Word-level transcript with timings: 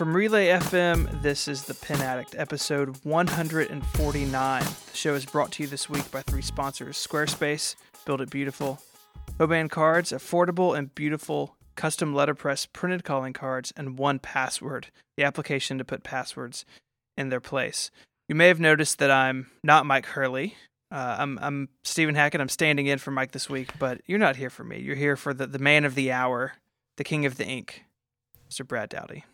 From 0.00 0.16
Relay 0.16 0.46
FM, 0.46 1.20
this 1.20 1.46
is 1.46 1.64
The 1.64 1.74
Pen 1.74 2.00
Addict, 2.00 2.34
episode 2.38 3.04
149. 3.04 4.62
The 4.62 4.96
show 4.96 5.12
is 5.12 5.26
brought 5.26 5.52
to 5.52 5.62
you 5.62 5.68
this 5.68 5.90
week 5.90 6.10
by 6.10 6.22
three 6.22 6.40
sponsors 6.40 6.96
Squarespace, 6.96 7.74
Build 8.06 8.22
It 8.22 8.30
Beautiful, 8.30 8.80
Hoban 9.38 9.68
Cards, 9.68 10.10
affordable 10.10 10.74
and 10.74 10.94
beautiful 10.94 11.54
custom 11.74 12.14
letterpress 12.14 12.64
printed 12.64 13.04
calling 13.04 13.34
cards, 13.34 13.74
and 13.76 13.98
1Password, 13.98 14.86
the 15.18 15.24
application 15.24 15.76
to 15.76 15.84
put 15.84 16.02
passwords 16.02 16.64
in 17.18 17.28
their 17.28 17.38
place. 17.38 17.90
You 18.26 18.34
may 18.34 18.48
have 18.48 18.58
noticed 18.58 19.00
that 19.00 19.10
I'm 19.10 19.50
not 19.62 19.84
Myke 19.84 20.06
Hurley. 20.06 20.56
Uh, 20.90 21.16
I'm 21.18 21.38
I'm 21.42 21.68
Stephen 21.84 22.14
Hackett. 22.14 22.40
I'm 22.40 22.48
standing 22.48 22.86
in 22.86 22.98
for 22.98 23.10
Myke 23.10 23.32
this 23.32 23.50
week, 23.50 23.72
but 23.78 24.00
you're 24.06 24.18
not 24.18 24.36
here 24.36 24.48
for 24.48 24.64
me. 24.64 24.78
You're 24.80 24.96
here 24.96 25.16
for 25.16 25.34
the, 25.34 25.46
the 25.46 25.58
man 25.58 25.84
of 25.84 25.94
the 25.94 26.10
hour, 26.10 26.54
the 26.96 27.04
king 27.04 27.26
of 27.26 27.36
the 27.36 27.44
ink, 27.44 27.84
Mr. 28.50 28.66
Brad 28.66 28.88
Dowdy. 28.88 29.24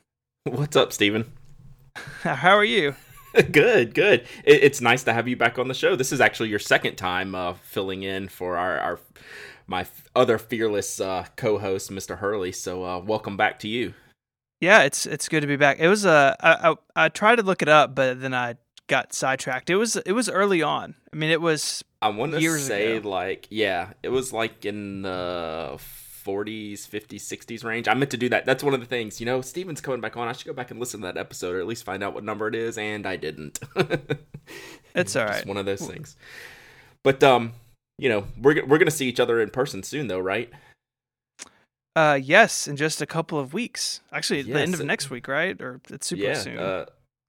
What's 0.46 0.76
up, 0.76 0.92
Stephen? 0.92 1.32
How 2.22 2.56
are 2.56 2.64
you? 2.64 2.94
good, 3.50 3.94
good. 3.94 4.20
It, 4.44 4.62
it's 4.62 4.80
nice 4.80 5.02
to 5.02 5.12
have 5.12 5.26
you 5.26 5.36
back 5.36 5.58
on 5.58 5.66
the 5.66 5.74
show. 5.74 5.96
This 5.96 6.12
is 6.12 6.20
actually 6.20 6.50
your 6.50 6.60
second 6.60 6.94
time 6.94 7.34
uh, 7.34 7.54
filling 7.54 8.04
in 8.04 8.28
for 8.28 8.56
our, 8.56 8.78
our 8.78 9.00
my 9.66 9.80
f- 9.80 10.08
other 10.14 10.38
fearless 10.38 11.00
uh, 11.00 11.26
co-host, 11.34 11.90
Mr. 11.90 12.18
Hurley. 12.18 12.52
So, 12.52 12.84
uh, 12.84 13.00
welcome 13.00 13.36
back 13.36 13.58
to 13.60 13.68
you. 13.68 13.94
Yeah, 14.60 14.82
it's 14.82 15.04
it's 15.04 15.28
good 15.28 15.40
to 15.40 15.48
be 15.48 15.56
back. 15.56 15.80
It 15.80 15.88
was 15.88 16.06
uh, 16.06 16.36
I, 16.38 16.70
I 16.70 17.04
I 17.06 17.08
tried 17.08 17.36
to 17.36 17.42
look 17.42 17.60
it 17.60 17.68
up, 17.68 17.96
but 17.96 18.20
then 18.20 18.32
I 18.32 18.54
got 18.86 19.12
sidetracked. 19.12 19.68
It 19.68 19.76
was 19.76 19.96
it 19.96 20.12
was 20.12 20.28
early 20.28 20.62
on. 20.62 20.94
I 21.12 21.16
mean, 21.16 21.30
it 21.30 21.40
was. 21.40 21.82
I 22.00 22.10
want 22.10 22.34
to 22.34 22.58
say 22.60 22.98
ago. 22.98 23.08
like 23.08 23.48
yeah, 23.50 23.94
it 24.04 24.10
was 24.10 24.32
like 24.32 24.64
in 24.64 25.02
the 25.02 25.80
40s, 26.26 26.88
50s, 26.88 27.20
60s 27.20 27.64
range. 27.64 27.86
I 27.88 27.94
meant 27.94 28.10
to 28.10 28.16
do 28.16 28.28
that. 28.30 28.44
That's 28.46 28.64
one 28.64 28.74
of 28.74 28.80
the 28.80 28.86
things. 28.86 29.20
You 29.20 29.26
know, 29.26 29.40
Stephen's 29.40 29.80
coming 29.80 30.00
back 30.00 30.16
on. 30.16 30.26
I 30.28 30.32
should 30.32 30.46
go 30.46 30.52
back 30.52 30.70
and 30.70 30.80
listen 30.80 31.00
to 31.00 31.06
that 31.06 31.16
episode 31.16 31.54
or 31.54 31.60
at 31.60 31.66
least 31.66 31.84
find 31.84 32.02
out 32.02 32.14
what 32.14 32.24
number 32.24 32.48
it 32.48 32.54
is, 32.54 32.76
and 32.78 33.06
I 33.06 33.16
didn't. 33.16 33.60
it's 34.94 35.14
all 35.16 35.24
right. 35.24 35.34
Just 35.34 35.46
one 35.46 35.56
of 35.56 35.66
those 35.66 35.86
things. 35.86 36.16
But 37.04 37.22
um, 37.22 37.52
you 37.98 38.08
know, 38.08 38.26
we're 38.40 38.64
we're 38.66 38.78
gonna 38.78 38.90
see 38.90 39.08
each 39.08 39.20
other 39.20 39.40
in 39.40 39.50
person 39.50 39.82
soon, 39.82 40.08
though, 40.08 40.18
right? 40.18 40.50
Uh, 41.94 42.18
yes, 42.22 42.68
in 42.68 42.76
just 42.76 43.00
a 43.00 43.06
couple 43.06 43.38
of 43.38 43.54
weeks. 43.54 44.00
Actually, 44.12 44.40
Yes, 44.42 44.48
the 44.54 44.60
end 44.60 44.74
of 44.74 44.80
it- 44.80 44.84
next 44.84 45.08
week, 45.08 45.28
right? 45.28 45.58
Or 45.62 45.80
it's 45.88 46.06
super 46.08 46.22
yeah. 46.22 46.34
soon. 46.34 46.58
Uh, 46.58 46.84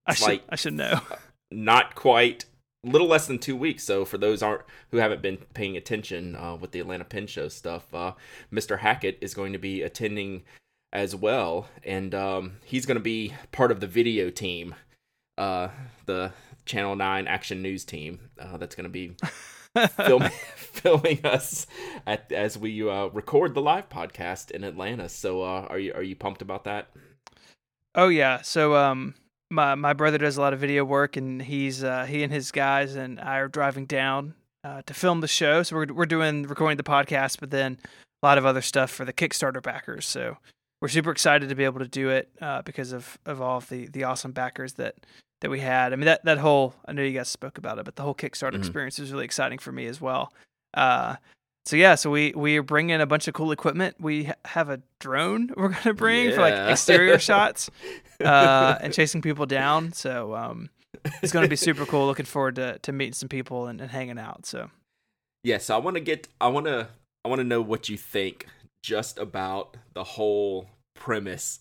I 0.05 0.11
it's 0.11 0.19
should 0.19 0.27
like 0.27 0.43
I 0.49 0.55
should 0.55 0.73
know. 0.73 0.99
not 1.51 1.95
quite 1.95 2.45
little 2.83 3.07
less 3.07 3.27
than 3.27 3.39
two 3.39 3.55
weeks. 3.55 3.83
So 3.83 4.05
for 4.05 4.17
those 4.17 4.41
aren't 4.41 4.61
who 4.91 4.97
haven't 4.97 5.21
been 5.21 5.37
paying 5.53 5.77
attention 5.77 6.35
uh, 6.35 6.55
with 6.55 6.71
the 6.71 6.79
atlanta 6.79 7.05
Pen 7.05 7.27
show 7.27 7.47
stuff 7.47 7.93
uh, 7.93 8.13
mr 8.51 8.79
hackett 8.79 9.17
is 9.21 9.33
going 9.33 9.53
to 9.53 9.59
be 9.59 9.81
attending 9.81 10.43
as 10.93 11.15
well. 11.15 11.67
And 11.83 12.15
um, 12.15 12.57
he's 12.63 12.85
going 12.85 12.97
to 12.97 13.03
be 13.03 13.33
part 13.51 13.71
of 13.71 13.79
the 13.79 13.87
video 13.87 14.29
team 14.29 14.75
uh, 15.37 15.69
the 16.05 16.31
channel 16.65 16.95
9 16.95 17.27
action 17.27 17.61
news 17.61 17.85
team 17.85 18.19
uh, 18.39 18.57
that's 18.57 18.75
going 18.75 18.85
to 18.85 18.89
be 18.89 19.15
film, 19.89 20.23
filming 20.55 21.25
us 21.25 21.67
at, 22.05 22.31
as 22.31 22.57
we 22.57 22.87
uh, 22.87 23.07
record 23.07 23.53
the 23.53 23.61
live 23.61 23.89
podcast 23.89 24.51
in 24.51 24.63
atlanta. 24.63 25.09
So 25.09 25.43
uh, 25.43 25.67
are 25.69 25.79
you 25.79 25.93
are 25.93 26.03
you 26.03 26.15
pumped 26.15 26.41
about 26.41 26.63
that? 26.63 26.89
Oh 27.95 28.07
yeah. 28.09 28.41
So 28.41 28.75
um 28.75 29.15
my 29.49 29.75
my 29.75 29.93
brother 29.93 30.17
does 30.17 30.37
a 30.37 30.41
lot 30.41 30.53
of 30.53 30.59
video 30.59 30.83
work 30.83 31.15
and 31.17 31.41
he's 31.41 31.83
uh 31.83 32.05
he 32.05 32.23
and 32.23 32.31
his 32.33 32.51
guys 32.51 32.95
and 32.95 33.19
I 33.19 33.37
are 33.37 33.47
driving 33.47 33.85
down 33.85 34.33
uh 34.63 34.81
to 34.85 34.93
film 34.93 35.21
the 35.21 35.27
show. 35.27 35.63
So 35.63 35.75
we're 35.75 35.93
we're 35.93 36.05
doing 36.05 36.43
recording 36.43 36.77
the 36.77 36.83
podcast 36.83 37.39
but 37.39 37.51
then 37.51 37.77
a 38.21 38.25
lot 38.25 38.37
of 38.37 38.45
other 38.45 38.61
stuff 38.61 38.91
for 38.91 39.05
the 39.05 39.13
Kickstarter 39.13 39.61
backers. 39.61 40.05
So 40.05 40.37
we're 40.81 40.87
super 40.89 41.11
excited 41.11 41.49
to 41.49 41.55
be 41.55 41.63
able 41.63 41.79
to 41.79 41.87
do 41.87 42.09
it 42.09 42.29
uh 42.41 42.61
because 42.63 42.91
of 42.91 43.17
of 43.25 43.41
all 43.41 43.57
of 43.57 43.69
the 43.69 43.87
the 43.87 44.03
awesome 44.03 44.31
backers 44.31 44.73
that 44.73 44.95
that 45.41 45.49
we 45.51 45.59
had. 45.59 45.93
I 45.93 45.95
mean 45.95 46.05
that 46.05 46.25
that 46.25 46.39
whole 46.39 46.73
I 46.85 46.91
know 46.93 47.03
you 47.03 47.17
guys 47.17 47.29
spoke 47.29 47.57
about 47.57 47.79
it, 47.79 47.85
but 47.85 47.95
the 47.95 48.03
whole 48.03 48.15
Kickstarter 48.15 48.53
Mhm. 48.53 48.59
experience 48.59 48.99
is 48.99 49.11
really 49.11 49.25
exciting 49.25 49.59
for 49.59 49.71
me 49.71 49.85
as 49.87 50.01
well. 50.01 50.33
Uh 50.73 51.15
so 51.67 51.75
yeah, 51.75 51.95
so 51.95 52.09
we 52.09 52.31
we 52.33 52.55
are 52.55 52.63
bringing 52.63 53.01
a 53.01 53.05
bunch 53.05 53.27
of 53.27 53.33
cool 53.33 53.51
equipment. 53.51 53.97
We 53.99 54.31
have 54.45 54.69
a 54.69 54.81
drone 54.99 55.51
we're 55.57 55.69
gonna 55.69 55.93
bring 55.93 56.31
for 56.31 56.39
like 56.39 56.71
exterior 56.71 57.19
shots 57.29 57.69
uh, 58.23 58.77
and 58.79 58.93
chasing 58.93 59.21
people 59.21 59.45
down. 59.45 59.91
So 59.91 60.33
um, 60.33 60.69
it's 61.21 61.33
going 61.33 61.43
to 61.43 61.49
be 61.49 61.57
super 61.57 61.85
cool. 61.85 62.05
Looking 62.05 62.25
forward 62.25 62.55
to 62.55 62.79
to 62.79 62.93
meeting 62.93 63.13
some 63.13 63.27
people 63.27 63.67
and, 63.67 63.81
and 63.81 63.91
hanging 63.91 64.17
out. 64.17 64.45
So 64.45 64.69
Yeah, 65.43 65.57
so 65.57 65.75
I 65.75 65.79
want 65.79 65.95
to 65.95 65.99
get 65.99 66.29
I 66.39 66.47
want 66.47 66.67
to 66.67 66.87
I 67.25 67.27
want 67.27 67.39
to 67.39 67.45
know 67.45 67.61
what 67.61 67.89
you 67.89 67.97
think 67.97 68.47
just 68.81 69.19
about 69.19 69.75
the 69.93 70.05
whole 70.05 70.69
premise 70.95 71.59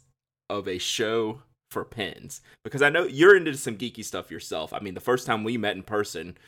of 0.48 0.68
a 0.68 0.78
show 0.78 1.42
for 1.72 1.84
pens 1.84 2.42
because 2.62 2.80
I 2.80 2.90
know 2.90 3.06
you're 3.06 3.36
into 3.36 3.56
some 3.56 3.76
geeky 3.76 4.04
stuff 4.04 4.30
yourself. 4.30 4.72
I 4.72 4.78
mean, 4.78 4.94
the 4.94 5.00
first 5.00 5.26
time 5.26 5.42
we 5.42 5.56
met 5.56 5.74
in 5.74 5.82
person 5.82 6.38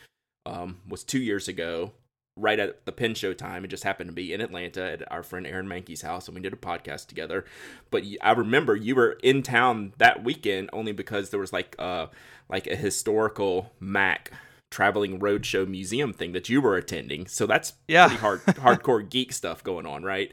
um, 0.47 0.79
was 0.89 1.03
2 1.03 1.19
years 1.19 1.49
ago 1.49 1.91
right 2.39 2.59
at 2.59 2.85
the 2.85 2.93
pen 2.93 3.15
show 3.15 3.33
time. 3.33 3.65
It 3.65 3.69
just 3.69 3.85
happened 3.85 4.09
to 4.09 4.15
be 4.15 4.33
in 4.33 4.41
Atlanta 4.41 4.83
at 4.93 5.13
our 5.13 5.23
friend 5.23 5.47
Aaron 5.47 5.67
Mankey's 5.67 6.03
house 6.03 6.29
and 6.29 6.35
we 6.35 6.41
did 6.41 6.53
a 6.53 6.57
podcast 6.57 7.07
together. 7.07 7.45
But 7.91 8.05
I 8.23 8.33
remember 8.33 8.77
you 8.77 8.95
were 8.95 9.19
in 9.23 9.43
town 9.43 9.93
that 9.99 10.25
weekend 10.25 10.71
only 10.73 10.93
because 10.93 11.31
there 11.31 11.41
was 11.41 11.53
like 11.53 11.75
uh 11.79 12.07
like 12.49 12.67
a 12.67 12.77
historical 12.77 13.73
Mac 13.81 14.33
traveling 14.71 15.19
roadshow 15.19 15.67
museum 15.67 16.13
thing 16.13 16.33
that 16.33 16.49
you 16.49 16.61
were 16.61 16.77
attending. 16.77 17.27
So 17.27 17.47
that's 17.47 17.73
Yeah. 17.89 18.07
pretty 18.09 18.21
hard 18.21 18.41
hardcore 18.47 19.09
geek 19.09 19.33
stuff 19.33 19.63
going 19.65 19.87
on, 19.87 20.03
right? 20.03 20.33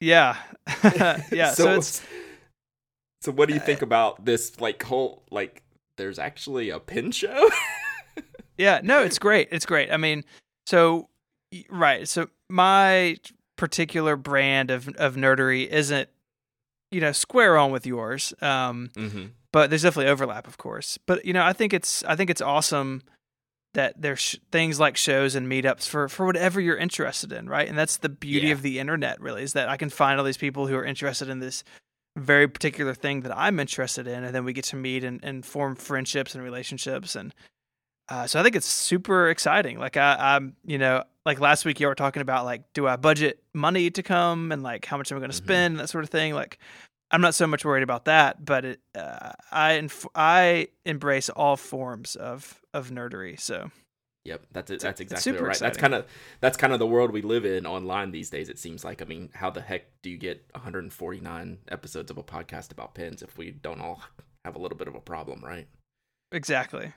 yeah, 0.00 0.36
yeah. 1.32 1.50
so, 1.52 1.64
so, 1.64 1.72
it's 1.76 2.02
so 3.22 3.32
what 3.32 3.48
do 3.48 3.54
you 3.54 3.60
think 3.60 3.80
about 3.80 4.24
this 4.24 4.60
like 4.60 4.82
whole 4.82 5.22
like 5.30 5.62
there's 5.96 6.18
actually 6.18 6.70
a 6.70 6.78
pen 6.80 7.10
show? 7.12 7.48
yeah. 8.58 8.80
No, 8.82 9.02
it's 9.02 9.18
great. 9.18 9.48
It's 9.50 9.64
great. 9.66 9.90
I 9.90 9.96
mean, 9.96 10.24
so 10.66 11.08
right. 11.70 12.08
So 12.08 12.28
my 12.48 13.16
particular 13.56 14.16
brand 14.16 14.70
of 14.70 14.88
of 14.96 15.14
nerdery 15.16 15.66
isn't 15.68 16.08
you 16.90 17.00
know 17.00 17.12
square 17.12 17.56
on 17.56 17.70
with 17.70 17.86
yours. 17.86 18.32
Um, 18.40 18.90
mm-hmm. 18.94 19.26
but 19.52 19.70
there's 19.70 19.82
definitely 19.82 20.10
overlap, 20.10 20.46
of 20.46 20.58
course. 20.58 20.98
But 21.06 21.24
you 21.24 21.32
know, 21.32 21.44
I 21.44 21.52
think 21.52 21.72
it's 21.72 22.02
I 22.04 22.16
think 22.16 22.30
it's 22.30 22.42
awesome 22.42 23.02
that 23.74 24.00
there's 24.00 24.20
sh- 24.20 24.36
things 24.52 24.78
like 24.78 24.96
shows 24.96 25.34
and 25.34 25.48
meetups 25.50 25.88
for 25.88 26.08
for 26.08 26.26
whatever 26.26 26.60
you're 26.60 26.76
interested 26.76 27.32
in, 27.32 27.48
right? 27.48 27.68
And 27.68 27.76
that's 27.76 27.96
the 27.96 28.08
beauty 28.08 28.46
Yeah. 28.48 28.52
of 28.52 28.62
the 28.62 28.78
internet, 28.78 29.20
really, 29.20 29.42
is 29.42 29.52
that 29.54 29.68
I 29.68 29.76
can 29.76 29.90
find 29.90 30.18
all 30.18 30.24
these 30.24 30.36
people 30.36 30.66
who 30.68 30.76
are 30.76 30.84
interested 30.84 31.28
in 31.28 31.40
this 31.40 31.64
very 32.16 32.46
particular 32.46 32.94
thing 32.94 33.22
that 33.22 33.36
I'm 33.36 33.58
interested 33.58 34.06
in, 34.06 34.22
and 34.22 34.32
then 34.32 34.44
we 34.44 34.52
get 34.52 34.64
to 34.66 34.76
meet 34.76 35.02
and, 35.02 35.18
and 35.24 35.44
form 35.44 35.74
friendships 35.74 36.36
and 36.36 36.44
relationships, 36.44 37.16
and 37.16 37.34
uh, 38.08 38.28
so 38.28 38.38
I 38.38 38.44
think 38.44 38.54
it's 38.54 38.66
super 38.66 39.28
exciting. 39.30 39.78
Like 39.80 39.96
I, 39.96 40.36
I'm, 40.36 40.54
you 40.64 40.78
know, 40.78 41.02
like 41.26 41.40
last 41.40 41.64
week 41.64 41.80
you 41.80 41.86
were 41.86 41.94
talking 41.94 42.22
about 42.22 42.44
like, 42.44 42.62
do 42.74 42.86
I 42.86 42.96
budget 42.96 43.42
money 43.54 43.90
to 43.90 44.02
come 44.02 44.52
and 44.52 44.62
like 44.62 44.84
how 44.84 44.96
much 44.96 45.10
am 45.10 45.16
I 45.16 45.20
going 45.20 45.30
to 45.30 45.36
Mhm. 45.36 45.44
spend 45.44 45.72
and 45.72 45.80
that 45.80 45.88
sort 45.88 46.04
of 46.04 46.10
thing. 46.10 46.34
Like, 46.34 46.58
I'm 47.10 47.20
not 47.20 47.34
so 47.34 47.46
much 47.46 47.64
worried 47.64 47.82
about 47.82 48.06
that, 48.06 48.44
but 48.44 48.64
it, 48.64 48.80
uh, 48.94 49.32
I 49.52 49.72
inf- 49.74 50.06
I 50.14 50.68
embrace 50.84 51.28
all 51.30 51.56
forms 51.56 52.16
of 52.16 52.60
of 52.72 52.90
nerdery. 52.90 53.38
So 53.38 53.70
Yep, 54.26 54.46
that's 54.52 54.70
it. 54.70 54.80
That's 54.80 55.00
exactly 55.00 55.32
right. 55.32 55.58
That's 55.58 55.76
kind 55.76 55.92
of 55.94 56.06
that's 56.40 56.56
kind 56.56 56.72
of 56.72 56.78
the 56.78 56.86
world 56.86 57.10
we 57.10 57.20
live 57.20 57.44
in 57.44 57.66
online 57.66 58.10
these 58.10 58.30
days. 58.30 58.48
It 58.48 58.58
seems 58.58 58.82
like. 58.82 59.02
I 59.02 59.04
mean, 59.04 59.28
how 59.34 59.50
the 59.50 59.60
heck 59.60 59.84
do 60.02 60.08
you 60.08 60.16
get 60.16 60.44
149 60.54 61.58
episodes 61.68 62.10
of 62.10 62.16
a 62.16 62.22
podcast 62.22 62.72
about 62.72 62.94
pens 62.94 63.20
if 63.20 63.36
we 63.36 63.50
don't 63.50 63.80
all 63.82 64.02
have 64.46 64.56
a 64.56 64.58
little 64.58 64.78
bit 64.78 64.88
of 64.88 64.94
a 64.94 65.00
problem, 65.00 65.44
right? 65.44 65.68
exactly, 66.32 66.92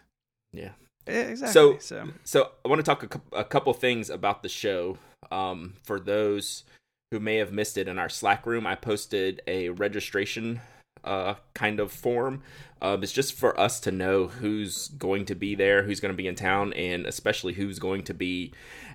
Yeah. 0.54 0.72
Yeah, 1.08 1.22
exactly. 1.22 1.54
So- 1.54 1.78
So, 1.80 2.10
So 2.24 2.52
I 2.66 2.68
want 2.68 2.80
to 2.80 2.84
talk 2.84 3.04
a, 3.34 3.38
a 3.40 3.44
couple 3.44 3.74
things 3.74 4.10
about 4.10 4.44
the 4.44 4.50
show. 4.50 4.98
Um, 5.32 5.74
for 5.84 6.00
those 6.00 6.64
who 7.12 7.20
may 7.20 7.38
have 7.38 7.52
missed 7.52 7.78
it 7.78 7.88
in 7.88 7.98
our 7.98 8.10
Slack 8.10 8.46
room, 8.46 8.68
I 8.68 8.76
posted 8.76 9.42
a 9.48 9.70
registration 9.70 10.62
uh, 11.04 11.36
kind 11.54 11.80
of 11.80 11.92
form. 11.92 12.42
Um, 12.82 13.02
it's 13.02 13.14
just 13.14 13.34
for 13.34 13.58
us 13.60 13.80
to 13.82 13.92
know 13.92 14.28
who's 14.28 14.90
going 14.90 15.26
to 15.26 15.36
be 15.36 15.56
there, 15.56 15.84
who's 15.84 16.00
going 16.00 16.14
to 16.14 16.18
be 16.18 16.28
in 16.28 16.36
town, 16.36 16.74
and 16.74 17.06
especially 17.06 17.54
who's 17.54 17.80
going 17.80 18.04
to 18.04 18.14
be 18.14 18.52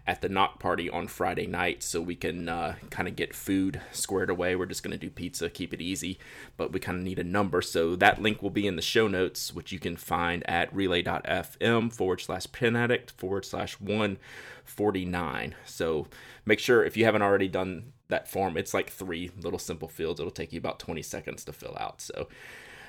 at 0.07 0.21
the 0.21 0.29
Nock 0.29 0.59
party 0.59 0.91
on 0.91 1.07
Friday 1.07 1.47
night, 1.47 1.83
so 1.83 2.01
we 2.01 2.17
can 2.17 2.49
uh, 2.49 2.75
kind 2.91 3.07
of 3.07 3.15
get 3.15 3.35
food 3.35 3.81
squared 3.93 4.31
away. 4.31 4.57
We're 4.57 4.67
just 4.67 4.83
going 4.83 4.93
to 4.93 4.99
do 4.99 5.11
pizza, 5.11 5.49
keep 5.49 5.73
it 5.73 5.81
easy, 5.81 6.19
but 6.57 6.73
we 6.73 6.81
kind 6.81 6.99
of 6.99 7.05
need 7.05 7.21
a 7.21 7.25
number. 7.25 7.63
So 7.63 7.95
that 7.97 8.21
link 8.21 8.43
will 8.43 8.51
be 8.51 8.67
in 8.67 8.75
the 8.77 8.83
show 8.83 9.07
notes, 9.07 9.55
which 9.55 9.71
you 9.71 9.79
can 9.79 9.97
find 9.97 10.49
at 10.49 10.75
relay.fm 10.75 11.93
forward 11.93 12.21
slash 12.21 12.51
pen 12.51 12.75
addict 12.75 13.13
forward 13.13 13.45
slash 13.45 13.75
149. 13.81 15.55
So 15.65 16.09
make 16.45 16.59
sure 16.59 16.85
if 16.85 16.97
you 16.97 17.05
haven't 17.05 17.23
already 17.23 17.49
done 17.49 17.93
that 18.09 18.29
form, 18.29 18.57
it's 18.57 18.75
like 18.75 18.91
three 18.91 19.31
little 19.41 19.59
simple 19.59 19.89
fields. 19.89 20.19
It'll 20.19 20.33
take 20.33 20.53
you 20.53 20.59
about 20.59 20.81
20 20.81 21.01
seconds 21.03 21.45
to 21.45 21.53
fill 21.53 21.77
out. 21.79 22.01
So 22.01 22.29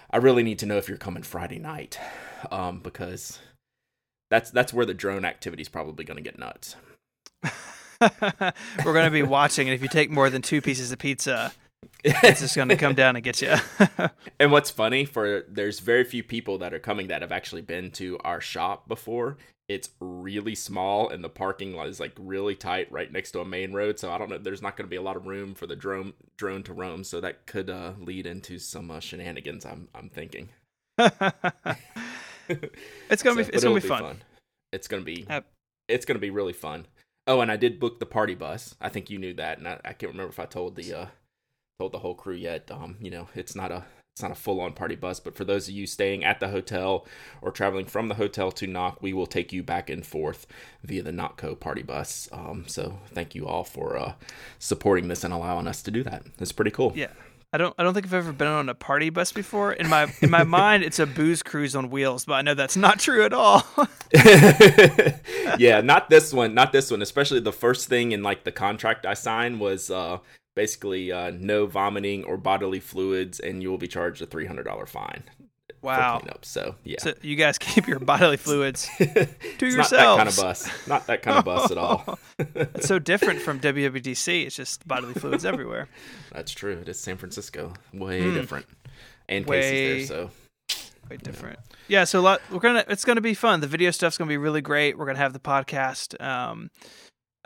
I 0.10 0.18
really 0.18 0.44
need 0.44 0.60
to 0.60 0.65
know 0.65 0.77
if 0.77 0.89
you're 0.89 0.98
coming 0.98 1.24
Friday 1.24 1.60
night 1.60 2.00
um, 2.51 2.80
because 2.80 3.39
that's 4.31 4.50
that's 4.50 4.74
where 4.74 4.86
the 4.86 4.95
drone 4.95 5.25
activity 5.25 5.62
is 5.62 5.69
probably 5.69 6.06
going 6.06 6.18
to 6.18 6.24
get 6.24 6.39
nuts. 6.39 6.75
we're 8.01 8.93
going 8.93 9.05
to 9.05 9.11
be 9.11 9.23
watching, 9.23 9.67
and 9.67 9.75
if 9.75 9.81
you 9.81 9.87
take 9.87 10.09
more 10.09 10.29
than 10.29 10.41
two 10.41 10.61
pieces 10.61 10.91
of 10.91 10.99
pizza, 10.99 11.53
it's 12.03 12.41
just 12.41 12.55
going 12.55 12.69
to 12.69 12.75
come 12.75 12.95
down 12.95 13.15
and 13.15 13.23
get 13.23 13.41
you. 13.41 13.55
and 14.39 14.51
what's 14.51 14.69
funny 14.69 15.05
for 15.05 15.43
there's 15.47 15.79
very 15.79 16.03
few 16.03 16.23
people 16.23 16.57
that 16.59 16.73
are 16.73 16.79
coming 16.79 17.07
that 17.07 17.21
have 17.21 17.31
actually 17.31 17.61
been 17.61 17.91
to 17.91 18.17
our 18.23 18.41
shop 18.41 18.87
before. 18.87 19.37
It's 19.69 19.89
really 20.01 20.55
small 20.55 21.09
and 21.09 21.23
the 21.23 21.29
parking 21.29 21.73
lot 21.73 21.87
is 21.87 21.99
like 21.99 22.11
really 22.19 22.55
tight 22.55 22.91
right 22.91 23.11
next 23.11 23.31
to 23.31 23.39
a 23.39 23.45
main 23.45 23.71
road. 23.71 23.97
So 23.97 24.11
I 24.11 24.17
don't 24.17 24.29
know. 24.29 24.37
There's 24.37 24.61
not 24.61 24.75
going 24.75 24.85
to 24.85 24.89
be 24.89 24.97
a 24.97 25.01
lot 25.01 25.15
of 25.15 25.25
room 25.25 25.55
for 25.55 25.67
the 25.67 25.75
drone 25.75 26.13
drone 26.35 26.63
to 26.63 26.73
roam. 26.73 27.03
So 27.03 27.21
that 27.21 27.45
could 27.45 27.69
uh, 27.69 27.93
lead 27.99 28.27
into 28.27 28.59
some 28.59 28.91
uh, 28.91 28.99
shenanigans. 28.99 29.65
I'm 29.65 29.87
I'm 29.95 30.09
thinking. 30.09 30.49
it's 30.97 31.17
gonna 33.23 33.35
so, 33.35 33.35
be 33.35 33.41
it's 33.41 33.63
gonna 33.63 33.75
be, 33.75 33.81
be 33.81 33.87
fun. 33.87 34.01
fun. 34.01 34.21
It's 34.73 34.87
gonna 34.87 35.03
be 35.03 35.25
it's 35.87 36.05
gonna 36.05 36.19
be 36.19 36.29
really 36.29 36.53
fun. 36.53 36.85
Oh, 37.25 37.41
and 37.41 37.51
I 37.51 37.57
did 37.57 37.79
book 37.79 37.99
the 37.99 38.05
party 38.05 38.35
bus. 38.35 38.75
I 38.81 38.89
think 38.89 39.09
you 39.09 39.17
knew 39.17 39.33
that, 39.35 39.57
and 39.57 39.67
I, 39.67 39.79
I 39.85 39.93
can't 39.93 40.11
remember 40.11 40.31
if 40.31 40.39
I 40.39 40.45
told 40.45 40.75
the 40.75 40.93
uh, 40.93 41.05
told 41.79 41.93
the 41.93 41.99
whole 41.99 42.15
crew 42.15 42.35
yet. 42.35 42.69
Um, 42.69 42.97
you 42.99 43.09
know, 43.09 43.29
it's 43.33 43.55
not 43.55 43.71
a 43.71 43.85
it's 44.13 44.21
not 44.21 44.31
a 44.31 44.35
full 44.35 44.61
on 44.61 44.73
party 44.73 44.95
bus, 44.95 45.19
but 45.19 45.35
for 45.35 45.43
those 45.43 45.67
of 45.67 45.73
you 45.73 45.87
staying 45.87 46.23
at 46.23 46.39
the 46.39 46.49
hotel 46.49 47.07
or 47.41 47.49
traveling 47.49 47.85
from 47.85 48.09
the 48.09 48.15
hotel 48.15 48.51
to 48.51 48.67
Nock, 48.67 49.01
we 49.01 49.11
will 49.11 49.25
take 49.25 49.51
you 49.51 49.63
back 49.63 49.89
and 49.89 50.05
forth 50.05 50.45
via 50.83 51.01
the 51.01 51.11
Nock 51.11 51.37
Co 51.37 51.55
party 51.55 51.81
bus. 51.81 52.29
Um, 52.31 52.65
so 52.67 52.99
thank 53.07 53.33
you 53.33 53.47
all 53.47 53.63
for 53.63 53.97
uh, 53.97 54.13
supporting 54.59 55.07
this 55.07 55.23
and 55.23 55.33
allowing 55.33 55.67
us 55.67 55.81
to 55.83 55.91
do 55.91 56.03
that. 56.03 56.23
It's 56.39 56.51
pretty 56.51 56.69
cool. 56.69 56.93
Yeah. 56.95 57.07
I 57.53 57.57
don't 57.57 57.75
I 57.77 57.83
don't 57.83 57.94
think 57.94 58.07
I've 58.07 58.13
ever 58.15 58.33
been 58.33 58.47
on 58.47 58.67
a 58.67 58.73
party 58.73 59.11
bus 59.11 59.31
before. 59.31 59.73
In 59.73 59.88
my 59.88 60.11
in 60.21 60.31
my 60.31 60.44
mind 60.59 60.83
it's 60.83 60.97
a 60.97 61.05
booze 61.05 61.44
cruise 61.44 61.75
on 61.75 61.91
wheels, 61.91 62.25
but 62.25 62.33
I 62.33 62.41
know 62.41 62.55
that's 62.55 62.75
not 62.75 63.00
true 63.00 63.23
at 63.23 63.31
all. 63.31 63.63
yeah, 65.59 65.79
not 65.83 66.09
this 66.09 66.33
one, 66.33 66.55
not 66.55 66.71
this 66.71 66.89
one. 66.89 67.03
Especially 67.03 67.39
the 67.39 67.53
first 67.53 67.88
thing 67.88 68.11
in 68.11 68.23
like 68.23 68.44
the 68.44 68.51
contract 68.51 69.05
I 69.05 69.13
signed 69.13 69.59
was 69.59 69.91
uh 69.91 70.17
basically 70.55 71.11
uh, 71.11 71.31
no 71.31 71.65
vomiting 71.67 72.23
or 72.23 72.38
bodily 72.38 72.79
fluids, 72.79 73.39
and 73.39 73.61
you 73.61 73.69
will 73.69 73.77
be 73.77 73.88
charged 73.88 74.21
a 74.23 74.25
three 74.25 74.47
hundred 74.47 74.63
dollar 74.63 74.88
fine. 74.88 75.23
Wow. 75.83 76.19
Cleanup, 76.19 76.45
so 76.45 76.75
yeah. 76.85 76.95
So 77.00 77.13
you 77.21 77.35
guys 77.35 77.57
keep 77.59 77.88
your 77.88 78.00
bodily 78.00 78.38
fluids 78.38 78.89
to 78.97 79.65
yourselves. 79.68 79.91
Not 79.91 79.91
that 79.91 80.18
kind 80.18 80.30
of 80.30 80.35
bus. 80.38 80.88
Not 80.88 81.07
that 81.07 81.21
kind 81.21 81.38
of 81.38 81.45
bus 81.45 81.71
at 81.71 81.77
all. 81.77 82.19
it's 82.39 82.88
so 82.88 83.00
different 83.00 83.41
from 83.41 83.59
WWDC. 83.59 84.45
It's 84.45 84.56
just 84.56 84.88
bodily 84.88 85.13
fluids 85.13 85.45
everywhere. 85.45 85.89
That's 86.31 86.53
true. 86.53 86.77
It 86.77 86.88
is 86.88 87.00
San 87.00 87.18
Francisco. 87.18 87.74
Way 87.94 88.21
mm. 88.21 88.33
different. 88.33 88.65
And 89.27 89.45
Way... 89.45 89.97
there, 89.97 90.07
so 90.07 90.31
way 91.09 91.18
different. 91.18 91.59
Yeah. 91.89 92.00
yeah, 92.00 92.03
so 92.06 92.19
a 92.19 92.21
lot. 92.21 92.41
We're 92.50 92.59
gonna. 92.59 92.86
It's 92.88 93.03
gonna 93.03 93.21
be 93.21 93.33
fun. 93.33 93.59
The 93.59 93.68
video 93.68 93.91
stuff's 93.91 94.18
gonna 94.18 94.29
be 94.29 94.38
really 94.38 94.62
great. 94.62 94.97
We're 94.97 95.06
gonna 95.06 95.19
have 95.19 95.33
the 95.33 95.39
podcast. 95.39 96.19
Um, 96.24 96.71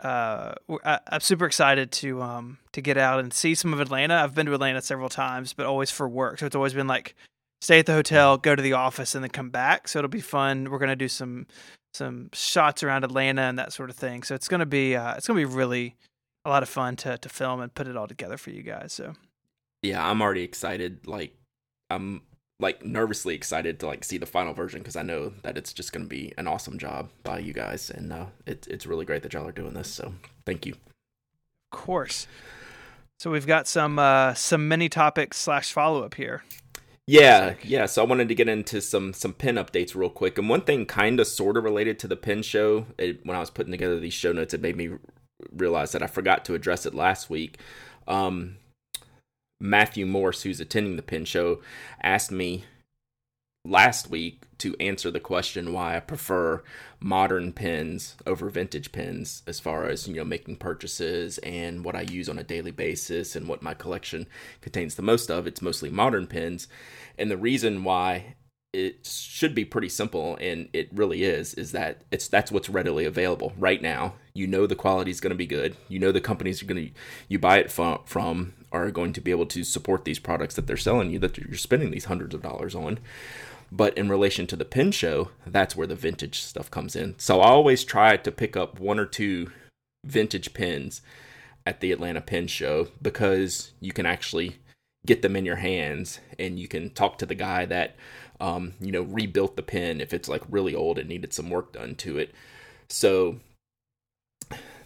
uh, 0.00 0.54
I, 0.84 1.00
am 1.10 1.20
super 1.20 1.44
excited 1.44 1.90
to 1.90 2.22
um 2.22 2.58
to 2.70 2.80
get 2.80 2.96
out 2.96 3.18
and 3.18 3.34
see 3.34 3.56
some 3.56 3.72
of 3.72 3.80
Atlanta. 3.80 4.14
I've 4.14 4.36
been 4.36 4.46
to 4.46 4.54
Atlanta 4.54 4.80
several 4.80 5.08
times, 5.08 5.54
but 5.54 5.66
always 5.66 5.90
for 5.90 6.08
work. 6.08 6.38
So 6.38 6.46
it's 6.46 6.54
always 6.54 6.72
been 6.72 6.86
like 6.86 7.16
stay 7.60 7.78
at 7.78 7.86
the 7.86 7.92
hotel, 7.92 8.36
go 8.36 8.54
to 8.54 8.62
the 8.62 8.74
office, 8.74 9.14
and 9.14 9.22
then 9.22 9.30
come 9.30 9.50
back. 9.50 9.88
So 9.88 9.98
it'll 9.98 10.08
be 10.08 10.20
fun. 10.20 10.70
We're 10.70 10.78
gonna 10.78 10.96
do 10.96 11.08
some 11.08 11.46
some 11.94 12.30
shots 12.32 12.82
around 12.82 13.04
Atlanta 13.04 13.42
and 13.42 13.58
that 13.58 13.72
sort 13.72 13.90
of 13.90 13.96
thing. 13.96 14.22
So 14.22 14.34
it's 14.34 14.48
gonna 14.48 14.66
be 14.66 14.96
uh, 14.96 15.14
it's 15.14 15.26
gonna 15.26 15.40
be 15.40 15.44
really 15.44 15.96
a 16.44 16.50
lot 16.50 16.62
of 16.62 16.68
fun 16.68 16.96
to 16.96 17.18
to 17.18 17.28
film 17.28 17.60
and 17.60 17.74
put 17.74 17.88
it 17.88 17.96
all 17.96 18.06
together 18.06 18.36
for 18.36 18.50
you 18.50 18.62
guys. 18.62 18.92
So 18.92 19.14
yeah, 19.82 20.08
I'm 20.08 20.20
already 20.22 20.42
excited. 20.42 21.06
Like 21.06 21.34
I'm 21.90 22.22
like 22.60 22.84
nervously 22.84 23.34
excited 23.34 23.78
to 23.80 23.86
like 23.86 24.04
see 24.04 24.18
the 24.18 24.26
final 24.26 24.52
version 24.52 24.80
because 24.80 24.96
I 24.96 25.02
know 25.02 25.32
that 25.42 25.56
it's 25.56 25.72
just 25.72 25.92
going 25.92 26.04
to 26.04 26.08
be 26.08 26.32
an 26.36 26.48
awesome 26.48 26.78
job 26.78 27.10
by 27.22 27.38
you 27.38 27.52
guys, 27.52 27.90
and 27.90 28.12
uh, 28.12 28.26
it's 28.46 28.66
it's 28.66 28.86
really 28.86 29.04
great 29.04 29.22
that 29.22 29.32
y'all 29.32 29.46
are 29.46 29.52
doing 29.52 29.74
this. 29.74 29.88
So 29.88 30.12
thank 30.44 30.66
you. 30.66 30.72
Of 31.72 31.78
course. 31.78 32.26
So 33.20 33.30
we've 33.30 33.46
got 33.46 33.66
some 33.66 33.98
uh, 33.98 34.34
some 34.34 34.68
mini 34.68 34.88
topics 34.88 35.38
slash 35.38 35.72
follow 35.72 36.04
up 36.04 36.14
here. 36.14 36.42
Yeah, 37.10 37.54
yeah. 37.62 37.86
So 37.86 38.02
I 38.02 38.06
wanted 38.06 38.28
to 38.28 38.34
get 38.34 38.50
into 38.50 38.82
some 38.82 39.14
some 39.14 39.32
pin 39.32 39.54
updates 39.56 39.94
real 39.94 40.10
quick, 40.10 40.36
and 40.36 40.46
one 40.46 40.60
thing 40.60 40.84
kind 40.84 41.18
of 41.20 41.26
sort 41.26 41.56
of 41.56 41.64
related 41.64 41.98
to 42.00 42.06
the 42.06 42.16
pen 42.16 42.42
show. 42.42 42.84
It, 42.98 43.24
when 43.24 43.34
I 43.34 43.40
was 43.40 43.48
putting 43.48 43.72
together 43.72 43.98
these 43.98 44.12
show 44.12 44.30
notes, 44.32 44.52
it 44.52 44.60
made 44.60 44.76
me 44.76 44.90
realize 45.50 45.92
that 45.92 46.02
I 46.02 46.06
forgot 46.06 46.44
to 46.44 46.54
address 46.54 46.84
it 46.84 46.94
last 46.94 47.30
week. 47.30 47.60
Um, 48.06 48.58
Matthew 49.58 50.04
Morse, 50.04 50.42
who's 50.42 50.60
attending 50.60 50.96
the 50.96 51.02
pen 51.02 51.24
show, 51.24 51.62
asked 52.02 52.30
me 52.30 52.64
last 53.64 54.08
week 54.08 54.44
to 54.58 54.74
answer 54.80 55.10
the 55.10 55.20
question 55.20 55.72
why 55.72 55.96
I 55.96 56.00
prefer 56.00 56.62
modern 57.00 57.52
pins 57.52 58.16
over 58.26 58.48
vintage 58.48 58.92
pins 58.92 59.42
as 59.46 59.60
far 59.60 59.86
as 59.88 60.08
you 60.08 60.14
know 60.14 60.24
making 60.24 60.56
purchases 60.56 61.38
and 61.38 61.84
what 61.84 61.94
I 61.94 62.02
use 62.02 62.28
on 62.28 62.38
a 62.38 62.44
daily 62.44 62.70
basis 62.70 63.36
and 63.36 63.46
what 63.46 63.62
my 63.62 63.74
collection 63.74 64.26
contains 64.60 64.94
the 64.94 65.02
most 65.02 65.30
of. 65.30 65.46
It's 65.46 65.62
mostly 65.62 65.90
modern 65.90 66.26
pins 66.26 66.66
and 67.18 67.30
the 67.30 67.36
reason 67.36 67.84
why 67.84 68.34
it 68.72 69.06
should 69.06 69.54
be 69.54 69.64
pretty 69.64 69.88
simple 69.88 70.36
and 70.40 70.68
it 70.74 70.88
really 70.92 71.24
is 71.24 71.54
is 71.54 71.72
that 71.72 72.02
it's 72.10 72.28
that's 72.28 72.52
what's 72.52 72.68
readily 72.68 73.04
available 73.04 73.52
right 73.56 73.80
now. 73.80 74.14
You 74.34 74.46
know 74.46 74.66
the 74.66 74.76
quality 74.76 75.10
is 75.10 75.20
going 75.20 75.30
to 75.30 75.36
be 75.36 75.46
good. 75.46 75.76
You 75.88 75.98
know 75.98 76.12
the 76.12 76.20
companies 76.20 76.60
you're 76.60 76.68
going 76.72 76.88
to 76.88 76.92
you 77.28 77.38
buy 77.38 77.58
it 77.58 77.72
from, 77.72 78.00
from 78.04 78.52
are 78.70 78.90
going 78.90 79.14
to 79.14 79.20
be 79.20 79.30
able 79.30 79.46
to 79.46 79.64
support 79.64 80.04
these 80.04 80.18
products 80.18 80.54
that 80.56 80.66
they're 80.66 80.76
selling 80.76 81.10
you 81.10 81.18
that 81.20 81.38
you're 81.38 81.56
spending 81.56 81.90
these 81.90 82.06
hundreds 82.06 82.34
of 82.34 82.42
dollars 82.42 82.74
on. 82.74 82.98
But 83.72 83.96
in 83.96 84.08
relation 84.08 84.46
to 84.48 84.56
the 84.56 84.64
pen 84.64 84.92
show 84.92 85.30
that's 85.46 85.74
where 85.74 85.86
the 85.86 85.94
vintage 85.94 86.40
stuff 86.40 86.70
comes 86.70 86.94
in. 86.94 87.14
So 87.18 87.40
i 87.40 87.48
always 87.48 87.84
try 87.84 88.16
to 88.18 88.30
pick 88.30 88.56
up 88.56 88.78
one 88.78 88.98
or 88.98 89.06
two 89.06 89.50
vintage 90.04 90.52
pins 90.52 91.00
at 91.64 91.80
the 91.80 91.92
atlanta 91.92 92.20
pen 92.20 92.46
show 92.46 92.88
because 93.02 93.72
you 93.80 93.92
can 93.92 94.06
actually 94.06 94.56
get 95.06 95.22
them 95.22 95.36
in 95.36 95.44
your 95.44 95.56
hands 95.56 96.20
and 96.38 96.58
you 96.58 96.68
can 96.68 96.90
talk 96.90 97.18
to 97.18 97.26
the 97.26 97.34
guy 97.34 97.64
that 97.64 97.96
um, 98.40 98.74
you 98.80 98.92
know, 98.92 99.02
rebuilt 99.02 99.56
the 99.56 99.62
pin 99.62 100.00
if 100.00 100.12
it's 100.12 100.28
like 100.28 100.42
really 100.48 100.74
old 100.74 100.98
and 100.98 101.08
needed 101.08 101.32
some 101.32 101.50
work 101.50 101.72
done 101.72 101.94
to 101.96 102.18
it. 102.18 102.34
So 102.88 103.36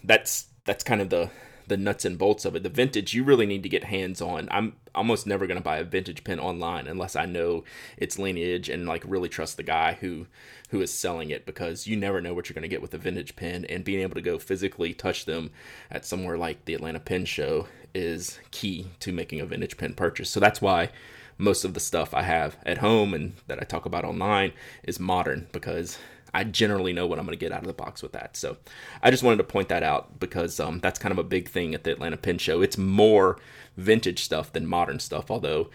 that's 0.03 0.47
that's 0.65 0.83
kind 0.83 1.01
of 1.01 1.09
the 1.09 1.29
the 1.67 1.77
nuts 1.77 2.05
and 2.05 2.17
bolts 2.17 2.45
of 2.45 2.55
it. 2.55 2.63
The 2.63 2.69
vintage, 2.69 3.13
you 3.13 3.23
really 3.23 3.45
need 3.45 3.63
to 3.63 3.69
get 3.69 3.85
hands 3.85 4.21
on. 4.21 4.47
I'm 4.51 4.75
almost 4.93 5.25
never 5.25 5.47
going 5.47 5.57
to 5.57 5.63
buy 5.63 5.77
a 5.77 5.83
vintage 5.83 6.23
pin 6.23 6.39
online 6.39 6.87
unless 6.87 7.15
I 7.15 7.25
know 7.25 7.63
its 7.97 8.19
lineage 8.19 8.69
and 8.69 8.85
like 8.85 9.03
really 9.07 9.29
trust 9.29 9.57
the 9.57 9.63
guy 9.63 9.97
who 10.01 10.27
who 10.69 10.81
is 10.81 10.93
selling 10.93 11.29
it 11.29 11.45
because 11.45 11.87
you 11.87 11.95
never 11.95 12.19
know 12.19 12.33
what 12.33 12.49
you're 12.49 12.53
going 12.53 12.63
to 12.63 12.67
get 12.67 12.81
with 12.81 12.93
a 12.93 12.97
vintage 12.97 13.35
pin 13.35 13.65
and 13.65 13.83
being 13.83 14.01
able 14.01 14.15
to 14.15 14.21
go 14.21 14.39
physically 14.39 14.93
touch 14.93 15.25
them 15.25 15.51
at 15.91 16.05
somewhere 16.05 16.37
like 16.37 16.65
the 16.65 16.73
Atlanta 16.73 16.99
Pen 16.99 17.25
Show 17.25 17.67
is 17.93 18.39
key 18.51 18.87
to 18.99 19.11
making 19.11 19.39
a 19.39 19.45
vintage 19.45 19.77
pin 19.77 19.93
purchase. 19.93 20.29
So 20.29 20.39
that's 20.39 20.61
why 20.61 20.89
most 21.37 21.65
of 21.65 21.73
the 21.73 21.79
stuff 21.79 22.13
I 22.13 22.23
have 22.23 22.57
at 22.65 22.79
home 22.79 23.13
and 23.13 23.33
that 23.47 23.59
I 23.59 23.65
talk 23.65 23.85
about 23.85 24.05
online 24.05 24.53
is 24.83 24.99
modern 24.99 25.47
because 25.51 25.97
I 26.33 26.43
generally 26.43 26.93
know 26.93 27.05
what 27.05 27.19
I'm 27.19 27.25
going 27.25 27.37
to 27.37 27.43
get 27.43 27.51
out 27.51 27.61
of 27.61 27.67
the 27.67 27.73
box 27.73 28.01
with 28.01 28.13
that. 28.13 28.35
So 28.35 28.57
I 29.01 29.11
just 29.11 29.23
wanted 29.23 29.37
to 29.37 29.43
point 29.43 29.69
that 29.69 29.83
out 29.83 30.19
because 30.19 30.59
um, 30.59 30.79
that's 30.79 30.99
kind 30.99 31.11
of 31.11 31.19
a 31.19 31.23
big 31.23 31.47
thing 31.47 31.75
at 31.75 31.83
the 31.83 31.91
Atlanta 31.91 32.17
Pen 32.17 32.39
Show. 32.39 32.61
It's 32.61 32.77
more 32.77 33.37
vintage 33.77 34.23
stuff 34.23 34.51
than 34.51 34.65
modern 34.65 34.99
stuff, 34.99 35.29
although 35.29 35.69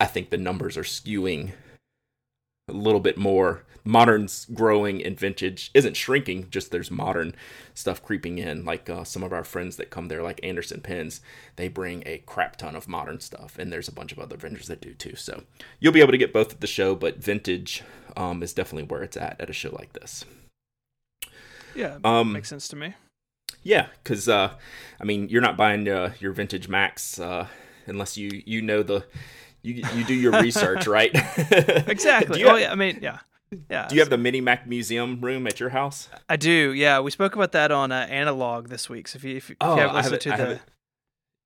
I 0.00 0.06
think 0.06 0.30
the 0.30 0.38
numbers 0.38 0.76
are 0.76 0.82
skewing 0.82 1.52
a 2.68 2.72
little 2.72 3.00
bit 3.00 3.18
more 3.18 3.64
modern's 3.86 4.46
growing 4.46 5.04
and 5.04 5.18
vintage 5.18 5.70
isn't 5.74 5.96
shrinking 5.96 6.48
just 6.50 6.70
there's 6.70 6.90
modern 6.90 7.34
stuff 7.74 8.02
creeping 8.02 8.38
in 8.38 8.64
like 8.64 8.90
uh, 8.90 9.04
some 9.04 9.22
of 9.22 9.32
our 9.32 9.44
friends 9.44 9.76
that 9.76 9.90
come 9.90 10.08
there 10.08 10.22
like 10.22 10.40
Anderson 10.42 10.80
Pens 10.80 11.20
they 11.56 11.68
bring 11.68 12.02
a 12.06 12.18
crap 12.18 12.56
ton 12.56 12.76
of 12.76 12.88
modern 12.88 13.20
stuff 13.20 13.58
and 13.58 13.72
there's 13.72 13.88
a 13.88 13.92
bunch 13.92 14.12
of 14.12 14.18
other 14.18 14.36
vendors 14.36 14.66
that 14.66 14.80
do 14.80 14.92
too 14.94 15.16
so 15.16 15.42
you'll 15.80 15.92
be 15.92 16.00
able 16.00 16.12
to 16.12 16.18
get 16.18 16.32
both 16.32 16.52
at 16.52 16.60
the 16.60 16.66
show 16.66 16.94
but 16.94 17.18
vintage 17.18 17.82
um, 18.16 18.42
is 18.42 18.52
definitely 18.52 18.84
where 18.84 19.02
it's 19.02 19.16
at 19.16 19.40
at 19.40 19.50
a 19.50 19.54
show 19.54 19.70
like 19.70 19.92
this 19.92 20.24
yeah 21.74 21.98
um, 22.04 22.32
makes 22.32 22.48
sense 22.48 22.68
to 22.68 22.76
me 22.76 22.94
yeah 23.62 23.86
because 24.02 24.28
uh, 24.28 24.52
i 25.00 25.04
mean 25.04 25.28
you're 25.28 25.42
not 25.42 25.56
buying 25.56 25.88
uh, 25.88 26.12
your 26.18 26.32
vintage 26.32 26.68
max 26.68 27.18
uh, 27.20 27.46
unless 27.86 28.16
you 28.16 28.42
you 28.46 28.62
know 28.62 28.82
the 28.82 29.04
you 29.66 29.82
you 29.94 30.04
do 30.04 30.14
your 30.14 30.32
research, 30.40 30.86
right? 30.86 31.10
exactly. 31.88 32.44
oh 32.44 32.50
have, 32.50 32.60
yeah, 32.60 32.72
I 32.72 32.74
mean, 32.74 33.00
yeah. 33.02 33.18
Yeah. 33.70 33.86
Do 33.88 33.94
you 33.94 34.00
have 34.00 34.10
the 34.10 34.18
Mini 34.18 34.40
Mac 34.40 34.66
Museum 34.66 35.20
room 35.20 35.46
at 35.46 35.60
your 35.60 35.70
house? 35.70 36.08
I 36.28 36.36
do. 36.36 36.72
Yeah, 36.72 37.00
we 37.00 37.10
spoke 37.10 37.34
about 37.34 37.52
that 37.52 37.70
on 37.70 37.92
uh, 37.92 38.06
Analog 38.10 38.68
this 38.68 38.88
week. 38.88 39.08
So 39.08 39.16
if 39.16 39.24
you 39.24 39.36
if, 39.36 39.50
if 39.50 39.56
oh, 39.60 39.74
you 39.74 39.80
haven't 39.80 39.96
listened 39.96 40.12
have 40.12 40.14
it, 40.14 40.20
to 40.22 40.32
I 40.32 40.36
the, 40.36 40.42
have 40.42 40.52
it, 40.52 40.62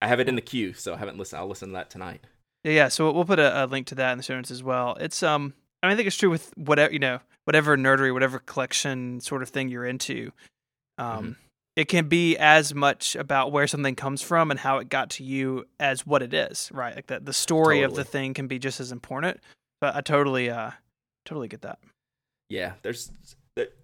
I 0.03 0.09
have 0.09 0.21
it 0.21 0.29
in 0.29 0.35
the 0.35 0.41
queue, 0.41 0.73
so 0.73 0.95
I 0.95 0.97
haven't 0.97 1.19
listened. 1.19 1.41
I'll 1.41 1.49
listen 1.49 1.69
to 1.71 1.75
that 1.75 1.91
tonight. 1.91 2.23
Yeah, 2.65 2.73
yeah. 2.73 2.89
So 2.89 3.11
we'll 3.11 3.25
put 3.25 3.39
a, 3.39 3.65
a 3.65 3.67
link 3.67 3.87
to 3.89 3.95
that 3.97 4.13
in 4.13 4.19
the 4.19 4.25
show 4.25 4.37
notes 4.37 4.51
as 4.51 4.63
well. 4.63 4.97
It's 5.01 5.23
um, 5.23 5.55
I, 5.83 5.87
mean, 5.87 5.95
I 5.95 5.97
think 5.97 6.07
it's 6.07 6.17
true 6.17 6.31
with 6.31 6.53
whatever 6.57 6.93
you 6.93 6.99
know, 6.99 7.21
whatever 7.45 7.77
nerdery, 7.77 8.13
whatever 8.13 8.39
collection 8.39 9.21
sort 9.21 9.43
of 9.43 9.49
thing 9.49 9.69
you're 9.69 9.87
into. 9.87 10.33
Um, 10.99 11.07
mm-hmm. 11.07 11.33
it 11.77 11.89
can 11.89 12.09
be 12.09 12.37
as 12.37 12.75
much 12.75 13.17
about 13.17 13.53
where 13.53 13.67
something 13.67 13.95
comes 13.95 14.21
from 14.21 14.51
and 14.51 14.61
how 14.61 14.79
it 14.79 14.89
got 14.89 15.11
to 15.11 15.25
you 15.25 15.67
as 15.79 16.07
what 16.07 16.23
it 16.23 16.35
is, 16.35 16.71
right? 16.73 16.95
Like 16.95 17.07
that 17.09 17.25
the 17.25 17.33
story 17.33 17.81
totally. 17.81 17.85
of 17.85 17.95
the 17.95 18.05
thing 18.05 18.35
can 18.35 18.47
be 18.47 18.59
just 18.59 18.81
as 18.81 18.93
important. 18.93 19.41
But 19.81 19.97
I 19.97 20.01
totally 20.03 20.51
uh 20.51 20.73
totally 21.25 21.49
get 21.49 21.63
that 21.63 21.79
yeah, 22.51 22.75
there's 22.83 23.11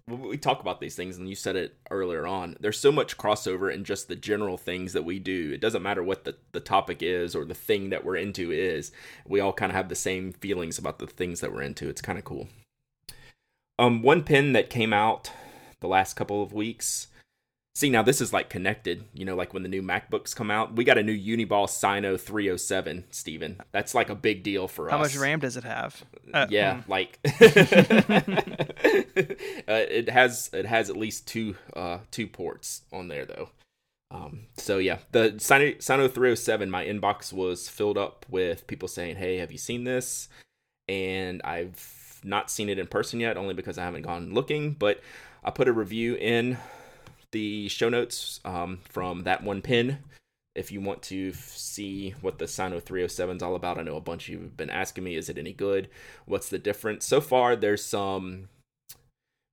we 0.09 0.39
talk 0.39 0.61
about 0.61 0.81
these 0.81 0.95
things, 0.95 1.17
and 1.17 1.29
you 1.29 1.35
said 1.35 1.57
it 1.57 1.77
earlier 1.91 2.27
on. 2.27 2.57
There's 2.61 2.79
so 2.79 2.93
much 2.93 3.17
crossover 3.17 3.73
in 3.73 3.85
just 3.85 4.07
the 4.07 4.15
general 4.15 4.57
things 4.57 4.93
that 4.93 5.05
we 5.05 5.19
do. 5.19 5.53
It 5.53 5.61
doesn't 5.61 5.83
matter 5.83 6.03
what 6.03 6.25
the 6.25 6.37
the 6.53 6.61
topic 6.61 7.03
is 7.03 7.35
or 7.35 7.45
the 7.45 7.55
thing 7.55 7.91
that 7.91 8.05
we're 8.05 8.17
into 8.17 8.53
is. 8.53 8.93
We 9.27 9.41
all 9.41 9.53
kind 9.53 9.71
of 9.71 9.77
have 9.77 9.89
the 9.89 9.95
same 9.95 10.33
feelings 10.33 10.79
about 10.79 10.99
the 10.99 11.07
things 11.07 11.41
that 11.41 11.53
we're 11.53 11.63
into. 11.63 11.89
It's 11.89 12.03
kind 12.03 12.19
of 12.19 12.25
cool. 12.25 12.49
Um, 13.79 14.03
one 14.03 14.23
pin 14.23 14.53
that 14.53 14.71
came 14.71 14.93
out 14.93 15.31
the 15.81 15.89
last 15.89 16.15
couple 16.15 16.43
of 16.43 16.53
weeks 16.53 17.09
See, 17.77 17.91
now 17.91 18.01
this 18.01 18.23
is 18.23 18.33
like 18.33 18.49
connected, 18.49 19.05
you 19.13 19.27
know, 19.27 19.37
like 19.37 19.53
when 19.53 19.63
the 19.63 19.69
new 19.69 19.83
MacBooks 19.83 20.35
come 20.35 20.51
out. 20.51 20.75
We 20.77 20.83
got 20.83 20.97
a 20.97 21.03
new 21.03 21.13
Uniball 21.15 21.69
Signo 21.69 22.17
307, 22.17 23.05
Stephen. 23.11 23.61
That's 23.71 23.95
like 23.95 24.09
a 24.09 24.15
big 24.15 24.43
deal 24.43 24.67
for 24.67 24.89
How 24.89 24.97
us. 24.97 25.13
How 25.13 25.19
much 25.19 25.23
RAM 25.23 25.41
does 25.41 25.59
it 25.59 25.65
have? 25.65 26.03
Uh, 26.33 26.47
yeah, 26.49 26.81
hmm. 26.81 26.91
like 26.91 27.19
uh, 27.27 27.29
it 29.69 30.09
has 30.09 30.49
it 30.55 30.65
has 30.65 30.89
at 30.89 30.97
least 30.97 31.29
two 31.29 31.55
uh 31.75 31.99
two 32.11 32.27
ports 32.27 32.81
on 32.95 33.09
there 33.09 33.27
though. 33.27 33.51
Um, 34.11 34.47
so 34.57 34.79
yeah, 34.79 35.01
the 35.13 35.35
Signo, 35.37 35.75
Signo 35.79 36.09
307, 36.09 36.71
my 36.71 36.83
inbox 36.87 37.31
was 37.31 37.69
filled 37.69 37.99
up 37.99 38.25
with 38.31 38.67
people 38.67 38.89
saying, 38.89 39.17
"Hey, 39.17 39.37
have 39.37 39.53
you 39.53 39.59
seen 39.59 39.85
this?" 39.85 40.31
And 40.89 41.43
I've 41.43 42.23
not 42.25 42.51
seen 42.51 42.71
it 42.71 42.79
in 42.79 42.87
person 42.87 43.21
yet, 43.21 43.37
only 43.37 43.53
because 43.53 43.77
I 43.77 43.85
haven't 43.85 44.01
gone 44.01 44.33
looking. 44.33 44.73
But 44.73 45.03
I 45.45 45.51
put 45.51 45.69
a 45.69 45.75
review 45.75 46.15
in 46.15 46.57
the 47.37 47.69
show 47.69 47.91
notes 47.91 48.41
um, 48.47 48.79
from 48.89 49.25
that 49.25 49.43
one 49.43 49.61
pin 49.61 49.99
if 50.55 50.73
you 50.73 50.81
want 50.81 51.03
to 51.03 51.35
see 51.35 52.15
what 52.23 52.39
the 52.39 52.49
Signo 52.49 52.81
307 52.81 53.37
is 53.37 53.43
all 53.43 53.55
about. 53.55 53.77
I 53.77 53.83
know 53.83 53.97
a 53.97 54.01
bunch 54.01 54.27
of 54.27 54.33
you 54.33 54.41
have 54.41 54.57
been 54.57 54.71
asking 54.71 55.05
me, 55.05 55.15
is 55.15 55.29
it 55.29 55.37
any 55.37 55.53
good? 55.53 55.91
What's 56.25 56.49
the 56.49 56.59
difference? 56.59 57.05
So 57.05 57.21
far, 57.21 57.55
there's 57.55 57.85
some 57.85 58.49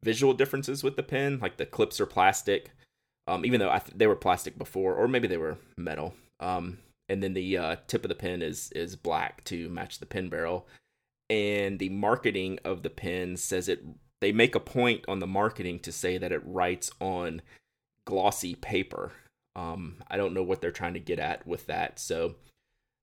visual 0.02 0.34
differences 0.34 0.82
with 0.82 0.96
the 0.96 1.04
pin, 1.04 1.40
like 1.42 1.58
the 1.58 1.66
clips 1.66 2.00
are 2.00 2.06
plastic, 2.06 2.72
um, 3.28 3.44
even 3.44 3.60
though 3.60 3.70
th- 3.70 3.98
they 3.98 4.08
were 4.08 4.16
plastic 4.16 4.58
before, 4.58 4.96
or 4.96 5.10
maybe 5.10 5.28
they 5.28 5.36
were 5.36 5.58
metal. 5.78 6.14
Um, 6.40 6.78
and 7.10 7.22
then 7.22 7.34
the 7.34 7.58
uh, 7.58 7.76
tip 7.88 8.06
of 8.06 8.10
the 8.10 8.16
pin 8.16 8.42
is 8.42 8.72
is 8.72 8.96
black 8.96 9.44
to 9.46 9.68
match 9.68 10.00
the 10.00 10.06
pin 10.06 10.30
barrel. 10.30 10.68
And 11.30 11.80
the 11.80 11.90
marketing 11.90 12.60
of 12.64 12.82
the 12.82 12.90
pin 12.90 13.36
says 13.36 13.68
it. 13.68 13.84
They 14.22 14.32
make 14.32 14.56
a 14.56 14.62
point 14.62 15.04
on 15.10 15.20
the 15.20 15.28
marketing 15.28 15.80
to 15.80 15.92
say 15.92 16.18
that 16.18 16.32
it 16.32 16.42
writes 16.46 16.90
on 17.02 17.42
glossy 18.06 18.56
paper. 18.56 19.12
Um, 19.56 19.98
I 20.10 20.18
don't 20.18 20.34
know 20.34 20.44
what 20.44 20.62
they're 20.62 20.72
trying 20.72 20.94
to 20.94 21.00
get 21.00 21.20
at 21.20 21.46
with 21.46 21.68
that. 21.68 22.00
So 22.00 22.36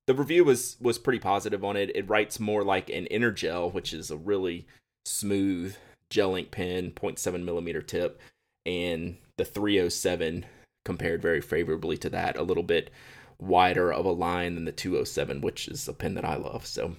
the 0.07 0.15
review 0.15 0.45
was 0.45 0.77
was 0.81 0.99
pretty 0.99 1.21
positive 1.21 1.65
on 1.65 1.77
it. 1.77 1.95
It 1.95 2.09
writes 2.09 2.41
more 2.41 2.65
like 2.65 2.91
an 2.91 3.07
EnerGel, 3.11 3.73
which 3.73 3.93
is 3.93 4.11
a 4.11 4.17
really 4.17 4.67
smooth 5.05 5.77
gel 6.11 6.35
ink 6.35 6.51
pen, 6.51 6.91
0.7 6.91 7.45
millimeter 7.45 7.83
tip, 7.83 8.21
and 8.67 9.17
the 9.37 9.45
307 9.45 10.45
compared 10.85 11.23
very 11.23 11.41
favorably 11.41 11.97
to 11.99 12.11
that, 12.11 12.37
a 12.37 12.43
little 12.43 12.63
bit 12.63 12.91
wider 13.39 13.93
of 13.93 14.05
a 14.05 14.11
line 14.11 14.55
than 14.55 14.65
the 14.65 14.73
207, 14.73 15.41
which 15.41 15.69
is 15.69 15.87
a 15.87 15.93
pen 15.93 16.15
that 16.15 16.25
I 16.25 16.37
love. 16.37 16.67
So 16.67 16.97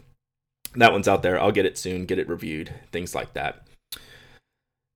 that 0.76 0.92
one's 0.92 1.08
out 1.08 1.24
there. 1.24 1.40
I'll 1.40 1.52
get 1.52 1.66
it 1.66 1.78
soon, 1.78 2.06
get 2.06 2.20
it 2.20 2.30
reviewed, 2.30 2.74
things 2.92 3.14
like 3.14 3.34
that 3.34 3.68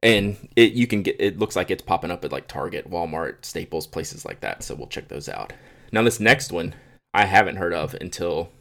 and 0.06 0.38
it 0.56 0.74
you 0.74 0.86
can 0.86 1.02
get 1.02 1.18
it 1.20 1.40
looks 1.40 1.56
like 1.56 1.72
it's 1.72 1.82
popping 1.82 2.12
up 2.12 2.24
at 2.24 2.32
like 2.32 2.48
Target, 2.48 2.90
Walmart, 2.90 3.44
Staples, 3.44 3.88
places 3.88 4.24
like 4.24 4.40
that. 4.42 4.64
So 4.64 4.76
we'll 4.76 4.88
check 4.88 5.10
those 5.10 5.28
out. 5.28 5.52
Now 5.92 6.04
this 6.04 6.20
next 6.20 6.52
one 6.52 6.76
I 7.14 7.26
haven't 7.26 7.58
heard 7.58 7.74
of 7.74 7.96
until 7.96 8.52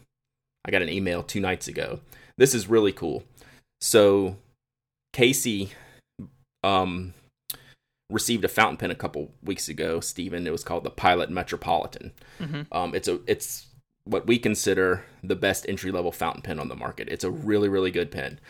I 0.65 0.71
got 0.71 0.83
an 0.83 0.89
email 0.89 1.23
two 1.23 1.41
nights 1.41 1.69
ago. 1.69 2.01
This 2.39 2.55
is 2.55 2.69
really 2.69 2.93
cool. 2.93 3.25
So 3.81 4.39
Casey 5.13 5.73
um 6.65 7.13
received 8.11 8.45
a 8.45 8.49
fountain 8.49 8.79
pen 8.79 8.91
a 8.91 8.95
couple 8.95 9.31
weeks 9.43 9.69
ago, 9.69 10.01
Stephen. 10.01 10.47
It 10.47 10.53
was 10.53 10.65
called 10.65 10.85
the 10.85 10.91
Pilot 10.91 11.31
Metropolitan. 11.31 12.13
Mm-hmm. 12.41 12.63
Um, 12.73 12.95
it's 12.95 13.09
a 13.09 13.21
it's 13.27 13.67
what 14.05 14.27
we 14.27 14.39
consider 14.39 15.05
the 15.23 15.37
best 15.37 15.67
entry 15.69 15.91
level 15.91 16.13
fountain 16.13 16.43
pen 16.43 16.59
on 16.59 16.69
the 16.69 16.77
market. 16.77 17.09
It's 17.11 17.25
a 17.25 17.31
really 17.31 17.69
really 17.69 17.91
good 17.91 18.11
pen. 18.11 18.41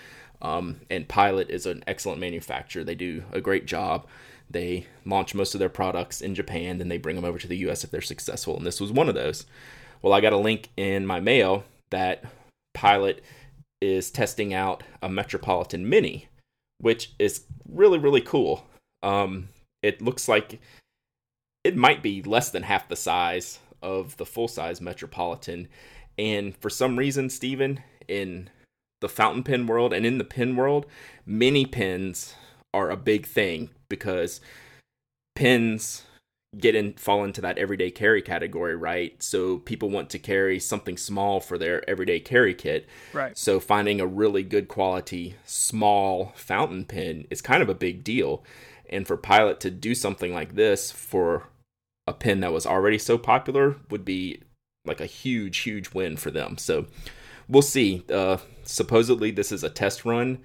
Um, 0.45 0.83
and 0.91 1.09
Pilot 1.09 1.49
is 1.49 1.65
an 1.65 1.83
excellent 1.87 2.21
manufacturer. 2.21 2.85
They 2.85 2.95
do 2.95 3.25
a 3.33 3.41
great 3.41 3.65
job. 3.65 4.07
They 4.51 4.87
launch 5.07 5.35
most 5.35 5.55
of 5.55 5.59
their 5.59 5.71
products 5.71 6.21
in 6.21 6.35
Japan, 6.35 6.77
then 6.77 6.89
they 6.89 6.99
bring 6.99 7.17
them 7.17 7.25
over 7.25 7.39
to 7.39 7.49
the 7.49 7.57
US 7.69 7.83
if 7.83 7.91
they're 7.91 8.03
successful. 8.03 8.55
And 8.57 8.67
this 8.67 8.81
was 8.81 8.93
one 8.93 9.09
of 9.09 9.15
those. 9.15 9.47
Well, 10.03 10.13
I 10.13 10.21
got 10.21 10.35
a 10.35 10.39
link 10.39 10.69
in 10.77 11.07
my 11.07 11.19
mail 11.19 11.65
that 11.91 12.25
Pilot 12.75 13.25
is 13.81 14.11
testing 14.11 14.53
out 14.53 14.83
a 15.03 15.09
Metropolitan 15.09 15.89
Mini, 15.89 16.29
which 16.79 17.13
is 17.19 17.45
really, 17.67 17.99
really 17.99 18.21
cool. 18.21 18.67
Um, 19.03 19.49
it 19.83 20.03
looks 20.03 20.29
like 20.29 20.61
it 21.65 21.75
might 21.75 22.03
be 22.03 22.23
less 22.23 22.51
than 22.51 22.65
half 22.65 22.87
the 22.87 22.97
size 22.97 23.61
of 23.83 24.15
the 24.19 24.27
full 24.27 24.49
size 24.49 24.79
Metropolitan. 24.79 25.69
And 26.19 26.55
for 26.59 26.69
some 26.69 26.99
reason, 26.99 27.31
Stephen, 27.31 27.81
in 28.09 28.51
the 29.04 29.08
fountain 29.11 29.42
pen 29.42 29.66
world 29.66 29.92
and 29.92 30.06
in 30.06 30.16
the 30.16 30.25
pen 30.25 30.56
world, 30.56 30.87
mini 31.26 31.66
pens 31.66 32.34
are 32.73 32.90
a 32.90 32.96
big 32.96 33.26
thing 33.26 33.68
because 33.90 34.40
pens 35.37 36.04
get 36.58 36.75
in 36.75 36.94
fall 36.94 37.23
into 37.23 37.42
that 37.42 37.58
everyday 37.58 37.90
carry 37.90 38.23
category, 38.23 38.75
right? 38.75 39.23
So 39.23 39.58
people 39.58 39.90
want 39.90 40.08
to 40.11 40.18
carry 40.18 40.58
something 40.58 40.96
small 40.96 41.38
for 41.38 41.58
their 41.58 41.88
everyday 41.88 42.18
carry 42.18 42.54
kit. 42.54 42.88
Right. 43.12 43.37
So 43.37 43.61
finding 43.61 44.00
a 44.00 44.06
really 44.06 44.42
good 44.42 44.68
quality 44.68 45.34
small 45.44 46.32
fountain 46.34 46.87
pen 46.87 47.26
is 47.28 47.42
kind 47.42 47.62
of 47.62 47.68
a 47.68 47.75
big 47.75 48.04
deal. 48.04 48.42
And 48.88 49.06
for 49.06 49.18
Pilot 49.18 49.61
to 49.61 49.70
do 49.70 49.94
something 49.94 50.32
like 50.32 50.54
this 50.54 50.90
for 50.90 51.49
a 52.06 52.14
pen 52.14 52.40
that 52.40 52.54
was 52.54 52.64
already 52.64 52.99
so 52.99 53.18
popular 53.18 53.76
would 53.90 54.06
be 54.06 54.40
like 54.87 55.02
a 55.02 55.06
huge, 55.06 55.58
huge 55.58 55.92
win 55.92 56.16
for 56.16 56.30
them. 56.30 56.56
So 56.56 56.87
we'll 57.49 57.63
see. 57.63 58.05
Uh, 58.11 58.39
supposedly, 58.65 59.31
this 59.31 59.53
is 59.53 59.65
a 59.65 59.71
test 59.71 60.05
run. 60.05 60.39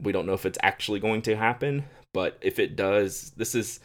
We 0.00 0.12
don't 0.12 0.26
know 0.26 0.34
if 0.34 0.46
it's 0.46 0.58
actually 0.62 1.00
going 1.00 1.22
to 1.22 1.36
happen, 1.36 1.84
but 2.12 2.38
if 2.40 2.58
it 2.58 2.76
does, 2.76 3.32
this 3.36 3.54
is 3.54 3.80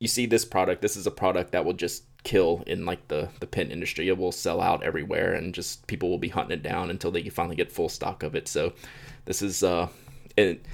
you 0.00 0.08
see 0.08 0.26
this 0.26 0.44
product. 0.44 0.82
This 0.82 0.96
is 0.96 1.06
a 1.06 1.10
product 1.10 1.52
that 1.52 1.64
will 1.64 1.72
just 1.72 2.04
kill 2.24 2.62
in 2.66 2.84
like 2.84 3.08
the 3.08 3.28
the 3.40 3.46
pen 3.46 3.70
industry. 3.70 4.08
It 4.08 4.16
will 4.16 4.32
sell 4.32 4.60
out 4.60 4.84
everywhere, 4.84 5.34
and 5.34 5.54
just 5.54 5.86
people 5.86 6.08
will 6.08 6.18
be 6.18 6.28
hunting 6.28 6.58
it 6.58 6.62
down 6.62 6.90
until 6.90 7.10
they 7.10 7.28
finally 7.28 7.56
get 7.56 7.72
full 7.72 7.88
stock 7.88 8.22
of 8.22 8.34
it. 8.34 8.48
So 8.48 8.72
this 9.24 9.42
is 9.42 9.62
uh, 9.62 9.88
it, 10.36 10.64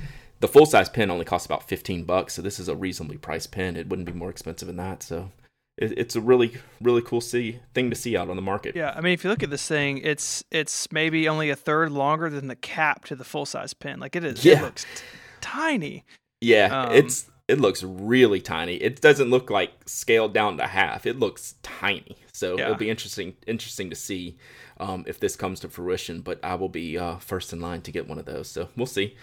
the 0.41 0.49
full 0.49 0.67
size 0.67 0.91
pen 0.91 1.11
only 1.11 1.25
costs 1.25 1.47
about 1.47 1.69
fifteen 1.69 2.05
bucks. 2.05 2.35
So 2.35 2.43
this 2.43 2.61
is 2.61 2.69
a 2.69 2.77
reasonably 2.77 3.17
priced 3.17 3.51
pen. 3.51 3.77
It 3.77 3.89
wouldn't 3.89 4.07
be 4.07 4.13
more 4.13 4.31
expensive 4.31 4.67
than 4.67 4.77
that. 4.77 5.03
So 5.03 5.31
it's 5.77 6.15
a 6.15 6.21
really 6.21 6.57
really 6.81 7.03
cool 7.03 7.21
see 7.21 7.59
thing 7.75 7.91
to 7.91 7.97
see 7.97 8.17
out 8.17 8.31
on 8.31 8.37
the 8.37 8.43
market. 8.43 8.77
Yeah, 8.77 8.93
I 8.95 9.01
mean, 9.01 9.13
if 9.13 9.25
you 9.25 9.31
look 9.31 9.43
at 9.43 9.51
this 9.51 9.67
thing, 9.67 9.99
it's 9.99 10.45
it's 10.51 10.91
maybe 10.93 11.29
only 11.29 11.51
a 11.51 11.57
third 11.57 11.91
longer 11.91 12.31
than 12.31 12.49
the 12.49 12.57
cap 12.57 13.05
to 13.07 13.17
the 13.17 13.25
full 13.25 13.47
size 13.47 13.75
pen. 13.75 13.99
Like 13.99 14.15
it 14.17 14.25
is, 14.25 14.45
yeah. 14.45 14.59
it 14.59 14.63
looks 14.63 14.85
t- 14.85 15.03
tiny. 15.41 16.05
Yeah, 16.41 16.85
um, 16.85 16.93
it's 16.93 17.29
it 17.49 17.61
looks 17.61 17.83
really 17.83 18.41
tiny. 18.41 18.77
It 18.77 19.01
doesn't 19.01 19.31
look 19.31 19.51
like 19.51 19.73
scaled 19.87 20.33
down 20.33 20.57
to 20.59 20.67
half. 20.67 21.07
It 21.07 21.19
looks 21.19 21.57
tiny. 21.63 22.17
So 22.33 22.57
yeah. 22.57 22.65
it'll 22.65 22.77
be 22.77 22.91
interesting 22.91 23.35
interesting 23.47 23.91
to 23.91 23.97
see 23.97 24.39
um, 24.79 25.05
if 25.07 25.21
this 25.21 25.37
comes 25.37 25.61
to 25.61 25.69
fruition. 25.69 26.21
But 26.21 26.41
I 26.43 26.55
will 26.55 26.69
be 26.69 26.97
uh, 26.97 27.17
first 27.17 27.53
in 27.53 27.61
line 27.61 27.83
to 27.83 27.93
get 27.93 28.09
one 28.09 28.19
of 28.19 28.27
those. 28.27 28.49
So 28.49 28.69
we'll 28.77 28.87
see. 28.87 29.17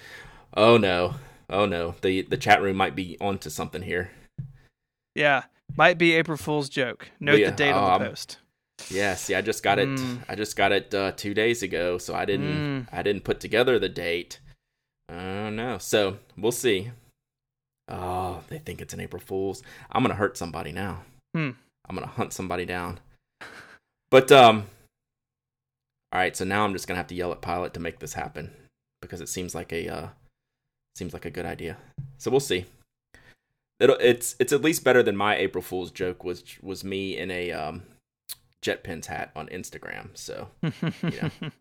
Oh 0.53 0.77
no, 0.77 1.15
oh 1.49 1.65
no, 1.65 1.95
the 2.01 2.23
the 2.23 2.37
chat 2.37 2.61
room 2.61 2.77
might 2.77 2.95
be 2.95 3.17
onto 3.21 3.49
something 3.49 3.81
here. 3.81 4.11
Yeah, 5.15 5.43
might 5.77 5.97
be 5.97 6.13
April 6.13 6.37
Fool's 6.37 6.69
joke. 6.69 7.09
Note 7.19 7.39
yeah, 7.39 7.49
the 7.49 7.55
date 7.55 7.71
um, 7.71 7.83
on 7.83 7.99
the 7.99 8.05
um, 8.05 8.11
post. 8.11 8.37
Yeah, 8.89 9.15
see, 9.15 9.35
I 9.35 9.41
just 9.41 9.63
got 9.63 9.79
it. 9.79 9.87
Mm. 9.87 10.23
I 10.27 10.35
just 10.35 10.55
got 10.55 10.71
it 10.71 10.93
uh, 10.93 11.11
two 11.11 11.33
days 11.33 11.63
ago, 11.63 11.97
so 11.97 12.15
I 12.15 12.25
didn't. 12.25 12.85
Mm. 12.85 12.87
I 12.91 13.03
didn't 13.03 13.23
put 13.23 13.39
together 13.39 13.77
the 13.79 13.89
date. 13.89 14.39
I 15.09 15.15
don't 15.15 15.55
know. 15.55 15.77
So 15.77 16.17
we'll 16.37 16.51
see. 16.51 16.91
Oh, 17.87 18.41
they 18.47 18.57
think 18.57 18.81
it's 18.81 18.93
an 18.93 18.99
April 18.99 19.21
Fool's. 19.21 19.61
I'm 19.91 20.03
gonna 20.03 20.15
hurt 20.15 20.37
somebody 20.37 20.71
now. 20.71 21.03
Hmm. 21.33 21.51
I'm 21.87 21.95
gonna 21.95 22.07
hunt 22.07 22.33
somebody 22.33 22.65
down. 22.65 22.99
But 24.09 24.31
um, 24.31 24.65
all 26.11 26.19
right. 26.19 26.35
So 26.35 26.45
now 26.45 26.63
I'm 26.63 26.73
just 26.73 26.87
gonna 26.87 26.97
have 26.97 27.07
to 27.07 27.15
yell 27.15 27.31
at 27.31 27.41
Pilot 27.41 27.73
to 27.73 27.79
make 27.79 27.99
this 27.99 28.13
happen 28.13 28.51
because 29.01 29.21
it 29.21 29.29
seems 29.29 29.53
like 29.53 29.71
a 29.73 29.87
uh, 29.89 30.07
seems 30.95 31.13
like 31.13 31.25
a 31.25 31.31
good 31.31 31.45
idea. 31.45 31.77
So 32.17 32.31
we'll 32.31 32.39
see 32.39 32.65
it'll, 33.81 33.97
it's 33.99 34.35
it's 34.39 34.53
at 34.53 34.61
least 34.61 34.83
better 34.83 35.03
than 35.03 35.17
my 35.17 35.35
April 35.35 35.61
Fool's 35.61 35.91
joke 35.91 36.23
which 36.23 36.59
was 36.61 36.83
me 36.83 37.17
in 37.17 37.31
a 37.31 37.51
um, 37.51 37.83
JetPens 38.61 39.07
hat 39.07 39.31
on 39.35 39.47
Instagram. 39.47 40.09
So 40.13 40.49
you 40.61 40.71
know, 41.21 41.31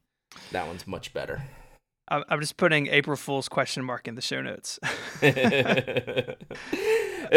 that 0.52 0.66
one's 0.66 0.86
much 0.86 1.12
better. 1.12 1.42
I'm 2.12 2.40
just 2.40 2.56
putting 2.56 2.88
April 2.88 3.16
Fool's 3.16 3.48
question 3.48 3.84
mark 3.84 4.08
in 4.08 4.16
the 4.16 4.20
show 4.20 4.42
notes. 4.42 4.80
It'd 5.22 6.36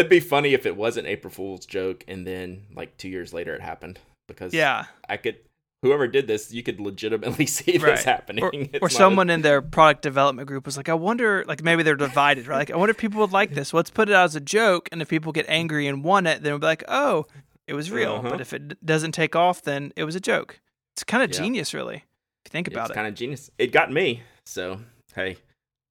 be 0.09 0.19
funny 0.19 0.55
if 0.55 0.65
it 0.65 0.75
was 0.75 0.97
an 0.97 1.05
April 1.05 1.31
Fool's 1.31 1.67
joke 1.67 2.03
and 2.07 2.25
then 2.25 2.63
like 2.75 2.97
two 2.97 3.09
years 3.09 3.33
later 3.33 3.53
it 3.53 3.61
happened 3.61 3.99
because 4.27 4.53
yeah, 4.53 4.85
I 5.07 5.17
could. 5.17 5.37
Whoever 5.83 6.07
did 6.07 6.25
this, 6.25 6.51
you 6.51 6.63
could 6.63 6.79
legitimately 6.79 7.45
see 7.57 7.73
this 7.73 7.83
right. 7.83 8.03
happening. 8.03 8.43
Or, 8.43 8.51
or 8.81 8.89
someone 8.89 9.29
a... 9.29 9.33
in 9.33 9.41
their 9.43 9.61
product 9.61 10.01
development 10.01 10.47
group 10.47 10.65
was 10.65 10.77
like, 10.77 10.89
I 10.89 10.95
wonder, 10.95 11.45
like 11.47 11.61
maybe 11.61 11.83
they're 11.83 11.95
divided, 11.95 12.47
right? 12.47 12.57
Like, 12.57 12.71
I 12.71 12.77
wonder 12.77 12.91
if 12.91 12.97
people 12.97 13.19
would 13.21 13.31
like 13.31 13.53
this. 13.53 13.73
Let's 13.73 13.91
put 13.91 14.09
it 14.09 14.15
out 14.15 14.23
as 14.23 14.35
a 14.35 14.41
joke, 14.41 14.89
and 14.91 15.01
if 15.01 15.09
people 15.09 15.31
get 15.31 15.45
angry 15.47 15.85
and 15.85 16.03
want 16.03 16.25
it, 16.25 16.41
then 16.41 16.53
we'll 16.53 16.59
be 16.59 16.65
like, 16.65 16.83
oh, 16.87 17.27
it 17.67 17.73
was 17.73 17.91
real. 17.91 18.13
Uh-huh. 18.13 18.29
But 18.31 18.41
if 18.41 18.53
it 18.53 18.83
doesn't 18.83 19.11
take 19.11 19.35
off, 19.35 19.61
then 19.61 19.93
it 19.95 20.05
was 20.05 20.15
a 20.15 20.19
joke. 20.19 20.59
It's 20.95 21.03
kind 21.03 21.23
of 21.23 21.31
yeah. 21.31 21.39
genius, 21.43 21.73
really. 21.73 21.97
If 21.97 22.45
you 22.45 22.51
think 22.51 22.67
about 22.67 22.85
it's 22.85 22.91
it, 22.91 22.95
kind 22.95 23.07
of 23.07 23.13
genius. 23.13 23.51
It 23.57 23.71
got 23.71 23.91
me. 23.91 24.23
So 24.45 24.79
hey, 25.15 25.37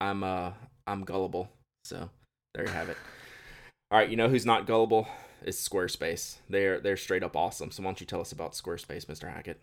I'm 0.00 0.22
uh 0.22 0.52
I'm 0.86 1.04
gullible. 1.04 1.48
So 1.84 2.10
there 2.54 2.64
you 2.64 2.70
have 2.70 2.88
it. 2.88 2.96
All 3.90 3.98
right, 3.98 4.08
you 4.08 4.16
know 4.16 4.28
who's 4.28 4.46
not 4.46 4.66
gullible? 4.66 5.08
Is 5.44 5.56
Squarespace. 5.56 6.36
They're 6.48 6.80
they're 6.80 6.96
straight 6.96 7.22
up 7.22 7.36
awesome. 7.36 7.70
So 7.70 7.82
why 7.82 7.88
don't 7.88 8.00
you 8.00 8.06
tell 8.06 8.20
us 8.20 8.32
about 8.32 8.52
Squarespace, 8.52 9.06
Mr. 9.06 9.32
Hackett? 9.32 9.60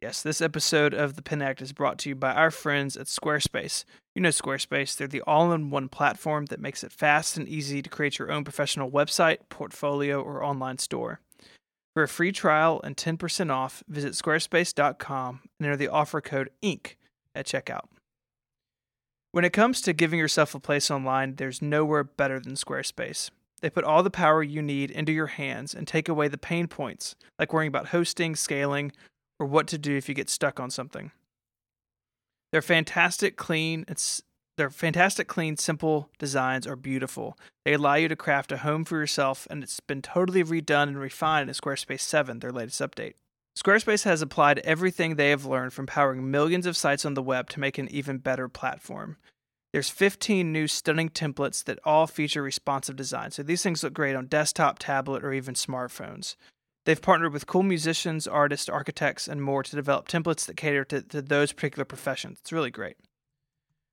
Yes, 0.00 0.22
this 0.22 0.40
episode 0.40 0.94
of 0.94 1.14
the 1.14 1.22
Pen 1.22 1.42
Addict 1.42 1.60
is 1.60 1.72
brought 1.72 1.98
to 1.98 2.08
you 2.08 2.14
by 2.14 2.32
our 2.32 2.52
friends 2.52 2.96
at 2.96 3.08
Squarespace. 3.08 3.84
You 4.14 4.22
know 4.22 4.28
Squarespace, 4.28 4.96
they're 4.96 5.08
the 5.08 5.22
all 5.22 5.50
in 5.50 5.70
one 5.70 5.88
platform 5.88 6.46
that 6.46 6.60
makes 6.60 6.84
it 6.84 6.92
fast 6.92 7.36
and 7.36 7.48
easy 7.48 7.82
to 7.82 7.90
create 7.90 8.16
your 8.16 8.30
own 8.30 8.44
professional 8.44 8.92
website, 8.92 9.38
portfolio, 9.48 10.22
or 10.22 10.44
online 10.44 10.78
store. 10.78 11.20
For 11.94 12.04
a 12.04 12.08
free 12.08 12.30
trial 12.30 12.80
and 12.84 12.96
10% 12.96 13.50
off, 13.50 13.82
visit 13.88 14.12
squarespace.com 14.12 15.40
and 15.58 15.66
enter 15.66 15.76
the 15.76 15.88
offer 15.88 16.20
code 16.20 16.50
INK 16.62 16.94
at 17.34 17.46
checkout. 17.46 17.86
When 19.32 19.44
it 19.44 19.52
comes 19.52 19.80
to 19.80 19.92
giving 19.92 20.20
yourself 20.20 20.54
a 20.54 20.60
place 20.60 20.92
online, 20.92 21.34
there's 21.34 21.60
nowhere 21.60 22.04
better 22.04 22.38
than 22.38 22.54
Squarespace. 22.54 23.30
They 23.62 23.68
put 23.68 23.82
all 23.82 24.04
the 24.04 24.10
power 24.10 24.44
you 24.44 24.62
need 24.62 24.92
into 24.92 25.10
your 25.10 25.26
hands 25.26 25.74
and 25.74 25.88
take 25.88 26.08
away 26.08 26.28
the 26.28 26.38
pain 26.38 26.68
points, 26.68 27.16
like 27.36 27.52
worrying 27.52 27.68
about 27.68 27.88
hosting, 27.88 28.36
scaling, 28.36 28.92
or 29.38 29.46
what 29.46 29.66
to 29.68 29.78
do 29.78 29.96
if 29.96 30.08
you 30.08 30.14
get 30.14 30.30
stuck 30.30 30.58
on 30.60 30.70
something. 30.70 31.10
They're 32.52 32.62
fantastic, 32.62 33.36
clean, 33.36 33.84
it's 33.88 34.22
their 34.56 34.70
fantastic, 34.70 35.28
clean, 35.28 35.56
simple 35.56 36.10
designs 36.18 36.66
are 36.66 36.76
beautiful. 36.76 37.38
They 37.64 37.74
allow 37.74 37.94
you 37.94 38.08
to 38.08 38.16
craft 38.16 38.50
a 38.50 38.58
home 38.58 38.84
for 38.84 38.98
yourself, 38.98 39.46
and 39.50 39.62
it's 39.62 39.78
been 39.80 40.02
totally 40.02 40.42
redone 40.42 40.88
and 40.88 40.98
refined 40.98 41.48
in 41.48 41.54
Squarespace 41.54 42.00
7, 42.00 42.40
their 42.40 42.50
latest 42.50 42.80
update. 42.80 43.14
Squarespace 43.56 44.04
has 44.04 44.22
applied 44.22 44.58
everything 44.60 45.14
they 45.14 45.30
have 45.30 45.44
learned 45.44 45.72
from 45.72 45.86
powering 45.86 46.30
millions 46.30 46.66
of 46.66 46.76
sites 46.76 47.04
on 47.04 47.14
the 47.14 47.22
web 47.22 47.50
to 47.50 47.60
make 47.60 47.78
an 47.78 47.88
even 47.88 48.18
better 48.18 48.48
platform. 48.48 49.16
There's 49.72 49.90
15 49.90 50.52
new 50.52 50.66
stunning 50.66 51.10
templates 51.10 51.62
that 51.64 51.78
all 51.84 52.06
feature 52.06 52.42
responsive 52.42 52.96
design. 52.96 53.30
So 53.30 53.42
these 53.42 53.62
things 53.62 53.82
look 53.82 53.92
great 53.92 54.16
on 54.16 54.26
desktop, 54.26 54.78
tablet, 54.78 55.24
or 55.24 55.32
even 55.32 55.54
smartphones. 55.54 56.36
They've 56.88 57.02
partnered 57.02 57.34
with 57.34 57.46
cool 57.46 57.64
musicians, 57.64 58.26
artists, 58.26 58.66
architects, 58.66 59.28
and 59.28 59.42
more 59.42 59.62
to 59.62 59.76
develop 59.76 60.08
templates 60.08 60.46
that 60.46 60.56
cater 60.56 60.86
to, 60.86 61.02
to 61.02 61.20
those 61.20 61.52
particular 61.52 61.84
professions. 61.84 62.38
It's 62.40 62.50
really 62.50 62.70
great. 62.70 62.96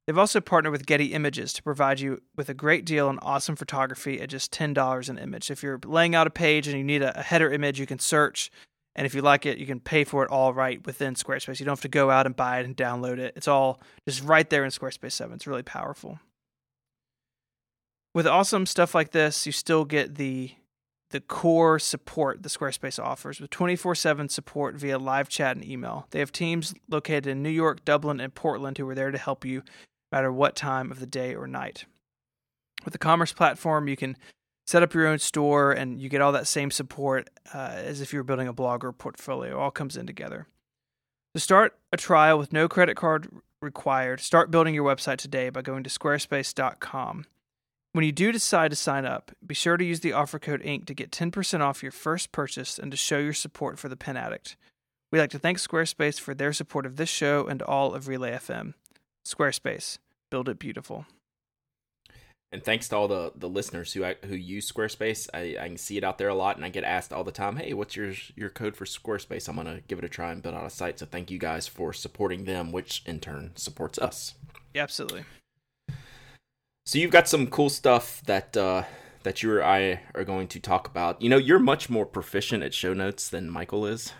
They've 0.07 0.17
also 0.17 0.39
partnered 0.39 0.71
with 0.71 0.85
Getty 0.85 1.07
Images 1.07 1.51
to 1.51 1.61
provide 1.61 1.99
you 1.99 2.21
with 2.37 2.47
a 2.47 2.53
great 2.53 2.85
deal 2.85 3.09
on 3.09 3.19
awesome 3.19 3.57
photography 3.57 4.21
at 4.21 4.29
just 4.29 4.53
$10 4.53 5.09
an 5.09 5.17
image. 5.17 5.51
If 5.51 5.61
you're 5.61 5.81
laying 5.83 6.15
out 6.15 6.25
a 6.25 6.29
page 6.29 6.69
and 6.69 6.77
you 6.77 6.85
need 6.85 7.01
a, 7.01 7.19
a 7.19 7.21
header 7.21 7.51
image, 7.51 7.81
you 7.81 7.85
can 7.85 7.99
search 7.99 8.49
and 8.95 9.05
if 9.05 9.13
you 9.13 9.21
like 9.21 9.45
it, 9.45 9.57
you 9.57 9.65
can 9.65 9.81
pay 9.81 10.05
for 10.05 10.23
it 10.23 10.31
all 10.31 10.53
right 10.53 10.81
within 10.85 11.15
Squarespace. 11.15 11.59
You 11.59 11.65
don't 11.65 11.73
have 11.73 11.81
to 11.81 11.89
go 11.89 12.09
out 12.09 12.25
and 12.25 12.33
buy 12.33 12.59
it 12.59 12.65
and 12.65 12.77
download 12.77 13.17
it. 13.17 13.33
It's 13.35 13.49
all 13.49 13.81
just 14.07 14.23
right 14.23 14.49
there 14.49 14.63
in 14.63 14.71
Squarespace 14.71 15.11
7. 15.11 15.35
It's 15.35 15.47
really 15.47 15.63
powerful. 15.63 16.17
With 18.13 18.25
awesome 18.25 18.65
stuff 18.65 18.95
like 18.95 19.11
this, 19.11 19.45
you 19.45 19.51
still 19.51 19.83
get 19.83 20.15
the 20.15 20.51
the 21.15 21.21
core 21.21 21.79
support 21.79 22.43
the 22.43 22.49
Squarespace 22.49 23.01
offers 23.01 23.39
with 23.39 23.49
24/7 23.49 24.27
support 24.27 24.75
via 24.75 24.99
live 24.99 25.29
chat 25.29 25.55
and 25.55 25.63
email. 25.63 26.07
They 26.09 26.19
have 26.19 26.33
teams 26.33 26.73
located 26.89 27.27
in 27.27 27.41
New 27.41 27.49
York, 27.49 27.85
Dublin, 27.85 28.19
and 28.19 28.35
Portland 28.35 28.77
who 28.77 28.89
are 28.89 28.95
there 28.95 29.11
to 29.11 29.17
help 29.17 29.45
you 29.45 29.59
no 29.59 30.17
matter 30.17 30.29
what 30.29 30.57
time 30.57 30.91
of 30.91 30.99
the 30.99 31.05
day 31.05 31.33
or 31.33 31.47
night. 31.47 31.85
With 32.83 32.91
the 32.91 32.97
commerce 32.97 33.31
platform, 33.31 33.87
you 33.87 33.95
can 33.95 34.17
set 34.67 34.83
up 34.83 34.93
your 34.93 35.07
own 35.07 35.19
store 35.19 35.71
and 35.71 36.01
you 36.01 36.09
get 36.09 36.19
all 36.19 36.33
that 36.33 36.47
same 36.47 36.69
support 36.69 37.29
uh, 37.53 37.75
as 37.77 38.01
if 38.01 38.11
you 38.11 38.19
were 38.19 38.23
building 38.23 38.49
a 38.49 38.53
blog 38.53 38.83
or 38.83 38.91
portfolio. 38.91 39.57
All 39.57 39.71
comes 39.71 39.95
in 39.95 40.05
together. 40.05 40.47
To 41.33 41.39
start 41.39 41.79
a 41.93 41.97
trial 41.97 42.37
with 42.37 42.51
no 42.51 42.67
credit 42.67 42.97
card 42.97 43.29
required, 43.61 44.19
start 44.19 44.51
building 44.51 44.75
your 44.75 44.83
website 44.83 45.17
today 45.17 45.49
by 45.49 45.61
going 45.61 45.83
to 45.83 45.89
squarespace.com. 45.89 47.25
When 47.95 48.03
you 48.03 48.11
do 48.11 48.33
decide 48.33 48.71
to 48.71 48.75
sign 48.75 49.05
up, 49.05 49.31
be 49.47 49.55
sure 49.55 49.77
to 49.77 49.85
use 49.85 50.01
the 50.01 50.11
offer 50.11 50.37
code 50.37 50.61
INK 50.61 50.85
to 50.87 50.93
get 50.93 51.11
10% 51.11 51.61
off 51.61 51.81
your 51.81 51.93
first 51.93 52.33
purchase 52.33 52.77
and 52.77 52.91
to 52.91 52.97
show 52.97 53.19
your 53.19 53.31
support 53.31 53.79
for 53.79 53.87
the 53.87 53.95
Pen 53.95 54.17
Addict. 54.17 54.57
We'd 55.13 55.19
like 55.19 55.29
to 55.29 55.39
thank 55.39 55.59
Squarespace 55.59 56.19
for 56.19 56.35
their 56.35 56.51
support 56.51 56.85
of 56.85 56.97
this 56.97 57.07
show 57.07 57.47
and 57.47 57.61
all 57.61 57.93
of 57.93 58.09
Relay 58.09 58.33
FM. 58.33 58.73
Squarespace, 59.25 59.99
build 60.29 60.49
it 60.49 60.59
beautiful 60.59 61.05
and 62.51 62.63
thanks 62.63 62.89
to 62.89 62.97
all 62.97 63.07
the 63.07 63.31
the 63.35 63.49
listeners 63.49 63.93
who 63.93 64.03
who 64.25 64.35
use 64.35 64.69
Squarespace. 64.69 65.29
I, 65.33 65.55
I 65.57 65.67
can 65.67 65.77
see 65.77 65.97
it 65.97 66.03
out 66.03 66.17
there 66.17 66.29
a 66.29 66.35
lot, 66.35 66.57
and 66.57 66.65
I 66.65 66.69
get 66.69 66.83
asked 66.83 67.11
all 67.11 67.23
the 67.23 67.31
time, 67.31 67.55
"Hey, 67.55 67.73
what's 67.73 67.95
your 67.95 68.13
your 68.35 68.49
code 68.49 68.75
for 68.75 68.85
Squarespace?" 68.85 69.49
I'm 69.49 69.55
gonna 69.55 69.81
give 69.87 69.99
it 69.99 70.05
a 70.05 70.09
try 70.09 70.31
and 70.31 70.41
build 70.41 70.55
out 70.55 70.65
a 70.65 70.69
site. 70.69 70.99
So 70.99 71.05
thank 71.05 71.31
you 71.31 71.39
guys 71.39 71.67
for 71.67 71.91
supporting 71.91 72.45
them, 72.45 72.71
which 72.71 73.03
in 73.05 73.19
turn 73.19 73.51
supports 73.55 73.97
us. 73.97 74.35
Yeah, 74.73 74.83
absolutely. 74.83 75.25
So 76.85 76.99
you've 76.99 77.11
got 77.11 77.27
some 77.27 77.47
cool 77.47 77.69
stuff 77.69 78.21
that 78.27 78.55
uh, 78.55 78.83
that 79.23 79.41
you 79.41 79.51
or 79.51 79.63
I 79.63 80.01
are 80.13 80.23
going 80.23 80.47
to 80.49 80.59
talk 80.59 80.87
about. 80.87 81.19
You 81.19 81.29
know, 81.29 81.37
you're 81.37 81.59
much 81.59 81.89
more 81.89 82.05
proficient 82.05 82.61
at 82.61 82.75
show 82.75 82.93
notes 82.93 83.29
than 83.29 83.49
Michael 83.49 83.87
is. 83.87 84.13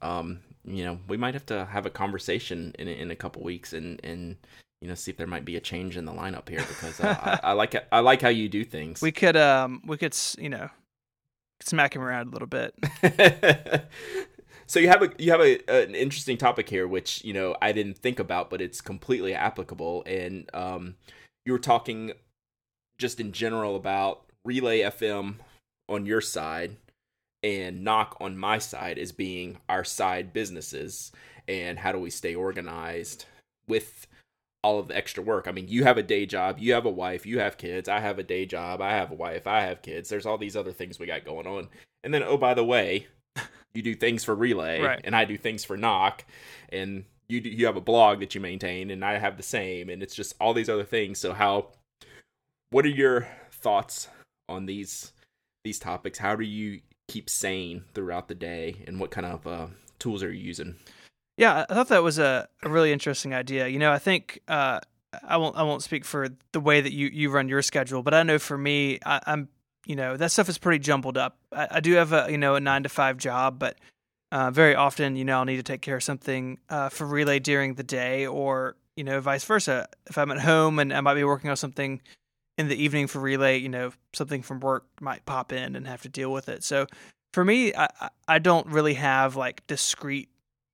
Um, 0.00 0.40
you 0.64 0.84
know, 0.84 1.00
we 1.08 1.16
might 1.16 1.34
have 1.34 1.46
to 1.46 1.64
have 1.66 1.84
a 1.84 1.90
conversation 1.90 2.74
in 2.78 2.86
in 2.86 3.10
a 3.10 3.16
couple 3.16 3.42
weeks 3.42 3.72
and 3.72 4.00
and 4.04 4.36
you 4.80 4.88
know, 4.88 4.94
see 4.94 5.10
if 5.10 5.16
there 5.16 5.26
might 5.26 5.44
be 5.44 5.56
a 5.56 5.60
change 5.60 5.96
in 5.96 6.04
the 6.04 6.12
lineup 6.12 6.48
here 6.48 6.64
because 6.68 7.00
uh, 7.00 7.16
I, 7.22 7.50
I, 7.50 7.52
like 7.52 7.74
I 7.92 8.00
like 8.00 8.22
how 8.22 8.28
you 8.28 8.48
do 8.48 8.64
things. 8.64 9.02
We 9.02 9.12
could 9.12 9.36
um 9.36 9.82
we 9.84 9.96
could 9.96 10.16
you 10.38 10.48
know 10.48 10.70
smack 11.60 11.96
him 11.96 12.02
around 12.02 12.28
a 12.28 12.30
little 12.30 12.48
bit. 12.48 12.74
so 14.68 14.78
you 14.78 14.88
have 14.88 15.02
a 15.02 15.10
you 15.18 15.32
have 15.32 15.40
a, 15.40 15.58
an 15.68 15.96
interesting 15.96 16.36
topic 16.36 16.68
here, 16.68 16.86
which 16.86 17.24
you 17.24 17.32
know 17.32 17.56
I 17.60 17.72
didn't 17.72 17.98
think 17.98 18.20
about, 18.20 18.48
but 18.48 18.60
it's 18.60 18.80
completely 18.80 19.34
applicable. 19.34 20.04
And 20.06 20.48
um, 20.54 20.94
you 21.44 21.52
were 21.52 21.58
talking 21.58 22.12
just 22.98 23.20
in 23.20 23.32
general 23.32 23.76
about 23.76 24.24
Relay 24.44 24.80
FM 24.80 25.36
on 25.88 26.06
your 26.06 26.20
side 26.20 26.76
and 27.42 27.82
Nock 27.82 28.16
on 28.20 28.36
my 28.36 28.58
side 28.58 28.98
as 28.98 29.12
being 29.12 29.58
our 29.68 29.84
side 29.84 30.32
businesses, 30.32 31.10
and 31.48 31.78
how 31.78 31.90
do 31.90 31.98
we 31.98 32.10
stay 32.10 32.34
organized 32.34 33.24
with 33.66 34.06
all 34.62 34.78
of 34.78 34.88
the 34.88 34.96
extra 34.96 35.22
work. 35.22 35.48
I 35.48 35.52
mean, 35.52 35.66
you 35.68 35.82
have 35.82 35.98
a 35.98 36.02
day 36.02 36.24
job, 36.24 36.58
you 36.60 36.72
have 36.74 36.86
a 36.86 36.90
wife, 36.90 37.26
you 37.26 37.40
have 37.40 37.58
kids, 37.58 37.88
I 37.88 37.98
have 37.98 38.18
a 38.18 38.22
day 38.22 38.46
job, 38.46 38.80
I 38.80 38.92
have 38.92 39.10
a 39.10 39.16
wife, 39.16 39.46
I 39.46 39.62
have 39.62 39.82
kids. 39.82 40.08
There's 40.08 40.26
all 40.26 40.38
these 40.38 40.56
other 40.56 40.72
things 40.72 40.98
we 40.98 41.06
got 41.06 41.24
going 41.24 41.46
on. 41.46 41.68
And 42.04 42.14
then, 42.14 42.22
oh, 42.22 42.36
by 42.36 42.54
the 42.54 42.64
way, 42.64 43.08
you 43.74 43.82
do 43.82 43.94
things 43.94 44.22
for 44.24 44.34
Relay, 44.34 44.80
right. 44.80 45.00
and 45.02 45.16
I 45.16 45.24
do 45.24 45.36
things 45.36 45.64
for 45.64 45.76
Nock 45.76 46.24
and 46.68 47.04
you 47.28 47.40
do, 47.40 47.48
you 47.48 47.66
have 47.66 47.76
a 47.76 47.80
blog 47.80 48.20
that 48.20 48.34
you 48.34 48.40
maintain, 48.40 48.90
and 48.90 49.04
I 49.04 49.18
have 49.18 49.36
the 49.36 49.42
same, 49.42 49.88
and 49.88 50.02
it's 50.02 50.14
just 50.14 50.34
all 50.40 50.54
these 50.54 50.68
other 50.68 50.84
things. 50.84 51.18
So, 51.18 51.32
how? 51.32 51.68
What 52.70 52.84
are 52.86 52.90
your 52.90 53.28
thoughts 53.50 54.08
on 54.48 54.66
these 54.66 55.12
these 55.64 55.78
topics? 55.78 56.18
How 56.18 56.36
do 56.36 56.44
you 56.44 56.80
keep 57.08 57.28
sane 57.28 57.84
throughout 57.94 58.28
the 58.28 58.34
day, 58.34 58.82
and 58.86 58.98
what 58.98 59.10
kind 59.10 59.26
of 59.26 59.46
uh, 59.46 59.66
tools 59.98 60.22
are 60.22 60.32
you 60.32 60.42
using? 60.42 60.76
Yeah, 61.36 61.64
I 61.68 61.74
thought 61.74 61.88
that 61.88 62.02
was 62.02 62.18
a, 62.18 62.48
a 62.62 62.68
really 62.68 62.92
interesting 62.92 63.34
idea. 63.34 63.66
You 63.68 63.78
know, 63.78 63.90
I 63.90 63.98
think 63.98 64.40
uh, 64.48 64.80
I 65.22 65.36
won't 65.36 65.56
I 65.56 65.62
won't 65.62 65.82
speak 65.82 66.04
for 66.04 66.28
the 66.52 66.60
way 66.60 66.80
that 66.80 66.92
you, 66.92 67.08
you 67.08 67.30
run 67.30 67.48
your 67.48 67.62
schedule, 67.62 68.02
but 68.02 68.14
I 68.14 68.22
know 68.22 68.38
for 68.38 68.56
me, 68.56 68.98
I, 69.04 69.20
am 69.26 69.48
you 69.86 69.96
know 69.96 70.16
that 70.16 70.30
stuff 70.30 70.48
is 70.48 70.58
pretty 70.58 70.78
jumbled 70.78 71.18
up. 71.18 71.38
I, 71.52 71.68
I, 71.72 71.80
do 71.80 71.92
have 71.94 72.12
a 72.12 72.26
you 72.30 72.38
know 72.38 72.54
a 72.54 72.60
nine 72.60 72.82
to 72.84 72.88
five 72.88 73.16
job, 73.18 73.58
but 73.58 73.78
uh, 74.32 74.50
very 74.50 74.74
often 74.74 75.14
you 75.14 75.24
know 75.24 75.38
I'll 75.38 75.44
need 75.44 75.58
to 75.58 75.62
take 75.62 75.82
care 75.82 75.96
of 75.96 76.02
something 76.02 76.58
uh, 76.70 76.88
for 76.88 77.06
relay 77.06 77.38
during 77.38 77.74
the 77.74 77.82
day, 77.82 78.26
or 78.26 78.76
you 78.96 79.04
know 79.04 79.20
vice 79.20 79.44
versa. 79.44 79.86
If 80.08 80.16
I'm 80.16 80.30
at 80.30 80.40
home 80.40 80.78
and 80.78 80.92
I 80.92 81.00
might 81.02 81.14
be 81.14 81.22
working 81.22 81.50
on 81.50 81.56
something 81.56 82.00
in 82.56 82.68
the 82.68 82.82
evening 82.82 83.06
for 83.06 83.20
relay, 83.20 83.58
you 83.58 83.68
know 83.68 83.92
something 84.14 84.42
from 84.42 84.60
work 84.60 84.86
might 85.00 85.26
pop 85.26 85.52
in 85.52 85.76
and 85.76 85.86
have 85.86 86.02
to 86.02 86.08
deal 86.08 86.32
with 86.32 86.48
it. 86.48 86.64
So 86.64 86.86
for 87.34 87.44
me, 87.44 87.74
I 87.74 87.88
I 88.26 88.38
don't 88.38 88.66
really 88.66 88.94
have 88.94 89.36
like 89.36 89.66
discrete 89.66 90.30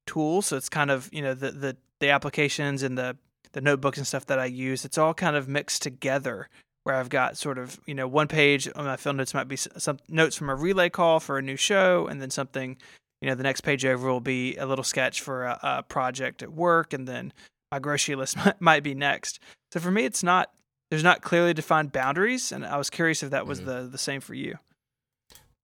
tools. 0.06 0.46
So 0.46 0.56
it's 0.56 0.68
kind 0.68 0.90
of 0.90 1.10
you 1.12 1.20
know 1.20 1.34
the 1.34 1.50
the 1.50 1.76
the 1.98 2.10
applications 2.10 2.84
and 2.84 2.96
the 2.96 3.16
the 3.52 3.60
notebooks 3.60 3.98
and 3.98 4.06
stuff 4.06 4.26
that 4.26 4.38
I 4.38 4.46
use. 4.46 4.84
It's 4.84 4.98
all 4.98 5.14
kind 5.14 5.34
of 5.34 5.48
mixed 5.48 5.82
together. 5.82 6.48
Where 6.84 6.94
I've 6.94 7.10
got 7.10 7.36
sort 7.36 7.58
of 7.58 7.80
you 7.86 7.94
know 7.94 8.06
one 8.06 8.28
page 8.28 8.68
on 8.76 8.84
my 8.84 8.96
field 8.96 9.16
notes 9.16 9.34
might 9.34 9.48
be 9.48 9.56
some 9.56 9.98
notes 10.08 10.36
from 10.36 10.48
a 10.48 10.54
relay 10.54 10.88
call 10.88 11.18
for 11.18 11.38
a 11.38 11.42
new 11.42 11.56
show, 11.56 12.06
and 12.06 12.22
then 12.22 12.30
something 12.30 12.78
you 13.20 13.28
know 13.28 13.35
the 13.35 13.42
next 13.42 13.62
page 13.62 13.85
over 13.85 14.09
will 14.11 14.20
be 14.20 14.57
a 14.57 14.66
little 14.66 14.85
sketch 14.85 15.20
for 15.20 15.44
a, 15.44 15.59
a 15.62 15.83
project 15.83 16.42
at 16.42 16.52
work, 16.52 16.92
and 16.92 17.07
then 17.07 17.33
my 17.70 17.78
grocery 17.78 18.14
list 18.14 18.37
might, 18.44 18.61
might 18.61 18.83
be 18.83 18.94
next. 18.94 19.40
So 19.72 19.81
for 19.81 19.90
me, 19.90 20.04
it's 20.04 20.22
not 20.22 20.50
there's 20.90 21.04
not 21.04 21.22
clearly 21.22 21.54
defined 21.54 21.92
boundaries, 21.92 22.52
and 22.52 22.64
I 22.64 22.76
was 22.78 22.90
curious 22.90 23.22
if 23.22 23.31
that 23.31 23.46
was 23.46 23.61
mm-hmm. 23.61 23.68
the 23.68 23.88
the 23.88 23.98
same 23.98 24.20
for 24.20 24.35
you. 24.35 24.59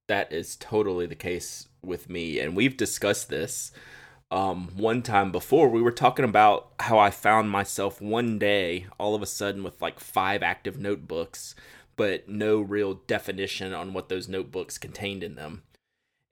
That 0.09 0.33
is 0.33 0.57
totally 0.57 1.07
the 1.07 1.15
case 1.15 1.69
with 1.83 2.11
me, 2.11 2.39
and 2.39 2.55
we've 2.57 2.77
discussed 2.77 3.29
this 3.29 3.73
um, 4.35 4.71
one 4.77 5.03
time 5.03 5.31
before, 5.31 5.69
we 5.69 5.81
were 5.81 5.93
talking 5.93 6.25
about 6.25 6.73
how 6.81 6.99
I 6.99 7.11
found 7.11 7.51
myself 7.51 8.01
one 8.01 8.39
day 8.39 8.87
all 8.99 9.15
of 9.15 9.23
a 9.23 9.27
sudden 9.27 9.63
with 9.63 9.81
like 9.81 10.01
five 10.01 10.43
active 10.43 10.77
notebooks, 10.77 11.55
but 11.95 12.29
no 12.29 12.61
real 12.61 12.95
definition 13.07 13.73
on 13.73 13.93
what 13.93 14.09
those 14.09 14.29
notebooks 14.29 14.77
contained 14.77 15.23
in 15.23 15.37
them. 15.37 15.63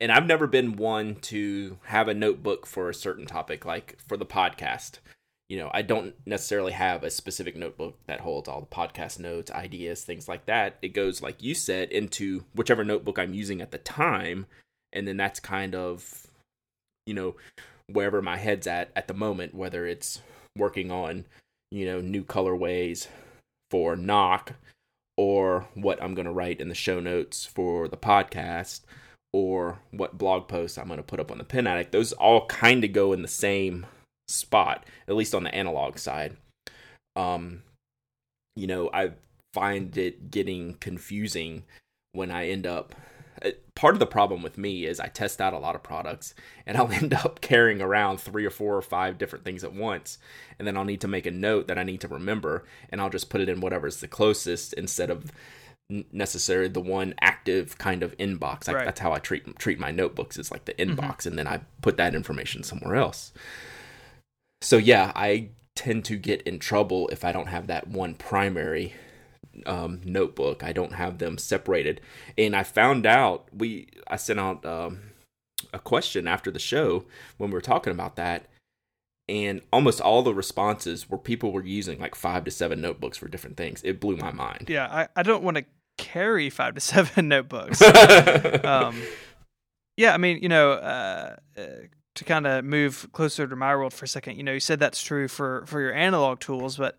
And 0.03 0.11
I've 0.11 0.27
never 0.27 0.49
been 0.49 0.75
one 0.75 1.15
to 1.21 1.79
have 1.85 2.09
a 2.09 2.15
notebook 2.15 2.67
for 2.67 2.91
a 2.91 2.95
certain 2.95 3.25
topic, 3.25 3.65
like 3.65 3.97
for 4.09 4.17
the 4.17 4.27
podcast. 4.27 4.99
You 5.49 5.59
know, 5.59 5.71
I 5.73 5.83
don't 5.83 6.17
necessarily 6.27 6.73
have 6.73 7.05
a 7.05 7.11
specific 7.11 7.55
notebook 7.55 7.97
that 8.09 8.19
holds 8.19 8.49
all 8.49 8.61
the 8.63 8.67
podcast 8.67 9.21
notes, 9.21 9.53
ideas, 9.53 10.03
things 10.03 10.27
like 10.27 10.47
that. 10.47 10.77
It 10.83 10.89
goes, 10.89 11.23
like 11.23 11.41
you 11.41 11.55
said, 11.55 11.93
into 11.93 12.43
whichever 12.53 12.83
notebook 12.83 13.17
I'm 13.17 13.33
using 13.33 13.61
at 13.61 13.71
the 13.71 13.79
time. 13.79 14.47
And 14.93 15.07
then 15.07 15.17
that's 15.17 15.39
kind 15.39 15.73
of, 15.73 16.27
you 17.07 17.15
know, 17.15 17.37
wherever 17.87 18.21
my 18.21 18.39
head's 18.39 18.67
at 18.67 18.91
at 18.97 19.07
the 19.07 19.15
moment, 19.15 19.55
whether 19.55 19.87
it's 19.87 20.21
working 20.59 20.91
on, 20.91 21.27
you 21.71 21.87
know, 21.87 22.01
new 22.01 22.25
colorways 22.25 23.07
for 23.71 23.95
Nock 23.95 24.55
or 25.17 25.69
what 25.75 26.03
I'm 26.03 26.15
going 26.15 26.27
to 26.27 26.33
write 26.33 26.61
in 26.61 26.69
the 26.69 26.75
show 26.75 26.99
notes 26.99 27.47
for 27.47 27.87
the 27.87 27.97
podcast 27.97 28.81
or 29.33 29.79
what 29.91 30.19
blog 30.19 30.49
posts 30.49 30.79
I'm 30.79 30.87
going 30.87 30.99
to 30.99 31.03
put 31.03 31.21
up 31.21 31.31
on 31.31 31.39
the 31.39 31.45
Pen 31.45 31.67
Addict. 31.67 31.93
Those 31.93 32.13
all 32.13 32.47
kind 32.47 32.85
of 32.85 32.93
go 32.93 33.13
in 33.13 33.23
the 33.23 33.29
same 33.29 33.87
spot, 34.29 34.85
at 35.09 35.15
least 35.15 35.35
on 35.35 35.45
the 35.45 35.55
analog 35.55 35.99
side. 35.99 36.37
Um, 37.17 37.63
you 38.57 38.67
know, 38.67 38.91
I 38.93 39.13
find 39.55 39.97
it 39.97 40.31
getting 40.31 40.75
confusing 40.75 41.65
when 42.13 42.31
I 42.31 42.49
end 42.49 42.67
up 42.67 42.95
uh, 43.45 43.51
part 43.75 43.95
of 43.95 43.99
the 43.99 44.07
problem 44.07 44.43
with 44.43 44.59
me 44.59 44.85
is 44.85 45.01
I 45.01 45.09
test 45.09 45.41
out 45.41 45.55
a 45.55 45.59
lot 45.59 45.75
of 45.75 45.83
products 45.83 46.35
and 46.67 46.77
I'll 46.79 46.93
end 46.93 47.15
up 47.15 47.41
carrying 47.41 47.81
around 47.81 48.19
three 48.19 48.45
or 48.45 48.51
four 48.51 48.77
or 48.77 48.83
five 48.83 49.19
different 49.19 49.45
things 49.45 49.65
at 49.65 49.75
once. 49.75 50.19
And 50.59 50.67
then 50.67 50.77
I'll 50.77 50.85
need 50.85 51.01
to 51.01 51.09
make 51.09 51.27
a 51.27 51.31
note 51.31 51.69
that 51.69 51.79
I 51.79 51.83
need 51.83 52.01
to 52.03 52.09
remember 52.09 52.65
and 52.91 53.01
I'll 53.01 53.11
just 53.11 53.31
put 53.31 53.41
it 53.41 53.49
in 53.49 53.61
whatever's 53.61 54.01
the 54.01 54.09
closest 54.09 54.73
instead 54.75 55.11
of 55.11 55.33
necessarily 56.13 56.69
the 56.69 56.81
one 56.81 57.15
active 57.21 57.79
kind 57.79 58.03
of 58.03 58.17
inbox. 58.19 58.67
Like, 58.67 58.77
right. 58.77 58.85
That's 58.85 59.01
how 59.01 59.13
I 59.13 59.19
treat 59.19 59.59
treat 59.59 59.79
my 59.79 59.91
notebooks 59.91 60.39
is 60.39 60.51
like 60.51 60.65
the 60.65 60.75
mm-hmm. 60.75 60.99
inbox 60.99 61.19
mm-hmm. 61.19 61.29
and 61.29 61.39
then 61.39 61.49
I 61.49 61.61
put 61.81 61.97
that 61.97 62.15
information 62.15 62.63
somewhere 62.63 62.97
else. 62.97 63.33
So 64.61 64.77
yeah, 64.77 65.13
I 65.15 65.51
tend 65.75 66.05
to 66.07 66.17
get 66.17 66.43
in 66.43 66.59
trouble 66.59 67.09
if 67.09 67.25
I 67.25 67.33
don't 67.33 67.49
have 67.49 67.67
that 67.67 67.89
one 67.89 68.15
primary 68.15 68.95
um, 69.67 70.01
notebook. 70.05 70.63
I 70.63 70.73
don't 70.73 70.95
have 70.95 71.19
them 71.19 71.39
separated. 71.39 72.01
And 72.39 72.55
I 72.55 72.63
found 72.63 73.07
out 73.07 73.49
we 73.53 73.89
I 74.09 74.17
sent 74.17 74.41
out 74.41 74.65
um, 74.65 75.01
a 75.73 75.79
question 75.79 76.27
after 76.27 76.51
the 76.51 76.59
show 76.59 77.05
when 77.39 77.51
we 77.51 77.55
were 77.55 77.61
talking 77.61 77.93
about 77.93 78.17
that, 78.17 78.47
and 79.29 79.63
almost 79.73 80.01
all 80.01 80.23
the 80.23 80.35
responses 80.35 81.09
were 81.09 81.19
people 81.19 81.53
were 81.53 81.65
using 81.65 81.99
like 81.99 82.15
five 82.15 82.45
to 82.45 82.51
seven 82.51 82.81
notebooks 82.81 83.19
for 83.19 83.29
different 83.29 83.57
things. 83.57 83.83
It 83.85 84.01
blew 84.01 84.17
my 84.17 84.33
mind. 84.33 84.67
Yeah, 84.69 84.87
I, 84.87 85.09
I 85.17 85.23
don't 85.23 85.43
want 85.43 85.59
to 85.59 85.65
carry 85.99 86.51
five 86.51 86.75
to 86.75 86.81
seven 86.81 87.29
notebooks. 87.29 87.83
um, 88.65 89.01
yeah, 89.97 90.15
I 90.15 90.19
mean, 90.19 90.39
you 90.43 90.49
know, 90.49 90.73
uh, 90.73 91.37
uh, 91.57 91.63
to 92.15 92.25
kind 92.25 92.47
of 92.47 92.65
move 92.65 93.09
closer 93.13 93.47
to 93.47 93.57
my 93.57 93.75
world 93.75 93.93
for 93.93 94.05
a 94.05 94.09
second, 94.09 94.37
you 94.37 94.43
know, 94.43 94.53
you 94.53 94.61
said 94.61 94.79
that's 94.79 95.03
true 95.03 95.29
for 95.29 95.65
for 95.67 95.81
your 95.81 95.93
analog 95.93 96.41
tools, 96.41 96.77
but 96.77 96.97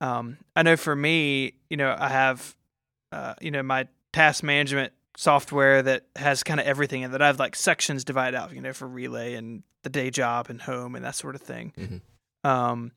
um, 0.00 0.38
I 0.54 0.62
know 0.62 0.76
for 0.76 0.94
me, 0.94 1.54
you 1.70 1.76
know, 1.76 1.94
I 1.98 2.08
have, 2.08 2.56
uh, 3.12 3.34
you 3.40 3.50
know, 3.50 3.62
my 3.62 3.88
task 4.12 4.42
management 4.42 4.92
software 5.16 5.82
that 5.82 6.06
has 6.16 6.42
kind 6.42 6.60
of 6.60 6.66
everything 6.66 7.02
in 7.02 7.12
that 7.12 7.22
I 7.22 7.28
have 7.28 7.38
like 7.38 7.56
sections 7.56 8.04
divided 8.04 8.36
out, 8.36 8.52
you 8.52 8.60
know, 8.60 8.72
for 8.72 8.88
relay 8.88 9.34
and 9.34 9.62
the 9.82 9.90
day 9.90 10.10
job 10.10 10.50
and 10.50 10.60
home 10.60 10.94
and 10.94 11.04
that 11.04 11.14
sort 11.14 11.34
of 11.34 11.40
thing. 11.40 11.72
Mm-hmm. 11.78 12.48
Um, 12.48 12.92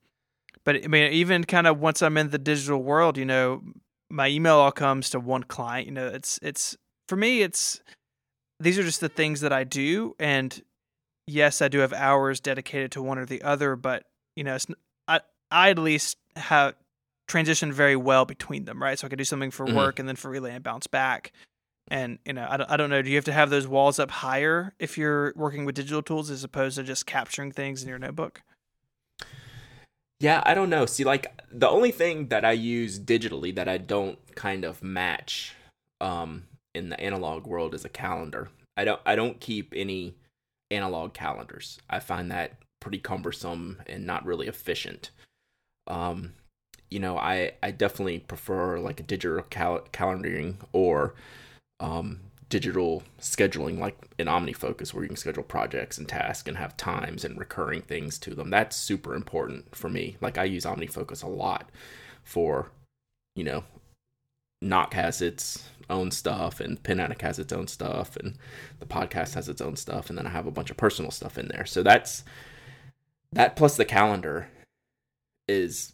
but 0.64 0.84
I 0.84 0.88
mean, 0.88 1.14
even 1.14 1.44
kind 1.44 1.68
of 1.68 1.80
once 1.80 2.02
I'm 2.02 2.18
in 2.18 2.30
the 2.30 2.38
digital 2.38 2.82
world, 2.82 3.18
you 3.18 3.26
know, 3.26 3.62
my 4.10 4.28
email 4.28 4.56
all 4.56 4.72
comes 4.72 5.10
to 5.12 5.20
one 5.20 5.44
client. 5.44 5.88
You 5.88 5.94
know, 5.94 6.08
it's 6.08 6.40
it's 6.42 6.78
for 7.08 7.16
me, 7.16 7.42
it's 7.42 7.82
these 8.60 8.78
are 8.80 8.84
just 8.84 9.02
the 9.02 9.10
things 9.10 9.42
that 9.42 9.54
I 9.54 9.64
do, 9.64 10.16
and 10.20 10.62
yes, 11.28 11.62
I 11.62 11.68
do 11.68 11.80
have 11.80 11.94
hours 11.94 12.40
dedicated 12.40 12.92
to 12.94 13.02
one 13.02 13.18
or 13.18 13.26
the 13.26 13.42
other, 13.42 13.76
but 13.76 14.04
you 14.36 14.44
know, 14.44 14.58
I 15.08 15.22
I 15.52 15.70
at 15.70 15.80
least 15.80 16.18
have 16.36 16.76
transitioned 17.28 17.74
very 17.74 17.96
well 17.96 18.26
between 18.26 18.66
them, 18.66 18.82
right? 18.82 18.98
So 18.98 19.06
I 19.06 19.10
could 19.10 19.18
do 19.18 19.26
something 19.26 19.52
for 19.52 19.66
mm-hmm. 19.66 19.76
work 19.76 20.00
and 20.00 20.08
then 20.08 20.16
for 20.16 20.30
relay 20.32 20.54
and 20.54 20.64
bounce 20.64 20.88
back. 20.88 21.34
And 21.90 22.20
you 22.26 22.34
know, 22.34 22.48
I 22.50 22.58
don't, 22.58 22.72
I 22.72 22.78
don't 22.78 22.90
know. 22.90 23.02
Do 23.02 23.10
you 23.10 23.16
have 23.16 23.26
to 23.26 23.34
have 23.34 23.50
those 23.50 23.68
walls 23.68 24.00
up 24.00 24.12
higher 24.12 24.74
if 24.80 24.98
you're 24.98 25.34
working 25.36 25.66
with 25.66 25.76
digital 25.76 26.02
tools 26.02 26.30
as 26.30 26.44
opposed 26.44 26.78
to 26.78 26.84
just 26.84 27.06
capturing 27.06 27.52
things 27.52 27.84
in 27.84 27.90
your 27.90 28.00
notebook? 28.00 28.42
Yeah, 30.20 30.42
I 30.46 30.54
don't 30.54 30.70
know. 30.70 30.86
See, 30.86 31.04
like 31.04 31.28
the 31.52 31.70
only 31.70 31.92
thing 31.92 32.28
that 32.28 32.44
I 32.44 32.52
use 32.54 33.00
digitally 33.00 33.54
that 33.56 33.68
I 33.68 33.78
don't 33.78 34.18
kind 34.36 34.66
of 34.66 34.84
match 34.84 35.54
um, 36.02 36.48
in 36.74 36.90
the 36.90 37.00
analog 37.00 37.46
world 37.46 37.74
is 37.74 37.86
a 37.86 37.90
calendar. 37.90 38.50
I 38.76 38.86
don't 38.86 39.02
I 39.06 39.16
don't 39.16 39.40
keep 39.40 39.74
any 39.76 40.16
analog 40.72 41.14
calendars. 41.14 41.80
I 41.90 42.00
find 42.00 42.32
that 42.32 42.54
pretty 42.80 43.00
cumbersome 43.00 43.82
and 43.88 44.06
not 44.06 44.26
really 44.26 44.48
efficient. 44.48 45.12
Um, 45.88 46.34
you 46.90 47.00
know, 47.00 47.18
I 47.18 47.54
I 47.62 47.72
definitely 47.72 48.20
prefer 48.20 48.80
like 48.80 49.00
a 49.00 49.04
digital 49.04 49.44
cal- 49.44 49.88
calendaring 49.94 50.56
or 50.74 51.14
um, 51.80 52.22
digital 52.50 53.04
scheduling, 53.20 53.78
like 53.78 53.98
in 54.18 54.28
OmniFocus, 54.28 54.94
where 54.94 55.04
you 55.04 55.10
can 55.10 55.18
schedule 55.18 55.44
projects 55.44 55.98
and 55.98 56.08
tasks 56.08 56.48
and 56.48 56.58
have 56.58 56.78
times 56.78 57.26
and 57.26 57.38
recurring 57.38 57.82
things 57.82 58.18
to 58.20 58.34
them. 58.34 58.50
That's 58.50 58.76
super 58.76 59.16
important 59.16 59.76
for 59.76 59.90
me. 59.90 60.18
Like 60.22 60.38
I 60.38 60.46
use 60.46 60.66
OmniFocus 60.66 61.24
a 61.24 61.28
lot 61.28 61.70
for, 62.24 62.72
you 63.36 63.44
know, 63.44 63.64
Nock 64.62 64.94
has 64.94 65.22
its 65.22 65.70
own 65.90 66.12
stuff 66.12 66.60
and 66.60 66.80
Addict 66.88 67.22
has 67.22 67.40
its 67.40 67.54
own 67.54 67.68
stuff 67.68 68.16
and 68.18 68.38
the 68.80 68.86
podcast 68.86 69.34
has 69.36 69.48
its 69.48 69.62
own 69.62 69.76
stuff 69.76 70.10
and 70.10 70.18
then 70.18 70.26
I 70.26 70.32
have 70.32 70.48
a 70.48 70.52
bunch 70.52 70.72
of 70.72 70.78
personal 70.78 71.12
stuff 71.12 71.38
in 71.38 71.48
there. 71.48 71.66
So 71.66 71.84
that's 71.84 72.24
that 73.34 73.56
plus 73.56 73.78
the 73.78 73.86
calendar 73.86 74.50
is 75.48 75.94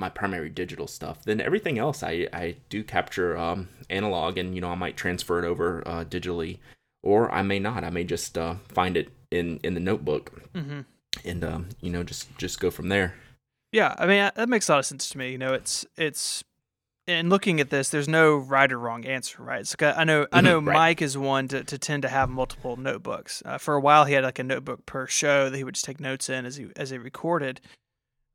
my 0.00 0.08
primary 0.08 0.48
digital 0.48 0.86
stuff. 0.86 1.24
Then 1.24 1.40
everything 1.40 1.78
else 1.78 2.02
I, 2.02 2.26
I 2.32 2.56
do 2.68 2.82
capture 2.82 3.36
um, 3.36 3.68
analog 3.88 4.38
and, 4.38 4.54
you 4.54 4.60
know, 4.60 4.70
I 4.70 4.74
might 4.74 4.96
transfer 4.96 5.38
it 5.38 5.44
over 5.44 5.82
uh, 5.86 6.04
digitally 6.04 6.58
or 7.02 7.30
I 7.30 7.42
may 7.42 7.60
not. 7.60 7.84
I 7.84 7.90
may 7.90 8.04
just 8.04 8.36
uh, 8.36 8.56
find 8.68 8.96
it 8.96 9.10
in, 9.30 9.60
in 9.62 9.74
the 9.74 9.80
notebook 9.80 10.42
mm-hmm. 10.54 10.80
and, 11.24 11.44
um, 11.44 11.68
you 11.80 11.90
know, 11.90 12.02
just, 12.02 12.36
just 12.38 12.58
go 12.58 12.70
from 12.70 12.88
there. 12.88 13.14
Yeah. 13.70 13.94
I 13.98 14.06
mean, 14.06 14.30
that 14.34 14.48
makes 14.48 14.68
a 14.68 14.72
lot 14.72 14.78
of 14.80 14.86
sense 14.86 15.08
to 15.10 15.18
me. 15.18 15.30
You 15.30 15.38
know, 15.38 15.54
it's, 15.54 15.86
it's, 15.96 16.42
in 17.06 17.28
looking 17.28 17.60
at 17.60 17.70
this, 17.70 17.88
there's 17.88 18.08
no 18.08 18.36
right 18.36 18.70
or 18.70 18.78
wrong 18.78 19.04
answer, 19.04 19.42
right? 19.42 19.66
I 19.80 20.04
know 20.04 20.26
I 20.30 20.36
mm-hmm, 20.36 20.44
know 20.44 20.58
right. 20.60 20.96
Myke 20.96 21.02
is 21.02 21.18
one 21.18 21.48
to, 21.48 21.64
to 21.64 21.78
tend 21.78 22.02
to 22.02 22.08
have 22.08 22.28
multiple 22.28 22.76
notebooks. 22.76 23.42
Uh, 23.44 23.58
for 23.58 23.74
a 23.74 23.80
while, 23.80 24.04
he 24.04 24.14
had 24.14 24.22
like 24.22 24.38
a 24.38 24.44
notebook 24.44 24.86
per 24.86 25.06
show 25.08 25.50
that 25.50 25.56
he 25.56 25.64
would 25.64 25.74
just 25.74 25.84
take 25.84 25.98
notes 25.98 26.28
in 26.28 26.46
as 26.46 26.56
he 26.56 26.68
as 26.76 26.90
he 26.90 26.98
recorded. 26.98 27.60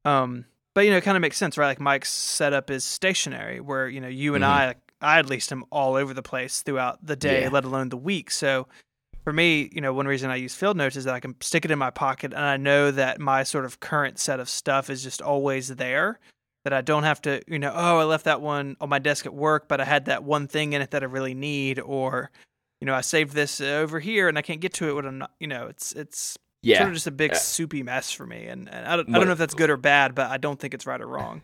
Um, 0.03 0.45
but 0.75 0.83
you 0.83 0.91
know, 0.91 0.97
it 0.97 1.03
kind 1.03 1.17
of 1.17 1.21
makes 1.21 1.37
sense, 1.37 1.57
right? 1.57 1.67
Like 1.67 1.79
Myke's 1.79 2.11
setup 2.11 2.69
is 2.69 2.83
stationary, 2.83 3.61
where 3.61 3.87
you 3.87 4.01
know 4.01 4.09
you 4.09 4.35
and 4.35 4.43
mm-hmm. 4.43 4.75
I, 5.01 5.15
I 5.15 5.19
at 5.19 5.29
least 5.29 5.51
am 5.51 5.63
all 5.71 5.95
over 5.95 6.13
the 6.13 6.21
place 6.21 6.61
throughout 6.61 7.03
the 7.03 7.15
day, 7.15 7.43
yeah. 7.43 7.49
let 7.49 7.63
alone 7.63 7.89
the 7.89 7.97
week. 7.97 8.29
So 8.29 8.67
for 9.23 9.33
me, 9.33 9.69
you 9.71 9.81
know, 9.81 9.93
one 9.93 10.05
reason 10.05 10.29
I 10.29 10.35
use 10.35 10.53
field 10.53 10.77
notes 10.77 10.97
is 10.97 11.05
that 11.05 11.15
I 11.15 11.19
can 11.21 11.35
stick 11.41 11.65
it 11.65 11.71
in 11.71 11.79
my 11.79 11.89
pocket, 11.89 12.33
and 12.33 12.43
I 12.43 12.57
know 12.57 12.91
that 12.91 13.19
my 13.19 13.43
sort 13.43 13.65
of 13.65 13.79
current 13.79 14.19
set 14.19 14.39
of 14.39 14.49
stuff 14.49 14.89
is 14.89 15.01
just 15.01 15.21
always 15.21 15.69
there. 15.69 16.19
That 16.65 16.73
I 16.73 16.81
don't 16.81 17.03
have 17.03 17.21
to, 17.21 17.41
you 17.47 17.59
know, 17.59 17.71
oh, 17.73 17.99
I 17.99 18.03
left 18.05 18.25
that 18.25 18.41
one 18.41 18.75
on 18.81 18.89
my 18.89 18.97
desk 18.97 19.27
at 19.27 19.33
work, 19.35 19.67
but 19.67 19.79
I 19.79 19.85
had 19.85 20.05
that 20.05 20.23
one 20.23 20.47
thing 20.47 20.73
in 20.73 20.81
it 20.81 20.91
that 20.91 21.03
I 21.03 21.05
really 21.05 21.35
need, 21.35 21.79
or 21.79 22.31
you 22.81 22.87
know, 22.87 22.95
I 22.95 23.01
saved 23.01 23.33
this 23.33 23.61
over 23.61 23.99
here 23.99 24.27
and 24.27 24.37
I 24.37 24.41
can't 24.41 24.59
get 24.59 24.73
to 24.73 24.89
it 24.89 24.93
when 24.93 25.05
I'm 25.05 25.19
not, 25.19 25.31
you 25.39 25.47
know, 25.47 25.67
it's 25.67 25.93
it's 25.93 26.37
yeah. 26.65 26.79
sort 26.79 26.89
of 26.89 26.93
just 26.95 27.07
a 27.07 27.11
big 27.11 27.35
soupy 27.35 27.83
mess 27.83 28.11
for 28.11 28.25
me. 28.25 28.45
And, 28.45 28.69
and 28.69 28.87
I, 28.87 28.95
don't, 28.95 29.09
I 29.13 29.17
don't 29.17 29.27
know 29.27 29.33
if 29.33 29.37
that's 29.37 29.53
good 29.53 29.69
or 29.69 29.77
bad, 29.77 30.15
but 30.15 30.31
I 30.31 30.37
don't 30.37 30.59
think 30.59 30.73
it's 30.73 30.85
right 30.85 30.99
or 30.99 31.07
wrong. 31.07 31.43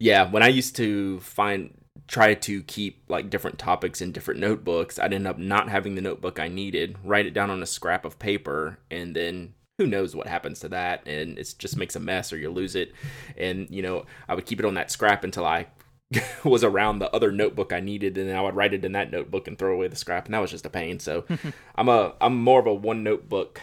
Yeah, 0.00 0.30
when 0.30 0.42
I 0.42 0.48
used 0.48 0.76
to 0.76 1.20
find 1.20 1.74
try 2.06 2.32
to 2.32 2.62
keep 2.62 3.02
like 3.08 3.28
different 3.28 3.58
topics 3.58 4.00
in 4.00 4.12
different 4.12 4.40
notebooks, 4.40 4.98
I'd 4.98 5.12
end 5.12 5.26
up 5.26 5.38
not 5.38 5.68
having 5.68 5.94
the 5.94 6.00
notebook 6.00 6.38
I 6.38 6.48
needed, 6.48 6.96
write 7.04 7.26
it 7.26 7.34
down 7.34 7.50
on 7.50 7.62
a 7.62 7.66
scrap 7.66 8.04
of 8.04 8.18
paper, 8.18 8.78
and 8.90 9.14
then 9.14 9.54
who 9.76 9.86
knows 9.86 10.16
what 10.16 10.26
happens 10.26 10.58
to 10.58 10.68
that 10.68 11.06
and 11.06 11.38
it 11.38 11.54
just 11.56 11.76
makes 11.76 11.94
a 11.94 12.00
mess 12.00 12.32
or 12.32 12.36
you 12.36 12.50
lose 12.50 12.74
it 12.74 12.92
and 13.36 13.70
you 13.70 13.80
know 13.80 14.04
i 14.28 14.34
would 14.34 14.44
keep 14.44 14.58
it 14.58 14.64
on 14.64 14.74
that 14.74 14.90
scrap 14.90 15.22
until 15.22 15.46
i 15.46 15.68
was 16.44 16.64
around 16.64 16.98
the 16.98 17.14
other 17.14 17.30
notebook 17.30 17.72
I 17.72 17.80
needed, 17.80 18.16
and 18.16 18.28
then 18.28 18.36
I 18.36 18.40
would 18.40 18.56
write 18.56 18.74
it 18.74 18.84
in 18.84 18.92
that 18.92 19.10
notebook 19.10 19.46
and 19.46 19.58
throw 19.58 19.74
away 19.74 19.88
the 19.88 19.96
scrap, 19.96 20.24
and 20.24 20.34
that 20.34 20.40
was 20.40 20.50
just 20.50 20.66
a 20.66 20.70
pain. 20.70 20.98
So, 20.98 21.24
I'm 21.74 21.88
a 21.88 22.14
I'm 22.20 22.36
more 22.42 22.60
of 22.60 22.66
a 22.66 22.74
one 22.74 23.02
notebook 23.02 23.60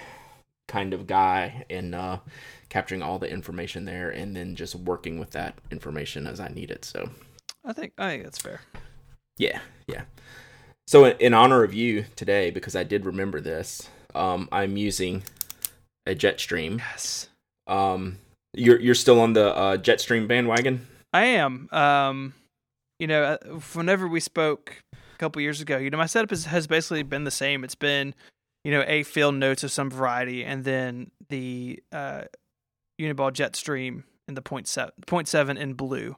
kind 0.67 0.93
of 0.93 1.07
guy 1.07 1.65
in 1.69 1.93
uh, 1.93 2.19
capturing 2.69 3.01
all 3.01 3.19
the 3.19 3.29
information 3.29 3.85
there 3.85 4.09
and 4.09 4.35
then 4.35 4.55
just 4.55 4.75
working 4.75 5.19
with 5.19 5.31
that 5.31 5.55
information 5.71 6.27
as 6.27 6.39
I 6.39 6.47
need 6.49 6.71
it. 6.71 6.85
So 6.85 7.09
I 7.63 7.73
think 7.73 7.93
I 7.97 8.09
think 8.09 8.23
that's 8.23 8.39
fair. 8.39 8.61
Yeah, 9.37 9.59
yeah. 9.87 10.03
So 10.87 11.05
in 11.05 11.33
honor 11.33 11.63
of 11.63 11.73
you 11.73 12.05
today, 12.15 12.51
because 12.51 12.75
I 12.75 12.83
did 12.83 13.05
remember 13.05 13.41
this, 13.41 13.89
um, 14.13 14.47
I'm 14.51 14.77
using 14.77 15.23
a 16.05 16.15
Jetstream. 16.15 16.79
Yes. 16.79 17.29
Um, 17.67 18.19
you're 18.53 18.79
you're 18.79 18.95
still 18.95 19.19
on 19.19 19.33
the 19.33 19.55
uh, 19.55 19.77
Jetstream 19.77 20.27
bandwagon. 20.27 20.87
I 21.11 21.25
am. 21.25 21.69
Um, 21.71 22.33
you 22.99 23.07
know, 23.07 23.23
uh, 23.23 23.37
whenever 23.73 24.07
we 24.07 24.19
spoke 24.19 24.81
a 24.93 25.17
couple 25.17 25.41
years 25.41 25.61
ago, 25.61 25.77
you 25.77 25.89
know, 25.89 25.97
my 25.97 26.05
setup 26.05 26.29
has, 26.29 26.45
has 26.45 26.67
basically 26.67 27.03
been 27.03 27.23
the 27.23 27.31
same. 27.31 27.63
It's 27.63 27.75
been, 27.75 28.13
you 28.65 28.71
know, 28.71 28.83
a 28.87 29.03
field 29.03 29.35
notes 29.35 29.63
of 29.63 29.71
some 29.71 29.89
variety, 29.89 30.43
and 30.43 30.63
then 30.65 31.11
the 31.29 31.81
uh, 31.91 32.23
Uniball 32.99 33.31
Jetstream 33.31 34.03
in 34.27 34.33
the 34.33 34.41
point 34.41 34.67
seven, 34.67 34.91
point 35.07 35.27
seven 35.27 35.55
in 35.57 35.73
blue. 35.73 36.15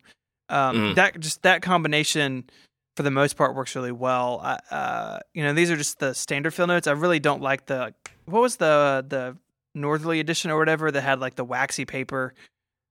Um, 0.49 0.75
Mhm. 0.77 0.95
That 0.95 1.19
just 1.19 1.41
that 1.43 1.61
combination, 1.61 2.49
for 2.95 3.03
the 3.03 3.11
most 3.11 3.35
part, 3.35 3.53
works 3.53 3.75
really 3.75 3.91
well. 3.91 4.39
I, 4.41 4.59
uh, 4.73 5.19
you 5.33 5.43
know, 5.43 5.53
these 5.53 5.69
are 5.69 5.75
just 5.75 5.99
the 5.99 6.13
standard 6.13 6.53
field 6.53 6.69
notes. 6.69 6.87
I 6.87 6.93
really 6.93 7.19
don't 7.19 7.41
like 7.41 7.65
the 7.65 7.93
what 8.25 8.41
was 8.41 8.55
the 8.57 9.05
the 9.07 9.37
Northerly 9.75 10.19
edition 10.19 10.49
or 10.49 10.57
whatever 10.57 10.89
that 10.89 11.01
had 11.01 11.19
like 11.19 11.35
the 11.35 11.43
waxy 11.43 11.85
paper. 11.85 12.33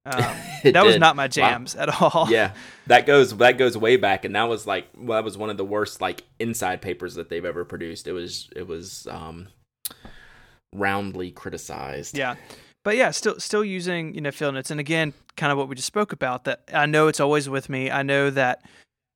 Um, 0.06 0.36
that 0.72 0.84
was 0.84 0.98
not 0.98 1.16
my 1.16 1.24
Wow. 1.24 1.28
jams 1.28 1.74
at 1.74 1.88
all. 2.00 2.28
yeah, 2.30 2.52
that 2.86 3.06
goes 3.06 3.36
that 3.38 3.58
goes 3.58 3.76
way 3.76 3.96
back, 3.96 4.24
and 4.24 4.34
that 4.36 4.44
was 4.44 4.66
like 4.66 4.86
well, 4.96 5.18
that 5.18 5.24
was 5.24 5.36
one 5.36 5.50
of 5.50 5.56
the 5.56 5.64
worst 5.64 6.00
like 6.00 6.22
inside 6.38 6.80
papers 6.80 7.16
that 7.16 7.28
they've 7.28 7.44
ever 7.44 7.64
produced. 7.64 8.06
It 8.06 8.12
was 8.12 8.48
it 8.54 8.66
was 8.66 9.06
um 9.10 9.48
roundly 10.72 11.30
criticized. 11.30 12.16
Yeah. 12.16 12.36
But 12.84 12.96
yeah, 12.96 13.10
still 13.10 13.40
still 13.40 13.64
using, 13.64 14.14
you 14.14 14.20
know, 14.20 14.30
field 14.30 14.54
notes. 14.54 14.70
And 14.70 14.78
again, 14.78 15.12
kind 15.36 15.50
of 15.50 15.58
what 15.58 15.68
we 15.68 15.74
just 15.74 15.86
spoke 15.88 16.12
about 16.12 16.44
that 16.44 16.62
I 16.72 16.86
know 16.86 17.08
it's 17.08 17.20
always 17.20 17.48
with 17.48 17.68
me. 17.68 17.90
I 17.90 18.02
know 18.02 18.30
that, 18.30 18.62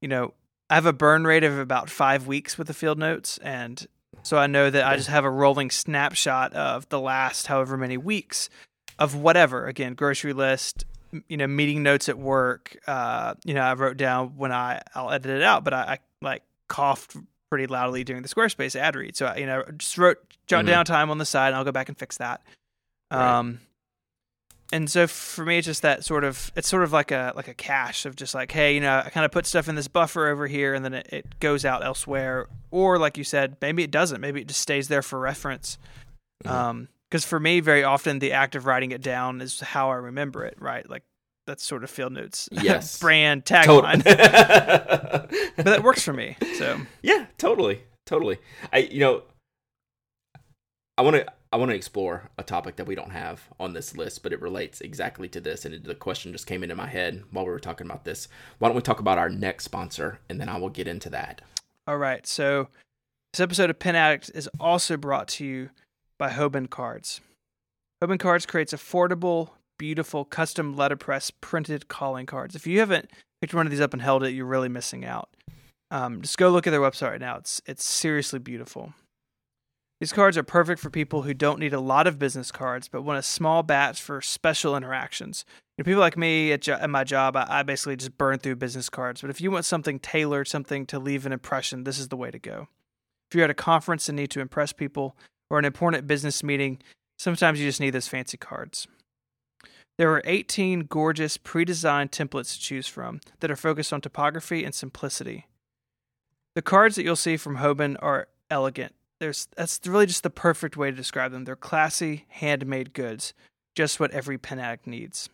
you 0.03 0.09
know, 0.09 0.35
I 0.68 0.74
have 0.74 0.87
a 0.87 0.92
burn 0.92 1.24
rate 1.24 1.44
of 1.44 1.57
about 1.59 1.88
five 1.88 2.26
weeks 2.26 2.59
with 2.59 2.66
the 2.66 2.74
field 2.74 2.98
notes 2.98 3.38
and 3.38 3.87
so 4.22 4.37
I 4.37 4.48
know 4.48 4.68
that 4.70 4.85
I 4.87 4.96
just 4.96 5.09
have 5.09 5.24
a 5.24 5.31
rolling 5.31 5.70
snapshot 5.70 6.53
of 6.53 6.87
the 6.90 7.00
last 7.00 7.46
however 7.46 7.76
many 7.76 7.96
weeks 7.96 8.50
of 9.00 9.16
whatever. 9.16 9.66
Again, 9.66 9.94
grocery 9.94 10.32
list, 10.32 10.84
you 11.26 11.36
know, 11.36 11.46
meeting 11.48 11.82
notes 11.82 12.08
at 12.08 12.18
work. 12.18 12.76
Uh, 12.86 13.34
you 13.44 13.54
know, 13.54 13.62
I 13.62 13.74
wrote 13.74 13.96
down 13.96 14.36
when 14.36 14.52
I 14.52 14.82
I'll 14.94 15.10
edit 15.10 15.30
it 15.36 15.42
out, 15.42 15.64
but 15.64 15.74
I, 15.74 15.78
I 15.94 15.98
like 16.22 16.42
coughed 16.68 17.16
pretty 17.50 17.66
loudly 17.66 18.04
during 18.04 18.22
the 18.22 18.28
Squarespace 18.28 18.76
ad 18.76 18.94
read. 18.94 19.16
So 19.16 19.26
I, 19.26 19.36
you 19.38 19.46
know, 19.46 19.64
just 19.76 19.98
wrote 19.98 20.18
jot 20.46 20.64
Mhm. 20.64 20.68
down 20.68 20.84
time 20.84 21.10
on 21.10 21.18
the 21.18 21.24
side, 21.26 21.48
and 21.48 21.56
I'll 21.56 21.64
go 21.64 21.72
back 21.72 21.88
and 21.88 21.98
fix 21.98 22.18
that. 22.18 22.42
Right. 23.10 23.38
Um, 23.38 23.60
and 24.72 24.88
so 24.88 25.08
for 25.08 25.44
me, 25.44 25.58
it's 25.58 25.66
just 25.66 25.82
that 25.82 26.04
sort 26.04 26.22
of 26.22 26.52
it's 26.54 26.68
sort 26.68 26.84
of 26.84 26.92
like 26.92 27.10
a 27.10 27.32
like 27.34 27.48
a 27.48 27.54
cache 27.54 28.06
of 28.06 28.14
just 28.14 28.36
like, 28.36 28.52
hey, 28.52 28.72
you 28.72 28.80
know, 28.80 29.02
I 29.04 29.10
kind 29.10 29.24
of 29.24 29.32
put 29.32 29.46
stuff 29.46 29.68
in 29.68 29.74
this 29.74 29.88
buffer 29.88 30.28
over 30.28 30.46
here, 30.46 30.74
and 30.74 30.84
then 30.84 30.94
it, 30.94 31.08
it 31.10 31.40
goes 31.40 31.64
out 31.64 31.84
elsewhere, 31.84 32.46
or 32.70 32.96
like 32.98 33.18
you 33.18 33.24
said, 33.24 33.56
maybe 33.60 33.82
it 33.82 33.90
doesn't. 33.90 34.20
Maybe 34.20 34.42
it 34.42 34.46
just 34.46 34.60
stays 34.60 34.86
there 34.86 35.02
for 35.02 35.18
reference. 35.18 35.76
Mhm. 36.44 36.50
Um, 36.50 36.88
because 37.10 37.24
for 37.24 37.40
me, 37.40 37.60
very 37.60 37.82
often 37.82 38.20
the 38.20 38.32
act 38.32 38.54
of 38.54 38.66
writing 38.66 38.92
it 38.92 39.02
down 39.02 39.40
is 39.40 39.60
how 39.60 39.90
I 39.90 39.96
remember 39.96 40.44
it. 40.44 40.56
Right, 40.60 40.88
like 40.88 41.02
that's 41.46 41.64
sort 41.64 41.82
of 41.84 41.90
field 41.90 42.12
notes. 42.12 42.48
Yes. 42.62 42.98
brand 43.00 43.44
tagline, 43.44 44.04
but 45.56 45.64
that 45.64 45.82
works 45.82 46.02
for 46.02 46.12
me. 46.12 46.36
So 46.56 46.80
Yeah, 47.02 47.26
totally, 47.38 47.82
totally. 48.06 48.38
I 48.72 48.78
you 48.78 49.00
know, 49.00 49.22
I 50.96 51.02
want 51.02 51.16
to 51.16 51.26
I 51.52 51.56
want 51.56 51.70
to 51.70 51.76
explore 51.76 52.30
a 52.38 52.44
topic 52.44 52.76
that 52.76 52.86
we 52.86 52.94
don't 52.94 53.10
have 53.10 53.42
on 53.58 53.72
this 53.72 53.96
list, 53.96 54.22
but 54.22 54.32
it 54.32 54.40
relates 54.40 54.80
exactly 54.80 55.28
to 55.30 55.40
this, 55.40 55.64
and 55.64 55.82
the 55.82 55.94
question 55.96 56.30
just 56.32 56.46
came 56.46 56.62
into 56.62 56.76
my 56.76 56.86
head 56.86 57.24
while 57.32 57.44
we 57.44 57.50
were 57.50 57.58
talking 57.58 57.86
about 57.86 58.04
this. 58.04 58.28
Why 58.58 58.68
don't 58.68 58.76
we 58.76 58.82
talk 58.82 59.00
about 59.00 59.18
our 59.18 59.28
next 59.28 59.64
sponsor, 59.64 60.20
and 60.28 60.40
then 60.40 60.48
I 60.48 60.58
will 60.58 60.68
get 60.68 60.86
into 60.86 61.10
that. 61.10 61.42
All 61.88 61.96
right. 61.96 62.24
So 62.24 62.68
this 63.32 63.40
episode 63.40 63.70
of 63.70 63.80
Pen 63.80 63.96
Addict 63.96 64.30
is 64.32 64.48
also 64.60 64.96
brought 64.96 65.26
to 65.28 65.44
you 65.44 65.70
by 66.20 66.28
Hoban 66.28 66.68
Cards. 66.68 67.22
Hoban 68.04 68.20
Cards 68.20 68.44
creates 68.44 68.74
affordable, 68.74 69.52
beautiful, 69.78 70.26
custom 70.26 70.76
letterpress 70.76 71.30
printed 71.30 71.88
calling 71.88 72.26
cards. 72.26 72.54
If 72.54 72.66
you 72.66 72.78
haven't 72.78 73.11
picked 73.40 73.54
one 73.54 73.66
of 73.66 73.70
these 73.70 73.80
up 73.80 73.94
and 73.94 74.02
held 74.02 74.22
it, 74.22 74.33
you're 74.33 74.44
really 74.44 74.68
missing 74.68 75.04
out. 75.04 75.30
Um, 75.90 76.20
just 76.20 76.37
go 76.37 76.50
look 76.50 76.66
at 76.66 76.70
their 76.72 76.80
website 76.80 77.12
right 77.12 77.20
now. 77.20 77.38
It's 77.38 77.62
it's 77.66 77.85
seriously 77.85 78.38
beautiful. 78.38 78.92
These 79.98 80.12
cards 80.12 80.37
are 80.37 80.42
perfect 80.42 80.80
for 80.80 80.90
people 80.90 81.22
who 81.22 81.33
don't 81.33 81.59
need 81.59 81.72
a 81.72 81.80
lot 81.80 82.06
of 82.06 82.18
business 82.18 82.52
cards, 82.52 82.87
but 82.87 83.02
want 83.02 83.18
a 83.18 83.22
small 83.22 83.62
batch 83.62 84.00
for 84.00 84.20
special 84.20 84.76
interactions. 84.76 85.46
You 85.76 85.83
know, 85.83 85.85
people 85.87 86.00
like 86.00 86.16
me 86.18 86.52
at, 86.52 86.62
jo- 86.62 86.78
at 86.80 86.88
my 86.88 87.04
job, 87.04 87.37
I, 87.37 87.46
I 87.48 87.62
basically 87.62 87.96
just 87.96 88.16
burn 88.18 88.38
through 88.38 88.56
business 88.56 88.88
cards. 88.90 89.22
But 89.22 89.30
if 89.30 89.40
you 89.40 89.50
want 89.50 89.64
something 89.64 89.98
tailored, 89.98 90.48
something 90.48 90.85
to 90.87 90.98
leave 90.98 91.24
an 91.26 91.33
impression, 91.33 91.85
this 91.85 91.98
is 91.98 92.09
the 92.09 92.16
way 92.16 92.30
to 92.30 92.38
go. 92.38 92.68
If 93.30 93.35
you're 93.35 93.44
at 93.44 93.50
a 93.50 93.54
conference 93.54 94.09
and 94.09 94.16
need 94.16 94.30
to 94.30 94.40
impress 94.40 94.72
people, 94.72 95.16
or 95.50 95.58
an 95.58 95.64
important 95.64 96.06
business 96.06 96.42
meeting, 96.42 96.78
sometimes 97.18 97.60
you 97.60 97.66
just 97.66 97.80
need 97.80 97.90
those 97.90 98.08
fancy 98.08 98.38
cards. 98.38 98.86
There 99.98 100.10
are 100.12 100.22
18 100.24 100.86
gorgeous 100.86 101.36
pre 101.36 101.66
designed 101.66 102.12
templates 102.12 102.54
to 102.54 102.60
choose 102.60 102.86
from 102.86 103.20
that 103.40 103.50
are 103.50 103.56
focused 103.56 103.92
on 103.92 104.00
topography 104.00 104.64
and 104.64 104.74
simplicity. 104.74 105.46
The 106.54 106.62
cards 106.62 106.96
that 106.96 107.04
you'll 107.04 107.16
see 107.16 107.36
from 107.36 107.58
Hoban 107.58 107.96
are 108.00 108.28
elegant. 108.50 108.94
There's, 109.18 109.46
that's 109.56 109.80
really 109.86 110.06
just 110.06 110.22
the 110.22 110.30
perfect 110.30 110.76
way 110.76 110.90
to 110.90 110.96
describe 110.96 111.32
them. 111.32 111.44
They're 111.44 111.54
classy, 111.54 112.24
handmade 112.28 112.94
goods, 112.94 113.34
just 113.74 114.00
what 114.00 114.10
every 114.12 114.38
pen 114.38 114.58
addict 114.58 114.86
needs. 114.86 115.28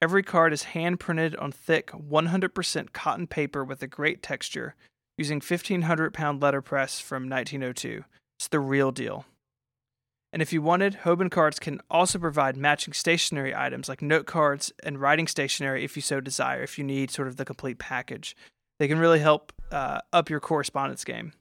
Every 0.00 0.22
card 0.22 0.52
is 0.52 0.62
hand 0.62 1.00
printed 1.00 1.36
on 1.36 1.52
thick, 1.52 1.90
100% 1.90 2.92
cotton 2.92 3.26
paper 3.26 3.64
with 3.64 3.82
a 3.82 3.86
great 3.86 4.22
texture, 4.22 4.74
using 5.18 5.38
1500 5.38 6.14
pound 6.14 6.40
letterpress 6.40 7.00
from 7.00 7.28
1902. 7.28 8.04
It's 8.38 8.48
the 8.48 8.60
real 8.60 8.92
deal. 8.92 9.26
And 10.32 10.40
if 10.40 10.52
you 10.52 10.62
wanted, 10.62 10.98
Hoban 11.02 11.30
Cards 11.30 11.58
can 11.58 11.80
also 11.90 12.18
provide 12.18 12.56
matching 12.56 12.94
stationery 12.94 13.54
items 13.54 13.88
like 13.88 14.00
note 14.00 14.26
cards 14.26 14.72
and 14.84 15.00
writing 15.00 15.26
stationery 15.26 15.84
if 15.84 15.96
you 15.96 16.02
so 16.02 16.20
desire, 16.20 16.62
if 16.62 16.78
you 16.78 16.84
need 16.84 17.10
sort 17.10 17.26
of 17.26 17.36
the 17.36 17.44
complete 17.44 17.78
package. 17.78 18.36
They 18.78 18.86
can 18.86 18.98
really 18.98 19.18
help 19.18 19.52
uh, 19.72 20.00
up 20.12 20.30
your 20.30 20.40
correspondence 20.40 21.04
game. 21.04 21.32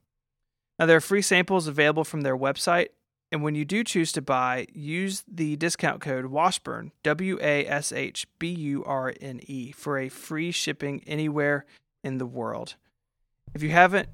Now, 0.79 0.87
there 0.87 0.97
are 0.97 1.01
free 1.01 1.21
samples 1.21 1.67
available 1.67 2.03
from 2.03 2.21
their 2.21 2.37
website, 2.37 2.87
and 3.31 3.43
when 3.43 3.53
you 3.53 3.63
do 3.63 3.83
choose 3.83 4.11
to 4.13 4.21
buy, 4.21 4.65
use 4.73 5.23
the 5.27 5.55
discount 5.57 6.01
code 6.01 6.27
Washburne, 6.27 6.91
W 7.03 7.37
A 7.41 7.67
S 7.67 7.91
H 7.91 8.27
B 8.39 8.49
U 8.49 8.83
R 8.85 9.13
N 9.21 9.39
E, 9.45 9.71
for 9.71 9.99
a 9.99 10.09
free 10.09 10.51
shipping 10.51 11.03
anywhere 11.05 11.65
in 12.03 12.17
the 12.17 12.25
world. 12.25 12.75
If 13.53 13.61
you 13.61 13.69
haven't 13.69 14.09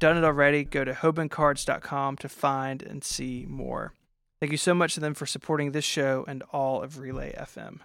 done 0.00 0.16
it 0.16 0.24
already, 0.24 0.64
go 0.64 0.84
to 0.84 0.92
hobancards.com 0.92 2.16
to 2.16 2.28
find 2.28 2.82
and 2.82 3.04
see 3.04 3.46
more. 3.48 3.92
Thank 4.40 4.52
you 4.52 4.58
so 4.58 4.74
much 4.74 4.94
to 4.94 5.00
them 5.00 5.14
for 5.14 5.26
supporting 5.26 5.72
this 5.72 5.84
show 5.84 6.24
and 6.28 6.42
all 6.52 6.82
of 6.82 6.98
Relay 6.98 7.32
FM. 7.32 7.78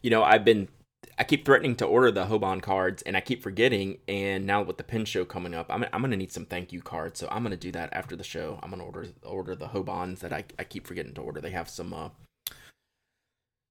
You 0.00 0.10
know, 0.10 0.22
I've 0.22 0.44
been 0.44 0.68
I 1.18 1.24
keep 1.24 1.44
threatening 1.44 1.74
to 1.76 1.84
order 1.84 2.10
the 2.10 2.26
Hoban 2.26 2.62
cards, 2.62 3.02
and 3.02 3.16
I 3.16 3.20
keep 3.20 3.42
forgetting. 3.42 3.98
And 4.06 4.46
now 4.46 4.62
with 4.62 4.76
the 4.76 4.84
pen 4.84 5.04
show 5.04 5.24
coming 5.24 5.54
up, 5.54 5.66
I'm 5.68 5.84
I'm 5.92 6.00
gonna 6.00 6.16
need 6.16 6.32
some 6.32 6.46
thank 6.46 6.72
you 6.72 6.80
cards, 6.80 7.18
so 7.18 7.28
I'm 7.30 7.42
gonna 7.42 7.56
do 7.56 7.72
that 7.72 7.92
after 7.92 8.14
the 8.16 8.24
show. 8.24 8.58
I'm 8.62 8.70
gonna 8.70 8.84
order 8.84 9.08
order 9.22 9.54
the 9.56 9.68
Hobans 9.68 10.20
that 10.20 10.32
I 10.32 10.44
I 10.58 10.64
keep 10.64 10.86
forgetting 10.86 11.14
to 11.14 11.20
order. 11.20 11.40
They 11.40 11.50
have 11.50 11.68
some 11.68 11.92
uh 11.92 12.10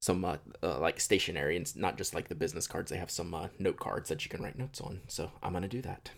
some 0.01 0.25
uh, 0.25 0.37
uh 0.61 0.79
like 0.79 0.99
stationery 0.99 1.55
and 1.55 1.73
not 1.75 1.97
just 1.97 2.13
like 2.13 2.27
the 2.27 2.35
business 2.35 2.67
cards. 2.67 2.91
They 2.91 2.97
have 2.97 3.11
some 3.11 3.33
uh, 3.33 3.47
note 3.59 3.77
cards 3.77 4.09
that 4.09 4.23
you 4.25 4.29
can 4.29 4.41
write 4.43 4.57
notes 4.57 4.81
on. 4.81 5.01
So 5.07 5.31
I'm 5.41 5.53
gonna 5.53 5.67
do 5.67 5.81
that. 5.83 6.11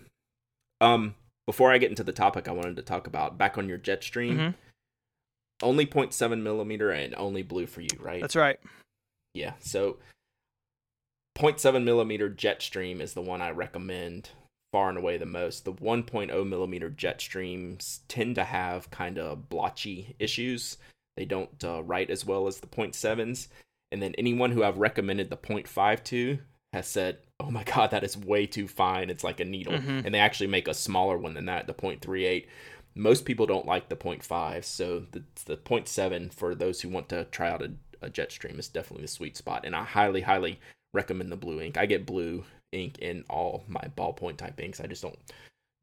Um, 0.81 1.15
before 1.45 1.71
I 1.71 1.77
get 1.77 1.89
into 1.89 2.03
the 2.03 2.11
topic, 2.13 2.47
I 2.47 2.51
wanted 2.51 2.75
to 2.77 2.81
talk 2.81 3.07
about 3.07 3.37
back 3.37 3.57
on 3.57 3.69
your 3.69 3.77
Jetstream. 3.77 4.37
Mhm. 4.37 4.53
Only 5.63 5.85
0.7 5.85 6.41
millimeter 6.41 6.91
and 6.91 7.15
only 7.15 7.41
blue 7.41 7.65
for 7.65 7.81
you, 7.81 7.89
right? 7.99 8.21
That's 8.21 8.35
right. 8.35 8.59
Yeah, 9.33 9.53
so 9.59 9.97
0.7 11.37 11.83
millimeter 11.83 12.29
Jetstream 12.29 12.99
is 13.01 13.13
the 13.13 13.21
one 13.21 13.41
I 13.41 13.49
recommend 13.49 14.29
far 14.71 14.89
and 14.89 14.97
away 14.97 15.17
the 15.17 15.25
most. 15.25 15.65
The 15.65 15.73
1.0 15.73 16.47
millimeter 16.47 16.89
Jetstreams 16.89 17.99
tend 18.07 18.35
to 18.35 18.43
have 18.43 18.91
kind 18.91 19.17
of 19.17 19.49
blotchy 19.49 20.15
issues. 20.19 20.77
They 21.17 21.25
don't 21.25 21.63
uh, 21.63 21.83
write 21.83 22.09
as 22.09 22.25
well 22.25 22.47
as 22.47 22.59
the 22.59 22.67
0.7s. 22.67 23.47
And 23.91 24.01
then 24.01 24.15
anyone 24.17 24.51
who 24.51 24.63
I've 24.63 24.79
recommended 24.79 25.29
the 25.29 25.37
0.5 25.37 26.03
to 26.05 26.39
has 26.73 26.87
said, 26.87 27.19
"Oh 27.39 27.51
my 27.51 27.63
god, 27.75 27.91
that 27.91 28.03
is 28.03 28.17
way 28.17 28.47
too 28.47 28.67
fine. 28.67 29.11
It's 29.11 29.23
like 29.23 29.39
a 29.39 29.45
needle." 29.45 29.73
Mhm. 29.73 30.05
And 30.05 30.13
they 30.13 30.19
actually 30.19 30.47
make 30.47 30.67
a 30.67 30.73
smaller 30.73 31.17
one 31.17 31.35
than 31.35 31.45
that, 31.45 31.67
the 31.67 31.73
0.38. 31.73 32.47
Most 32.95 33.25
people 33.25 33.45
don't 33.45 33.65
like 33.65 33.89
the 33.89 33.95
0.5, 33.95 34.63
so 34.63 35.05
the 35.11 35.23
the 35.45 35.57
0.7 35.57 36.33
for 36.33 36.53
those 36.55 36.81
who 36.81 36.89
want 36.89 37.09
to 37.09 37.25
try 37.25 37.49
out 37.49 37.61
a, 37.61 37.71
a 38.01 38.09
Jetstream 38.09 38.59
is 38.59 38.67
definitely 38.67 39.03
the 39.03 39.07
sweet 39.07 39.35
spot. 39.37 39.65
And 39.65 39.75
I 39.75 39.83
highly, 39.83 40.21
highly 40.21 40.59
recommend 40.93 41.31
the 41.31 41.35
blue 41.37 41.59
ink. 41.61 41.77
I 41.77 41.85
get 41.87 42.05
blue 42.05 42.43
ink 42.71 42.99
in 42.99 43.23
all 43.29 43.63
my 43.67 43.81
ballpoint 43.97 44.37
type 44.37 44.59
inks. 44.59 44.79
I 44.79 44.87
just 44.87 45.01
don't 45.01 45.17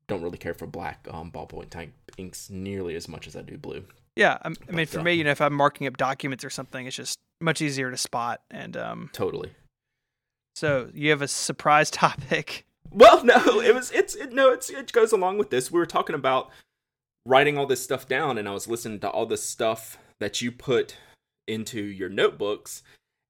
don't 0.07 0.23
really 0.23 0.39
care 0.39 0.55
for 0.55 0.67
black 0.67 1.07
um, 1.11 1.31
ballpoint 1.31 1.71
type 1.71 1.93
inks 2.19 2.51
nearly 2.51 2.95
as 2.97 3.09
much 3.09 3.27
as 3.27 3.37
I 3.37 3.43
do 3.43 3.57
blue. 3.57 3.85
Yeah, 4.17 4.39
I'm- 4.43 4.57
I 4.69 4.73
mean, 4.73 4.87
for 4.87 4.99
uh, 5.01 5.05
me, 5.05 5.15
you 5.15 5.25
know, 5.25 5.31
if 5.31 5.41
I'm 5.41 5.55
marking 5.55 5.87
up 5.87 5.97
documents 5.97 6.45
or 6.45 6.51
something, 6.51 6.87
it's 6.87 6.97
just 6.97 7.17
much 7.41 7.63
easier 7.63 7.91
to 7.91 7.97
spot. 7.97 8.41
And 8.51 8.77
um, 8.77 9.11
Totally. 9.13 9.53
so 10.55 10.91
you 10.95 11.11
have 11.11 11.23
a 11.23 11.29
surprise 11.29 11.91
topic. 11.93 12.67
Well, 12.91 13.25
no, 13.25 13.61
it 13.61 13.75
was 13.75 13.91
it's 13.93 14.15
it, 14.17 14.33
no, 14.33 14.51
it's 14.51 14.69
it 14.69 14.93
goes 14.93 15.13
along 15.13 15.39
with 15.39 15.51
this. 15.51 15.71
We 15.71 15.79
were 15.79 15.87
talking 15.87 16.15
about 16.17 16.51
writing 17.27 17.59
all 17.59 17.67
this 17.67 17.83
stuff 17.83 18.09
down, 18.09 18.39
and 18.39 18.49
I 18.49 18.53
was 18.53 18.69
listening 18.69 19.01
to 19.01 19.11
all 19.11 19.27
this 19.27 19.43
stuff 19.43 19.99
that 20.21 20.41
you 20.41 20.53
put 20.53 20.97
into 21.47 21.81
your 21.81 22.09
notebooks 22.09 22.83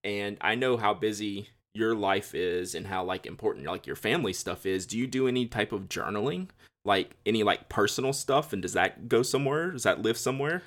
and 0.05 0.37
I 0.41 0.55
know 0.55 0.77
how 0.77 0.95
busy 0.95 1.49
your 1.75 1.95
life 1.95 2.35
is 2.35 2.75
and 2.75 2.87
how 2.87 3.05
like 3.05 3.27
important 3.27 3.67
like 3.67 3.87
your 3.87 3.97
family 3.97 4.33
stuff 4.33 4.67
is. 4.67 4.87
Do 4.87 4.99
you 4.99 5.07
do 5.07 5.29
any 5.29 5.47
type 5.47 5.73
of 5.73 5.89
journaling? 5.89 6.49
Like 6.85 7.17
any 7.27 7.43
like 7.43 7.69
personal 7.69 8.13
stuff 8.13 8.53
and 8.53 8.63
does 8.63 8.73
that 8.73 9.09
go 9.09 9.23
somewhere? 9.23 9.71
Does 9.71 9.83
that 9.85 10.03
live 10.03 10.17
somewhere? 10.17 10.63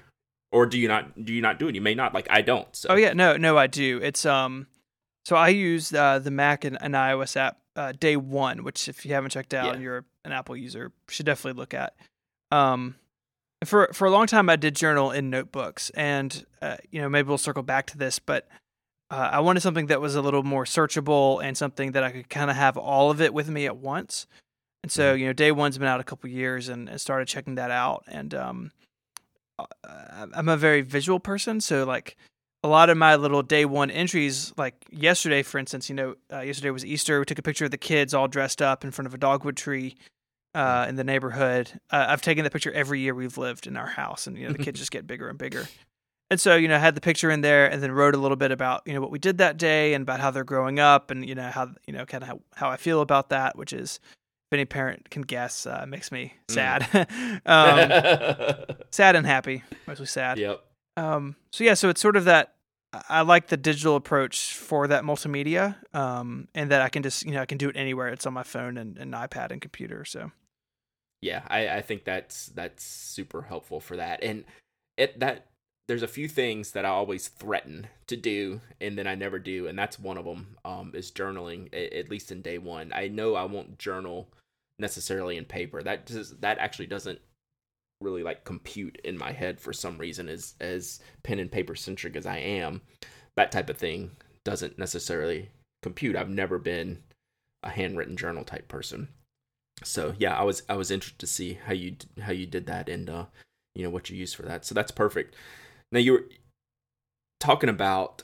Or 0.51 0.65
do 0.65 0.77
you 0.77 0.87
not 0.87 1.25
do 1.25 1.33
you 1.33 1.41
not 1.41 1.59
do 1.59 1.67
it? 1.67 1.75
You 1.75 1.81
may 1.81 1.95
not. 1.95 2.13
Like 2.13 2.27
I 2.29 2.41
don't. 2.41 2.73
So. 2.75 2.89
Oh 2.89 2.95
yeah, 2.95 3.13
no, 3.13 3.37
no, 3.37 3.57
I 3.57 3.67
do. 3.67 3.99
It's 4.01 4.25
um 4.25 4.67
so 5.25 5.35
I 5.35 5.49
use 5.49 5.93
uh, 5.93 6.19
the 6.19 6.31
Mac 6.31 6.65
and, 6.65 6.77
and 6.81 6.93
iOS 6.93 7.37
app 7.37 7.57
uh, 7.75 7.93
day 7.93 8.17
one, 8.17 8.63
which 8.63 8.87
if 8.87 9.05
you 9.05 9.13
haven't 9.13 9.31
checked 9.31 9.53
out 9.53 9.65
yeah. 9.67 9.73
and 9.73 9.81
you're 9.81 10.05
an 10.25 10.33
Apple 10.33 10.55
user, 10.55 10.91
should 11.07 11.25
definitely 11.25 11.59
look 11.59 11.73
at. 11.73 11.95
Um, 12.51 12.95
for 13.67 13.89
for 13.93 14.05
a 14.05 14.11
long 14.11 14.27
time, 14.27 14.49
I 14.49 14.55
did 14.55 14.75
journal 14.75 15.11
in 15.11 15.29
notebooks, 15.29 15.89
and 15.91 16.45
uh, 16.61 16.77
you 16.91 17.01
know 17.01 17.09
maybe 17.09 17.27
we'll 17.27 17.37
circle 17.37 17.63
back 17.63 17.87
to 17.87 17.97
this, 17.97 18.19
but 18.19 18.47
uh, 19.09 19.29
I 19.33 19.39
wanted 19.41 19.61
something 19.61 19.87
that 19.87 20.01
was 20.01 20.15
a 20.15 20.21
little 20.21 20.43
more 20.43 20.65
searchable 20.65 21.43
and 21.43 21.55
something 21.55 21.91
that 21.91 22.03
I 22.03 22.11
could 22.11 22.29
kind 22.29 22.49
of 22.49 22.55
have 22.55 22.77
all 22.77 23.11
of 23.11 23.21
it 23.21 23.33
with 23.33 23.49
me 23.49 23.65
at 23.65 23.77
once. 23.77 24.25
And 24.81 24.91
so, 24.91 25.11
mm-hmm. 25.11 25.19
you 25.19 25.25
know, 25.27 25.33
day 25.33 25.51
one's 25.51 25.77
been 25.77 25.87
out 25.87 25.99
a 25.99 26.03
couple 26.03 26.29
years, 26.29 26.69
and, 26.69 26.89
and 26.89 26.99
started 26.99 27.27
checking 27.27 27.55
that 27.55 27.69
out. 27.69 28.03
And 28.07 28.33
um, 28.33 28.71
uh, 29.59 29.65
I'm 30.33 30.49
a 30.49 30.57
very 30.57 30.81
visual 30.81 31.19
person, 31.19 31.61
so 31.61 31.85
like 31.85 32.17
a 32.63 32.67
lot 32.67 32.89
of 32.89 32.97
my 32.97 33.15
little 33.15 33.43
day 33.43 33.65
one 33.65 33.91
entries, 33.91 34.53
like 34.57 34.85
yesterday, 34.89 35.43
for 35.43 35.57
instance, 35.57 35.89
you 35.89 35.95
know, 35.95 36.15
uh, 36.31 36.39
yesterday 36.39 36.71
was 36.71 36.85
Easter. 36.85 37.19
We 37.19 37.25
took 37.25 37.39
a 37.39 37.43
picture 37.43 37.65
of 37.65 37.71
the 37.71 37.77
kids 37.77 38.13
all 38.13 38.27
dressed 38.27 38.61
up 38.61 38.83
in 38.83 38.91
front 38.91 39.05
of 39.05 39.13
a 39.13 39.17
dogwood 39.17 39.57
tree 39.57 39.95
uh, 40.53 40.85
in 40.87 40.95
the 40.95 41.03
neighborhood. 41.03 41.71
Uh, 41.89 42.05
I've 42.09 42.21
taken 42.21 42.43
the 42.43 42.49
picture 42.49 42.71
every 42.71 42.99
year 42.99 43.15
we've 43.15 43.37
lived 43.37 43.67
in 43.67 43.77
our 43.77 43.87
house, 43.87 44.27
and 44.27 44.37
you 44.37 44.47
know, 44.47 44.53
the 44.53 44.63
kids 44.63 44.79
just 44.81 44.91
get 44.91 45.07
bigger 45.07 45.29
and 45.29 45.37
bigger. 45.37 45.67
And 46.29 46.39
so, 46.39 46.55
you 46.55 46.67
know, 46.67 46.75
I 46.75 46.79
had 46.79 46.95
the 46.95 47.01
picture 47.01 47.29
in 47.29 47.41
there, 47.41 47.69
and 47.69 47.83
then 47.83 47.91
wrote 47.91 48.15
a 48.15 48.17
little 48.17 48.37
bit 48.37 48.51
about 48.51 48.83
you 48.85 48.93
know 48.93 49.01
what 49.01 49.11
we 49.11 49.19
did 49.19 49.37
that 49.39 49.57
day 49.57 49.93
and 49.93 50.03
about 50.03 50.19
how 50.19 50.31
they're 50.31 50.43
growing 50.43 50.79
up, 50.79 51.11
and 51.11 51.27
you 51.27 51.35
know 51.35 51.49
how 51.49 51.71
you 51.85 51.93
know 51.93 52.05
kind 52.05 52.23
of 52.23 52.29
how, 52.29 52.39
how 52.55 52.69
I 52.69 52.77
feel 52.77 53.01
about 53.01 53.29
that, 53.29 53.57
which 53.57 53.73
is 53.73 53.99
if 54.03 54.53
any 54.53 54.65
parent 54.65 55.09
can 55.09 55.23
guess, 55.23 55.65
uh, 55.65 55.85
makes 55.87 56.11
me 56.11 56.33
mm. 56.47 56.53
sad, 56.53 56.81
mm. 56.83 57.41
um, 58.69 58.77
sad 58.91 59.15
and 59.15 59.25
happy, 59.25 59.63
mostly 59.87 60.05
sad. 60.05 60.37
Yep. 60.37 60.63
Um, 60.97 61.35
so 61.51 61.63
yeah, 61.63 61.73
so 61.73 61.89
it's 61.89 62.01
sort 62.01 62.15
of 62.15 62.25
that. 62.25 62.55
I 63.09 63.21
like 63.21 63.47
the 63.47 63.57
digital 63.57 63.95
approach 63.95 64.53
for 64.53 64.87
that 64.87 65.03
multimedia, 65.03 65.75
um, 65.95 66.47
and 66.53 66.69
that 66.69 66.83
I 66.83 66.89
can 66.89 67.01
just 67.01 67.25
you 67.25 67.31
know 67.31 67.41
I 67.41 67.45
can 67.45 67.57
do 67.57 67.69
it 67.69 67.75
anywhere. 67.75 68.09
It's 68.09 68.25
on 68.27 68.33
my 68.33 68.43
phone 68.43 68.77
and, 68.77 68.97
and 68.97 69.13
iPad 69.13 69.51
and 69.51 69.59
computer. 69.59 70.05
So 70.05 70.31
yeah, 71.23 71.43
I, 71.47 71.69
I 71.69 71.81
think 71.81 72.03
that's 72.03 72.47
that's 72.47 72.83
super 72.83 73.43
helpful 73.43 73.79
for 73.79 73.95
that. 73.95 74.21
And 74.21 74.43
it 74.97 75.19
that 75.21 75.47
there's 75.87 76.03
a 76.03 76.07
few 76.07 76.27
things 76.27 76.71
that 76.71 76.85
I 76.85 76.89
always 76.89 77.29
threaten 77.29 77.87
to 78.07 78.15
do 78.17 78.61
and 78.81 78.97
then 78.97 79.07
I 79.07 79.15
never 79.15 79.39
do, 79.39 79.67
and 79.67 79.79
that's 79.79 79.97
one 79.97 80.17
of 80.17 80.25
them. 80.25 80.57
Um, 80.65 80.91
is 80.93 81.11
journaling 81.11 81.69
at 81.73 82.09
least 82.09 82.31
in 82.31 82.41
day 82.41 82.57
one. 82.57 82.91
I 82.93 83.07
know 83.07 83.35
I 83.35 83.45
won't 83.45 83.79
journal 83.79 84.29
necessarily 84.79 85.37
in 85.37 85.45
paper. 85.45 85.81
That 85.81 86.05
does, 86.05 86.37
that 86.39 86.57
actually 86.57 86.87
doesn't 86.87 87.19
really 88.01 88.23
like 88.23 88.43
compute 88.43 88.99
in 89.05 89.17
my 89.17 89.31
head 89.31 89.61
for 89.61 89.71
some 89.71 89.97
reason 89.97 90.27
as 90.27 90.55
as 90.59 90.99
pen 91.23 91.39
and 91.39 91.51
paper 91.51 91.73
centric 91.73 92.17
as 92.17 92.25
I 92.25 92.37
am 92.37 92.81
that 93.37 93.49
type 93.49 93.69
of 93.69 93.77
thing 93.77 94.11
doesn't 94.43 94.77
necessarily 94.77 95.49
compute 95.81 96.17
I've 96.17 96.29
never 96.29 96.59
been 96.59 97.01
a 97.63 97.69
handwritten 97.69 98.17
journal 98.17 98.43
type 98.43 98.67
person 98.67 99.07
so 99.83 100.13
yeah 100.17 100.37
I 100.37 100.43
was 100.43 100.63
I 100.69 100.75
was 100.75 100.91
interested 100.91 101.19
to 101.19 101.27
see 101.27 101.59
how 101.65 101.73
you 101.73 101.95
how 102.21 102.31
you 102.31 102.45
did 102.45 102.67
that 102.67 102.89
and 102.89 103.09
uh 103.09 103.25
you 103.75 103.83
know 103.83 103.89
what 103.89 104.09
you 104.09 104.17
use 104.17 104.33
for 104.33 104.43
that. 104.43 104.65
So 104.65 104.75
that's 104.75 104.91
perfect. 104.91 105.35
Now 105.91 105.99
you 105.99 106.13
were 106.13 106.25
talking 107.39 107.69
about 107.69 108.23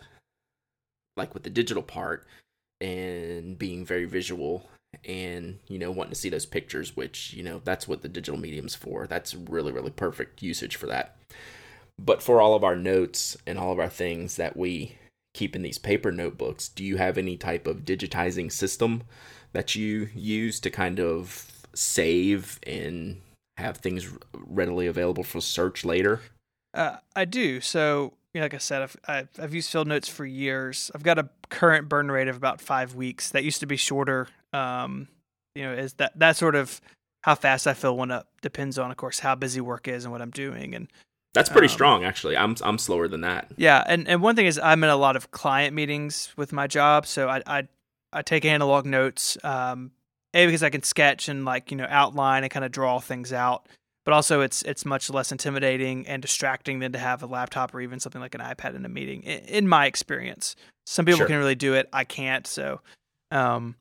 like 1.17 1.33
with 1.33 1.43
the 1.43 1.49
digital 1.49 1.83
part 1.83 2.25
and 2.79 3.57
being 3.57 3.85
very 3.85 4.05
visual 4.05 4.69
and 5.05 5.59
you 5.67 5.77
know 5.77 5.91
wanting 5.91 6.13
to 6.13 6.19
see 6.19 6.29
those 6.29 6.45
pictures 6.45 6.95
which 6.95 7.33
you 7.33 7.43
know 7.43 7.61
that's 7.63 7.87
what 7.87 8.01
the 8.01 8.09
digital 8.09 8.39
medium's 8.39 8.75
for. 8.75 9.07
That's 9.07 9.35
really 9.35 9.71
really 9.71 9.91
perfect 9.91 10.41
usage 10.41 10.75
for 10.75 10.87
that. 10.87 11.17
But 11.97 12.23
for 12.23 12.39
all 12.39 12.55
of 12.55 12.63
our 12.63 12.77
notes 12.77 13.37
and 13.45 13.57
all 13.57 13.71
of 13.73 13.79
our 13.79 13.89
things 13.89 14.37
that 14.37 14.55
we 14.55 14.97
keep 15.33 15.55
in 15.55 15.61
these 15.61 15.77
paper 15.77 16.11
notebooks 16.11 16.67
do 16.67 16.83
you 16.83 16.97
have 16.97 17.17
any 17.17 17.37
type 17.37 17.67
of 17.67 17.85
digitizing 17.85 18.51
system 18.51 19.03
that 19.53 19.75
you 19.75 20.09
use 20.13 20.59
to 20.59 20.69
kind 20.69 20.99
of 20.99 21.51
save 21.73 22.59
and 22.65 23.21
have 23.57 23.77
things 23.77 24.07
readily 24.33 24.87
available 24.87 25.23
for 25.23 25.41
search 25.41 25.83
later 25.83 26.21
uh, 26.73 26.97
i 27.15 27.25
do 27.25 27.59
so 27.59 28.13
like 28.35 28.53
I 28.53 28.57
said, 28.57 28.81
I've, 28.83 28.97
I've, 29.07 29.29
I've 29.39 29.53
used 29.53 29.71
field 29.71 29.87
notes 29.87 30.07
for 30.07 30.25
years. 30.25 30.91
I've 30.93 31.03
got 31.03 31.17
a 31.17 31.29
current 31.49 31.89
burn 31.89 32.11
rate 32.11 32.27
of 32.27 32.35
about 32.35 32.61
five 32.61 32.95
weeks. 32.95 33.31
That 33.31 33.43
used 33.43 33.59
to 33.61 33.65
be 33.65 33.75
shorter. 33.75 34.27
Um, 34.53 35.07
you 35.55 35.63
know, 35.63 35.73
is 35.73 35.93
that 35.93 36.17
that 36.19 36.37
sort 36.37 36.55
of 36.55 36.79
how 37.23 37.35
fast 37.35 37.67
I 37.67 37.73
fill 37.73 37.97
one 37.97 38.11
up 38.11 38.27
depends 38.41 38.77
on, 38.77 38.91
of 38.91 38.97
course, 38.97 39.19
how 39.19 39.35
busy 39.35 39.61
work 39.61 39.87
is 39.87 40.05
and 40.05 40.11
what 40.11 40.21
I'm 40.21 40.29
doing. 40.29 40.75
And 40.75 40.87
that's 41.33 41.49
pretty 41.49 41.67
um, 41.67 41.73
strong, 41.73 42.03
actually. 42.03 42.37
I'm 42.37 42.55
I'm 42.61 42.77
slower 42.77 43.07
than 43.07 43.21
that. 43.21 43.51
Yeah, 43.57 43.83
and 43.87 44.07
and 44.07 44.21
one 44.21 44.35
thing 44.35 44.45
is 44.45 44.59
I'm 44.59 44.83
in 44.83 44.89
a 44.89 44.95
lot 44.95 45.15
of 45.15 45.31
client 45.31 45.75
meetings 45.75 46.31
with 46.37 46.53
my 46.53 46.67
job, 46.67 47.05
so 47.05 47.29
I 47.29 47.41
I, 47.45 47.67
I 48.11 48.21
take 48.21 48.45
analog 48.45 48.85
notes. 48.85 49.37
Um, 49.43 49.91
a 50.33 50.45
because 50.45 50.61
I 50.61 50.69
can 50.69 50.83
sketch 50.83 51.27
and 51.27 51.43
like 51.43 51.71
you 51.71 51.77
know 51.77 51.87
outline 51.89 52.43
and 52.43 52.51
kind 52.51 52.63
of 52.63 52.71
draw 52.71 52.99
things 52.99 53.33
out 53.33 53.67
but 54.09 54.15
also 54.15 54.41
it's 54.41 54.63
it's 54.63 54.85
much 54.85 55.11
less 55.11 55.31
intimidating 55.31 56.07
and 56.07 56.19
distracting 56.19 56.79
than 56.79 56.91
to 56.93 56.97
have 56.97 57.21
a 57.21 57.27
laptop 57.27 57.75
or 57.75 57.81
even 57.81 57.99
something 57.99 58.19
like 58.19 58.33
an 58.33 58.41
iPad 58.41 58.75
in 58.75 58.83
a 58.83 58.89
meeting. 58.89 59.21
In, 59.21 59.39
in 59.41 59.67
my 59.67 59.85
experience, 59.85 60.55
some 60.87 61.05
people 61.05 61.19
sure. 61.19 61.27
can 61.27 61.37
really 61.37 61.53
do 61.53 61.75
it. 61.75 61.87
I 61.93 62.05
can't. 62.05 62.47
So, 62.47 62.81
um, 63.29 63.75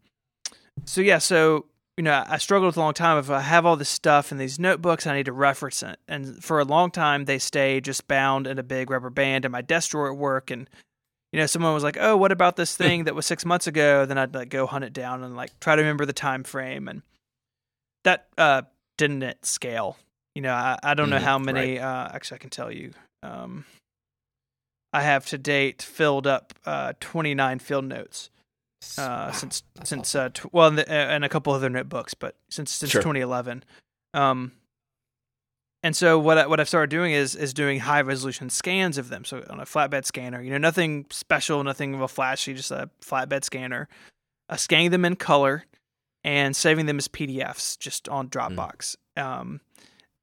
so 0.85 1.01
yeah. 1.01 1.17
So 1.17 1.65
you 1.97 2.05
know, 2.05 2.25
I 2.29 2.37
struggled 2.37 2.67
with 2.67 2.77
a 2.77 2.81
long 2.81 2.93
time. 2.93 3.17
If 3.17 3.31
I 3.31 3.41
have 3.41 3.65
all 3.65 3.77
this 3.77 3.89
stuff 3.89 4.31
in 4.31 4.37
these 4.37 4.59
notebooks, 4.59 5.07
I 5.07 5.17
need 5.17 5.25
to 5.25 5.33
reference 5.33 5.83
it. 5.83 5.99
And 6.07 6.45
for 6.45 6.61
a 6.61 6.65
long 6.65 6.91
time, 6.91 7.25
they 7.25 7.39
stay 7.39 7.81
just 7.81 8.07
bound 8.07 8.47
in 8.47 8.59
a 8.59 8.63
big 8.63 8.91
rubber 8.91 9.09
band 9.09 9.47
in 9.47 9.51
my 9.51 9.63
desk 9.63 9.93
drawer 9.93 10.13
at 10.13 10.19
work. 10.19 10.51
And 10.51 10.69
you 11.33 11.39
know, 11.41 11.47
someone 11.47 11.75
was 11.75 11.83
like, 11.83 11.97
"Oh, 12.01 12.17
what 12.17 12.33
about 12.33 12.57
this 12.57 12.77
thing 12.77 13.05
that 13.05 13.15
was 13.15 13.27
six 13.27 13.45
months 13.45 13.67
ago?" 13.67 14.07
Then 14.07 14.19
I'd 14.19 14.35
like 14.35 14.49
go 14.49 14.67
hunt 14.67 14.85
it 14.85 14.93
down 14.93 15.23
and 15.23 15.37
like 15.37 15.59
try 15.61 15.77
to 15.77 15.83
remember 15.83 16.07
the 16.07 16.13
time 16.13 16.45
frame, 16.45 16.89
and 16.89 17.03
that 18.05 18.29
uh, 18.39 18.63
didn't 18.97 19.45
scale 19.45 19.97
you 20.39 20.43
know, 20.43 20.53
I, 20.53 20.79
I 20.85 20.95
don't 20.95 21.11
know 21.11 21.17
mm-hmm. 21.17 21.25
how 21.25 21.39
many. 21.41 21.79
Right. 21.79 21.85
Uh, 21.85 22.11
actually, 22.15 22.37
I 22.37 22.39
can 22.39 22.51
tell 22.51 22.71
you. 22.71 22.93
Um, 23.25 23.65
I 24.93 25.03
have 25.03 25.27
to 25.27 25.39
date 25.39 25.83
filled 25.83 26.29
up 26.29 26.55
uh, 26.65 26.93
29 27.01 27.59
field 27.59 27.85
notes 27.85 28.31
uh, 28.97 29.03
wow, 29.03 29.31
since 29.33 29.65
since 29.83 30.15
awesome. 30.15 30.27
uh, 30.27 30.29
t- 30.29 30.49
well, 30.53 30.69
and, 30.69 30.79
the, 30.79 30.89
and, 30.89 31.25
a 31.25 31.29
couple 31.29 31.53
other 31.53 31.69
notebooks, 31.69 32.15
but 32.15 32.37
since 32.51 32.71
since 32.71 32.93
sure. 32.93 33.03
2011. 33.03 33.65
Um, 34.15 34.53
and 35.83 35.95
so 35.95 36.19
what 36.19 36.39
I, 36.39 36.47
what 36.47 36.59
I've 36.59 36.69
started 36.69 36.91
doing 36.91 37.13
is 37.13 37.37
is 37.37 37.55
doing 37.55 37.81
high 37.81 38.01
resolution 38.01 38.51
scans 38.51 38.99
of 38.99 39.11
them. 39.11 39.25
So 39.25 39.45
on 39.49 39.61
a 39.61 39.65
flatbed 39.65 40.05
scanner, 40.05 40.43
you 40.43 40.51
know, 40.51 40.59
nothing 40.59 41.07
special, 41.11 41.63
nothing 41.63 41.95
of 41.95 42.01
a 42.01 42.09
flashy, 42.09 42.55
just 42.55 42.71
a 42.71 42.91
flatbed 43.01 43.45
scanner. 43.45 43.89
Uh, 44.51 44.57
scanning 44.57 44.91
them 44.91 45.05
in 45.05 45.15
color 45.15 45.65
and 46.25 46.57
saving 46.57 46.87
them 46.87 46.97
as 46.99 47.07
PDFs 47.07 47.79
just 47.79 48.09
on 48.09 48.27
hmm. 48.27 48.31
Dropbox. 48.31 48.97
Mm. 49.17 49.23
Um, 49.23 49.61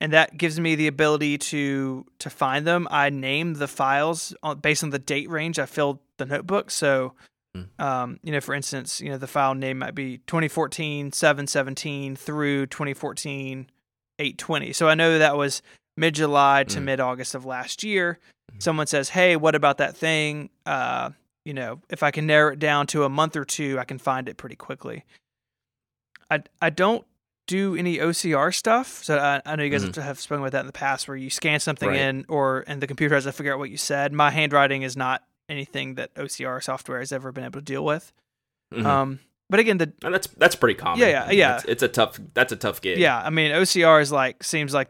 and 0.01 0.13
that 0.13 0.35
gives 0.35 0.59
me 0.59 0.75
the 0.75 0.87
ability 0.87 1.37
to 1.37 2.05
to 2.19 2.29
find 2.29 2.67
them. 2.67 2.87
I 2.91 3.09
name 3.09 3.53
the 3.53 3.67
files 3.67 4.35
based 4.61 4.83
on 4.83 4.89
the 4.89 4.99
date 4.99 5.29
range 5.29 5.57
I 5.57 5.65
filled 5.65 5.99
the 6.17 6.25
notebook. 6.25 6.69
So, 6.69 7.13
hmm. 7.55 7.63
um, 7.79 8.19
you 8.23 8.33
know, 8.33 8.41
for 8.41 8.53
instance, 8.53 8.99
you 8.99 9.09
know, 9.09 9.17
the 9.17 9.27
file 9.27 9.55
name 9.55 9.79
might 9.79 9.95
be 9.95 10.17
2014 10.27 11.13
717 11.13 12.17
through 12.17 12.65
2014 12.65 13.67
820. 14.19 14.73
So 14.73 14.88
I 14.88 14.95
know 14.95 15.19
that 15.19 15.38
was 15.38 15.62
mid 15.97 16.15
July 16.15 16.63
to 16.65 16.80
mm. 16.80 16.84
mid 16.84 16.99
August 16.99 17.36
of 17.36 17.45
last 17.45 17.84
year. 17.84 18.19
Mm. 18.54 18.63
Someone 18.63 18.88
says, 18.88 19.10
"Hey, 19.10 19.36
what 19.36 19.56
about 19.56 19.78
that 19.78 19.95
thing?" 19.95 20.49
Uh, 20.65 21.12
you 21.45 21.54
know, 21.54 21.82
if 21.89 22.04
I 22.04 22.12
can 22.12 22.25
narrow 22.25 22.54
it 22.54 22.60
down 22.60 22.88
to 22.88 23.04
a 23.04 23.10
month 23.10 23.36
or 23.36 23.45
two, 23.45 23.78
I 23.80 23.84
can 23.84 23.97
find 23.97 24.28
it 24.28 24.38
pretty 24.38 24.56
quickly. 24.56 25.04
I 26.30 26.43
I 26.62 26.69
don't 26.69 27.06
do 27.47 27.75
any 27.75 27.97
OCR 27.97 28.54
stuff. 28.54 29.04
So 29.04 29.17
I, 29.17 29.41
I 29.45 29.56
know 29.56 29.63
you 29.63 29.69
guys 29.69 29.86
mm-hmm. 29.86 30.01
have 30.01 30.19
spoken 30.19 30.41
about 30.41 30.54
that 30.54 30.62
in 30.62 30.65
the 30.65 30.73
past, 30.73 31.08
where 31.08 31.17
you 31.17 31.30
scan 31.30 31.60
something 31.60 31.89
right. 31.89 32.00
in, 32.00 32.25
or 32.27 32.63
and 32.67 32.81
the 32.81 32.87
computer 32.87 33.15
has 33.15 33.25
to 33.25 33.31
figure 33.31 33.54
out 33.54 33.60
what 33.60 33.69
you 33.69 33.77
said. 33.77 34.13
My 34.13 34.31
handwriting 34.31 34.81
is 34.81 34.98
not 34.98 35.23
anything 35.48 35.96
that 35.96 36.13
OCR 36.15 36.63
software 36.63 37.00
has 37.00 37.12
ever 37.12 37.31
been 37.31 37.44
able 37.44 37.60
to 37.60 37.65
deal 37.65 37.85
with. 37.85 38.12
Mm-hmm. 38.73 38.85
Um, 38.85 39.19
but 39.50 39.60
again, 39.60 39.77
the 39.77 39.93
and 40.04 40.13
that's 40.13 40.27
that's 40.27 40.56
pretty 40.56 40.75
common. 40.75 41.00
Yeah, 41.00 41.27
yeah, 41.27 41.31
yeah. 41.31 41.56
It's, 41.56 41.65
it's, 41.65 41.83
a 41.83 41.87
tough. 41.87 42.19
That's 42.33 42.52
a 42.52 42.56
tough 42.56 42.81
gig. 42.81 42.98
Yeah, 42.98 43.19
I 43.19 43.29
mean 43.29 43.52
OCR 43.52 44.02
is 44.02 44.12
like 44.12 44.43
seems 44.43 44.73
like 44.73 44.89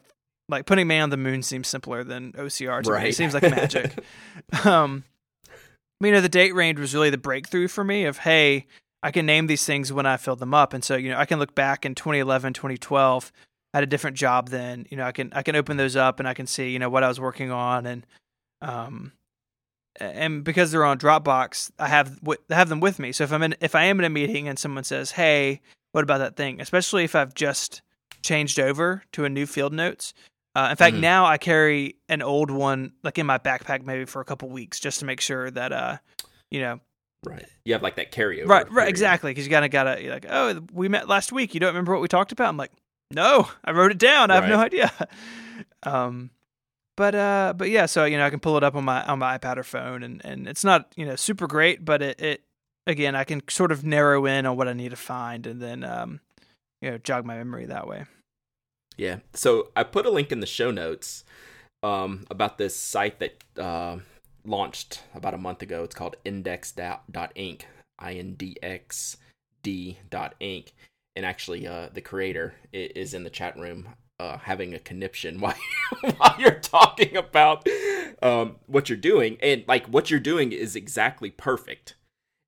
like 0.50 0.66
putting 0.66 0.88
man 0.88 1.04
on 1.04 1.10
the 1.10 1.18
moon 1.18 1.42
seems 1.42 1.68
simpler 1.68 2.04
than 2.04 2.32
OCR 2.34 2.84
to 2.84 2.92
right. 2.92 3.04
me. 3.04 3.10
It 3.10 3.16
seems 3.16 3.34
like 3.34 3.44
magic. 3.44 3.92
um, 4.66 5.04
you 6.02 6.12
know, 6.12 6.22
the 6.22 6.30
date 6.30 6.54
range 6.54 6.80
was 6.80 6.94
really 6.94 7.10
the 7.10 7.18
breakthrough 7.18 7.68
for 7.68 7.84
me. 7.84 8.06
Of 8.06 8.20
hey, 8.20 8.68
I 9.06 9.12
can 9.12 9.28
name 9.28 9.46
these 9.46 9.64
things 9.64 9.94
when 9.94 10.08
I 10.08 10.18
filled 10.18 10.40
them 10.40 10.56
up. 10.56 10.74
And 10.74 10.84
so, 10.84 10.96
you 10.96 11.12
know, 11.12 11.20
I 11.20 11.26
can 11.26 11.38
look 11.38 11.54
back 11.54 11.86
in 11.86 11.94
2011, 11.94 12.54
2012, 12.54 13.32
I 13.72 13.78
had 13.78 13.84
a 13.84 13.88
different 13.88 14.18
job 14.18 14.50
then, 14.50 14.88
you 14.90 14.98
know, 14.98 15.06
I 15.06 15.12
can, 15.12 15.32
I 15.32 15.44
can 15.44 15.56
open 15.56 15.78
those 15.78 15.96
up 15.96 16.20
and 16.20 16.28
I 16.28 16.34
can 16.34 16.48
see, 16.48 16.72
you 16.72 16.80
know, 16.80 16.90
what 16.90 17.04
I 17.04 17.08
was 17.08 17.20
working 17.20 17.52
on 17.52 17.86
and, 17.86 18.08
Um, 18.64 19.12
and 20.00 20.44
because 20.44 20.72
they're 20.72 20.86
on 20.86 20.98
Dropbox, 20.98 21.72
I 21.80 21.88
have 21.88 22.20
I 22.28 22.56
have 22.56 22.70
them 22.70 22.80
with 22.80 23.00
me. 23.00 23.12
So 23.12 23.24
if 23.24 23.32
I'm 23.32 23.44
in 23.44 23.56
if 23.62 23.76
I 23.76 23.86
am 23.86 24.00
in 24.00 24.06
a 24.06 24.10
meeting 24.10 24.48
and 24.48 24.60
someone 24.60 24.84
says, 24.84 25.12
"Hey, 25.12 25.62
what 25.92 26.04
about 26.04 26.20
that 26.20 26.36
thing?" 26.36 26.60
Especially 26.62 27.04
if 27.04 27.16
I've 27.16 27.34
just 27.34 27.82
changed 28.22 28.60
over 28.60 29.04
to 29.14 29.26
a 29.26 29.30
new 29.30 29.46
field 29.46 29.74
notes. 29.74 30.14
Uh, 30.56 30.70
in 30.72 30.78
fact, 30.78 30.94
mm-hmm. 30.94 31.02
now 31.02 31.26
I 31.26 31.38
carry 31.38 31.98
an 32.08 32.22
old 32.22 32.50
one 32.50 32.94
like 33.04 33.18
in 33.18 33.26
my 33.26 33.38
backpack 33.38 33.86
maybe 33.86 34.06
for 34.06 34.22
a 34.22 34.26
couple 34.26 34.50
weeks 34.50 34.80
just 34.80 35.00
to 35.00 35.06
make 35.06 35.20
sure 35.20 35.52
that 35.52 35.72
uh, 35.72 35.98
you 36.50 36.62
know, 36.62 36.80
right. 37.26 37.46
You 37.64 37.74
have 37.74 37.82
like 37.82 37.96
that 37.96 38.12
carryover. 38.12 38.48
Right, 38.48 38.72
right, 38.72 38.88
exactly. 38.88 39.32
Because 39.32 39.46
you 39.46 39.52
kind 39.52 39.66
of 39.66 39.72
gotta 39.72 40.02
you're 40.02 40.14
like, 40.14 40.28
oh, 40.30 40.62
we 40.72 40.88
met 40.88 41.08
last 41.08 41.32
week. 41.32 41.54
You 41.54 41.60
don't 41.60 41.70
remember 41.70 41.94
what 41.94 42.02
we 42.02 42.08
talked 42.08 42.32
about? 42.32 42.50
I'm 42.50 42.58
like, 42.58 42.72
no, 43.12 43.48
I 43.64 43.72
wrote 43.72 43.92
it 43.92 43.98
down. 43.98 44.32
I 44.32 44.36
have 44.36 44.50
no 44.50 44.60
idea. 44.60 44.92
Um, 45.84 46.32
but 46.96 47.16
uh, 47.16 47.54
but 47.56 47.70
yeah, 47.70 47.86
so 47.86 48.06
you 48.06 48.18
know, 48.18 48.26
I 48.26 48.30
can 48.30 48.40
pull 48.40 48.58
it 48.58 48.64
up 48.64 48.76
on 48.76 48.86
my 48.86 49.04
on 49.06 49.20
my 49.20 49.38
iPad 49.38 49.58
or 49.58 49.64
phone, 49.64 50.04
and 50.04 50.24
and 50.24 50.48
it's 50.48 50.64
not 50.64 50.92
you 50.96 51.06
know 51.06 51.16
super 51.16 51.48
great, 51.48 51.84
but 51.84 52.02
it, 52.02 52.22
it 52.22 52.44
again, 52.88 53.16
I 53.16 53.24
can 53.24 53.42
sort 53.50 53.72
of 53.72 53.84
narrow 53.84 54.26
in 54.26 54.46
on 54.46 54.58
what 54.58 54.68
I 54.68 54.74
need 54.74 54.90
to 54.90 54.96
find, 54.96 55.46
and 55.48 55.62
then 55.62 55.84
um, 55.84 56.22
you 56.82 56.92
know, 56.92 56.98
jog 56.98 57.26
my 57.26 57.36
memory 57.36 57.66
that 57.66 57.88
way. 57.88 58.06
Yeah. 58.98 59.18
So 59.34 59.72
I 59.76 59.84
put 59.84 60.06
a 60.06 60.10
link 60.12 60.32
in 60.32 60.40
the 60.40 60.46
show 60.46 60.72
notes 60.72 61.24
um, 61.84 62.26
about 62.30 62.58
this 62.58 62.76
site 62.76 63.20
that 63.20 63.44
uh, 63.60 63.98
launched 64.46 65.04
about 65.14 65.34
a 65.34 65.38
month 65.38 65.62
ago. 65.62 65.84
It's 65.84 65.96
called 65.96 66.16
indxd.ink, 66.26 67.68
I 68.00 68.14
N 68.14 68.34
D 68.36 68.58
X 68.62 69.18
D 69.64 70.00
dot 70.10 70.36
ink. 70.40 70.74
And 71.18 71.26
actually, 71.26 71.66
uh, 71.66 71.90
the 71.94 72.02
creator 72.02 72.56
is 72.74 73.14
in 73.14 73.24
the 73.24 73.30
chat 73.30 73.58
room 73.58 73.90
uh, 74.20 74.38
having 74.38 74.74
a 74.74 74.80
conniption 74.80 75.40
while, 75.40 75.56
while 76.18 76.36
you're 76.40 76.60
talking 76.60 77.16
about 77.18 77.68
um, 78.22 78.58
what 78.68 78.90
you're 78.90 78.98
doing. 78.98 79.38
And 79.42 79.64
like 79.68 79.86
what 79.88 80.10
you're 80.10 80.20
doing 80.20 80.52
is 80.52 80.76
exactly 80.76 81.32
perfect. 81.32 81.96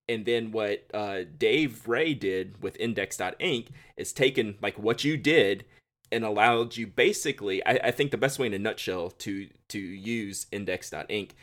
And 0.10 0.26
then 0.26 0.52
what 0.52 0.86
uh, 0.94 1.24
Dave 1.38 1.88
Ray 1.88 2.14
did 2.14 2.62
with 2.64 2.78
indxd.ink 2.78 3.68
is 3.98 4.14
taken 4.14 4.56
like 4.62 4.80
what 4.80 5.04
you 5.04 5.18
did 5.18 5.66
and 6.12 6.24
allowed 6.24 6.78
you 6.78 6.88
basically 6.88 7.66
I, 7.66 7.80
I 7.84 7.92
think 7.92 8.12
the 8.12 8.18
best 8.18 8.40
way 8.40 8.48
in 8.48 8.54
a 8.54 8.60
nutshell 8.60 9.10
to 9.10 9.50
to 9.68 9.80
use 9.80 10.46
indxd.ink 10.54 11.36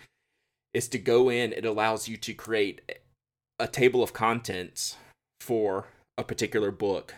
is 0.73 0.89
to 0.89 0.99
go 0.99 1.29
in 1.29 1.53
it 1.53 1.67
allows 1.67 2.09
you 2.09 2.17
to 2.17 2.33
create 2.33 2.81
a 3.59 3.67
table 3.67 4.03
of 4.03 4.15
contents 4.15 4.97
for 5.41 5.89
a 6.17 6.25
particular 6.25 6.71
book 6.71 7.15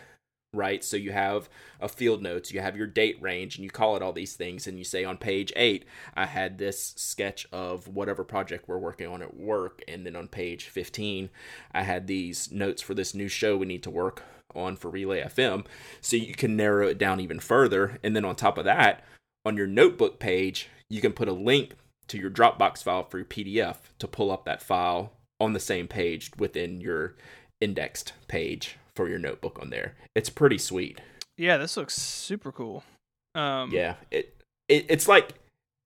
right? 0.53 0.83
So 0.83 0.97
you 0.97 1.11
have 1.11 1.49
a 1.79 1.89
field 1.89 2.21
notes, 2.21 2.51
you 2.51 2.61
have 2.61 2.77
your 2.77 2.87
date 2.87 3.21
range, 3.21 3.55
and 3.55 3.63
you 3.63 3.69
call 3.69 3.95
it 3.95 4.01
all 4.01 4.13
these 4.13 4.35
things, 4.35 4.67
and 4.67 4.77
you 4.77 4.83
say 4.83 5.03
on 5.03 5.17
page 5.17 5.51
eight, 5.55 5.85
I 6.15 6.25
had 6.25 6.57
this 6.57 6.93
sketch 6.97 7.47
of 7.51 7.87
whatever 7.87 8.23
project 8.23 8.67
we're 8.67 8.77
working 8.77 9.07
on 9.07 9.21
at 9.21 9.35
work, 9.35 9.81
and 9.87 10.05
then 10.05 10.15
on 10.15 10.27
page 10.27 10.65
15, 10.65 11.29
I 11.73 11.83
had 11.83 12.07
these 12.07 12.51
notes 12.51 12.81
for 12.81 12.93
this 12.93 13.13
new 13.13 13.27
show 13.27 13.57
we 13.57 13.65
need 13.65 13.83
to 13.83 13.89
work 13.89 14.23
on 14.55 14.75
for 14.75 14.89
Relay 14.89 15.21
FM. 15.21 15.65
So 16.01 16.15
you 16.15 16.33
can 16.33 16.55
narrow 16.55 16.87
it 16.87 16.97
down 16.97 17.19
even 17.19 17.39
further, 17.39 17.99
and 18.03 18.15
then 18.15 18.25
on 18.25 18.35
top 18.35 18.57
of 18.57 18.65
that, 18.65 19.03
on 19.45 19.57
your 19.57 19.67
notebook 19.67 20.19
page, 20.19 20.69
you 20.89 21.01
can 21.01 21.13
put 21.13 21.27
a 21.27 21.33
link 21.33 21.75
to 22.07 22.17
your 22.17 22.31
Dropbox 22.31 22.83
file 22.83 23.03
for 23.03 23.17
your 23.17 23.25
PDF 23.25 23.77
to 23.99 24.07
pull 24.07 24.31
up 24.31 24.45
that 24.45 24.63
file 24.63 25.11
on 25.39 25.53
the 25.53 25.59
same 25.59 25.87
page 25.87 26.31
within 26.37 26.79
your 26.81 27.15
indexed 27.59 28.13
page 28.27 28.77
for 28.97 29.07
your 29.07 29.19
notebook 29.19 29.59
on 29.61 29.69
there. 29.69 29.95
It's 30.15 30.29
pretty 30.29 30.57
sweet. 30.57 30.99
Yeah, 31.37 31.57
this 31.57 31.77
looks 31.77 31.93
super 31.93 32.51
cool. 32.51 32.83
Um, 33.35 33.71
yeah, 33.71 33.93
it, 34.11 34.35
it 34.67 34.87
it's 34.89 35.07
like 35.07 35.35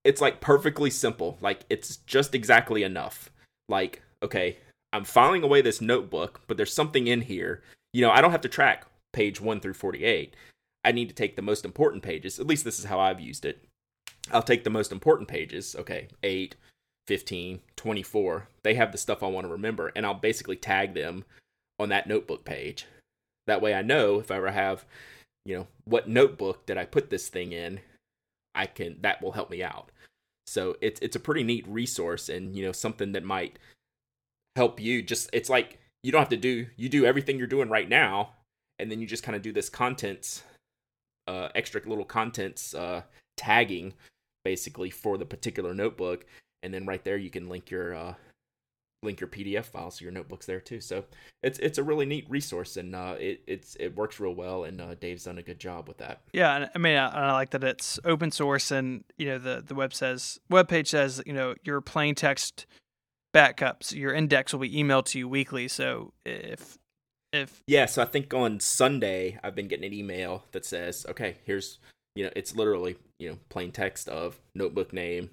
it's 0.03 0.21
like 0.21 0.39
perfectly 0.39 0.89
simple. 0.89 1.37
Like 1.41 1.65
it's 1.69 1.97
just 1.97 2.33
exactly 2.33 2.81
enough. 2.81 3.29
Like 3.69 4.01
okay, 4.23 4.57
I'm 4.93 5.03
filing 5.03 5.43
away 5.43 5.61
this 5.61 5.81
notebook, 5.81 6.41
but 6.47 6.57
there's 6.57 6.73
something 6.73 7.07
in 7.07 7.21
here. 7.21 7.61
You 7.93 8.01
know, 8.01 8.11
I 8.11 8.21
don't 8.21 8.31
have 8.31 8.41
to 8.41 8.49
track 8.49 8.85
page 9.13 9.41
1 9.41 9.59
through 9.59 9.73
48. 9.73 10.33
I 10.85 10.91
need 10.93 11.09
to 11.09 11.15
take 11.15 11.35
the 11.35 11.41
most 11.41 11.65
important 11.65 12.01
pages. 12.01 12.39
At 12.39 12.47
least 12.47 12.63
this 12.63 12.79
is 12.79 12.85
how 12.85 12.99
I've 12.99 13.19
used 13.19 13.43
it. 13.45 13.63
I'll 14.31 14.41
take 14.41 14.63
the 14.63 14.69
most 14.69 14.91
important 14.91 15.27
pages. 15.27 15.75
Okay, 15.77 16.07
8, 16.23 16.55
15, 17.07 17.59
24. 17.75 18.47
They 18.63 18.75
have 18.75 18.93
the 18.93 18.97
stuff 18.97 19.21
I 19.21 19.27
want 19.27 19.45
to 19.45 19.51
remember, 19.51 19.91
and 19.95 20.05
I'll 20.05 20.13
basically 20.13 20.55
tag 20.55 20.93
them 20.93 21.25
on 21.77 21.89
that 21.89 22.07
notebook 22.07 22.45
page. 22.45 22.85
That 23.51 23.61
way 23.61 23.73
I 23.73 23.81
know 23.81 24.17
if 24.21 24.31
I 24.31 24.37
ever 24.37 24.49
have, 24.49 24.85
you 25.43 25.57
know, 25.57 25.67
what 25.83 26.07
notebook 26.07 26.65
did 26.65 26.77
I 26.77 26.85
put 26.85 27.09
this 27.09 27.27
thing 27.27 27.51
in, 27.51 27.81
I 28.55 28.65
can 28.65 28.95
that 29.01 29.21
will 29.21 29.33
help 29.33 29.49
me 29.49 29.61
out. 29.61 29.91
So 30.47 30.77
it's 30.79 31.01
it's 31.01 31.17
a 31.17 31.19
pretty 31.19 31.43
neat 31.43 31.67
resource 31.67 32.29
and 32.29 32.55
you 32.55 32.63
know 32.63 32.71
something 32.71 33.11
that 33.11 33.25
might 33.25 33.59
help 34.55 34.79
you 34.79 35.01
just 35.01 35.29
it's 35.33 35.49
like 35.49 35.79
you 36.01 36.13
don't 36.13 36.21
have 36.21 36.29
to 36.29 36.37
do 36.37 36.67
you 36.77 36.87
do 36.87 37.03
everything 37.03 37.37
you're 37.37 37.45
doing 37.45 37.67
right 37.67 37.89
now 37.89 38.29
and 38.79 38.89
then 38.89 39.01
you 39.01 39.05
just 39.05 39.21
kind 39.23 39.35
of 39.35 39.41
do 39.41 39.51
this 39.51 39.67
contents 39.67 40.43
uh 41.27 41.49
extra 41.53 41.81
little 41.85 42.05
contents 42.05 42.73
uh 42.73 43.01
tagging 43.35 43.93
basically 44.45 44.89
for 44.89 45.17
the 45.17 45.25
particular 45.25 45.73
notebook 45.73 46.25
and 46.63 46.73
then 46.73 46.85
right 46.85 47.03
there 47.03 47.17
you 47.17 47.29
can 47.29 47.49
link 47.49 47.69
your 47.69 47.93
uh 47.93 48.13
link 49.03 49.19
your 49.19 49.27
PDF 49.27 49.65
file 49.65 49.89
so 49.89 50.03
your 50.03 50.11
notebook's 50.11 50.45
there 50.45 50.59
too. 50.59 50.79
So 50.79 51.05
it's 51.41 51.57
it's 51.59 51.77
a 51.77 51.83
really 51.83 52.05
neat 52.05 52.29
resource 52.29 52.77
and 52.77 52.95
uh, 52.95 53.15
it 53.19 53.41
it's 53.47 53.75
it 53.79 53.95
works 53.95 54.19
real 54.19 54.35
well 54.35 54.63
and 54.63 54.79
uh, 54.79 54.95
Dave's 54.95 55.23
done 55.23 55.37
a 55.37 55.43
good 55.43 55.59
job 55.59 55.87
with 55.87 55.97
that. 55.97 56.21
Yeah, 56.33 56.67
I 56.73 56.77
mean 56.77 56.97
I, 56.97 57.07
I, 57.07 57.31
like 57.33 57.51
that 57.51 57.63
it's 57.63 57.99
open 58.05 58.31
source 58.31 58.71
and 58.71 59.03
you 59.17 59.27
know 59.27 59.37
the 59.39 59.63
the 59.65 59.75
web 59.75 59.93
says 59.93 60.39
web 60.49 60.67
page 60.67 60.89
says 60.89 61.21
you 61.25 61.33
know 61.33 61.55
your 61.63 61.81
plain 61.81 62.15
text 62.15 62.65
backups 63.33 63.93
your 63.93 64.13
index 64.13 64.53
will 64.53 64.59
be 64.59 64.71
emailed 64.71 65.05
to 65.05 65.19
you 65.19 65.27
weekly. 65.27 65.67
So 65.67 66.13
if 66.25 66.77
if 67.33 67.63
yeah, 67.65 67.85
so 67.85 68.01
I 68.01 68.05
think 68.05 68.33
on 68.33 68.59
Sunday 68.59 69.39
I've 69.43 69.55
been 69.55 69.67
getting 69.67 69.85
an 69.85 69.93
email 69.93 70.43
that 70.51 70.65
says 70.65 71.05
okay 71.09 71.37
here's 71.43 71.79
you 72.15 72.23
know 72.25 72.31
it's 72.35 72.55
literally 72.55 72.97
you 73.19 73.29
know 73.29 73.37
plain 73.49 73.71
text 73.71 74.07
of 74.09 74.39
notebook 74.53 74.93
name 74.93 75.31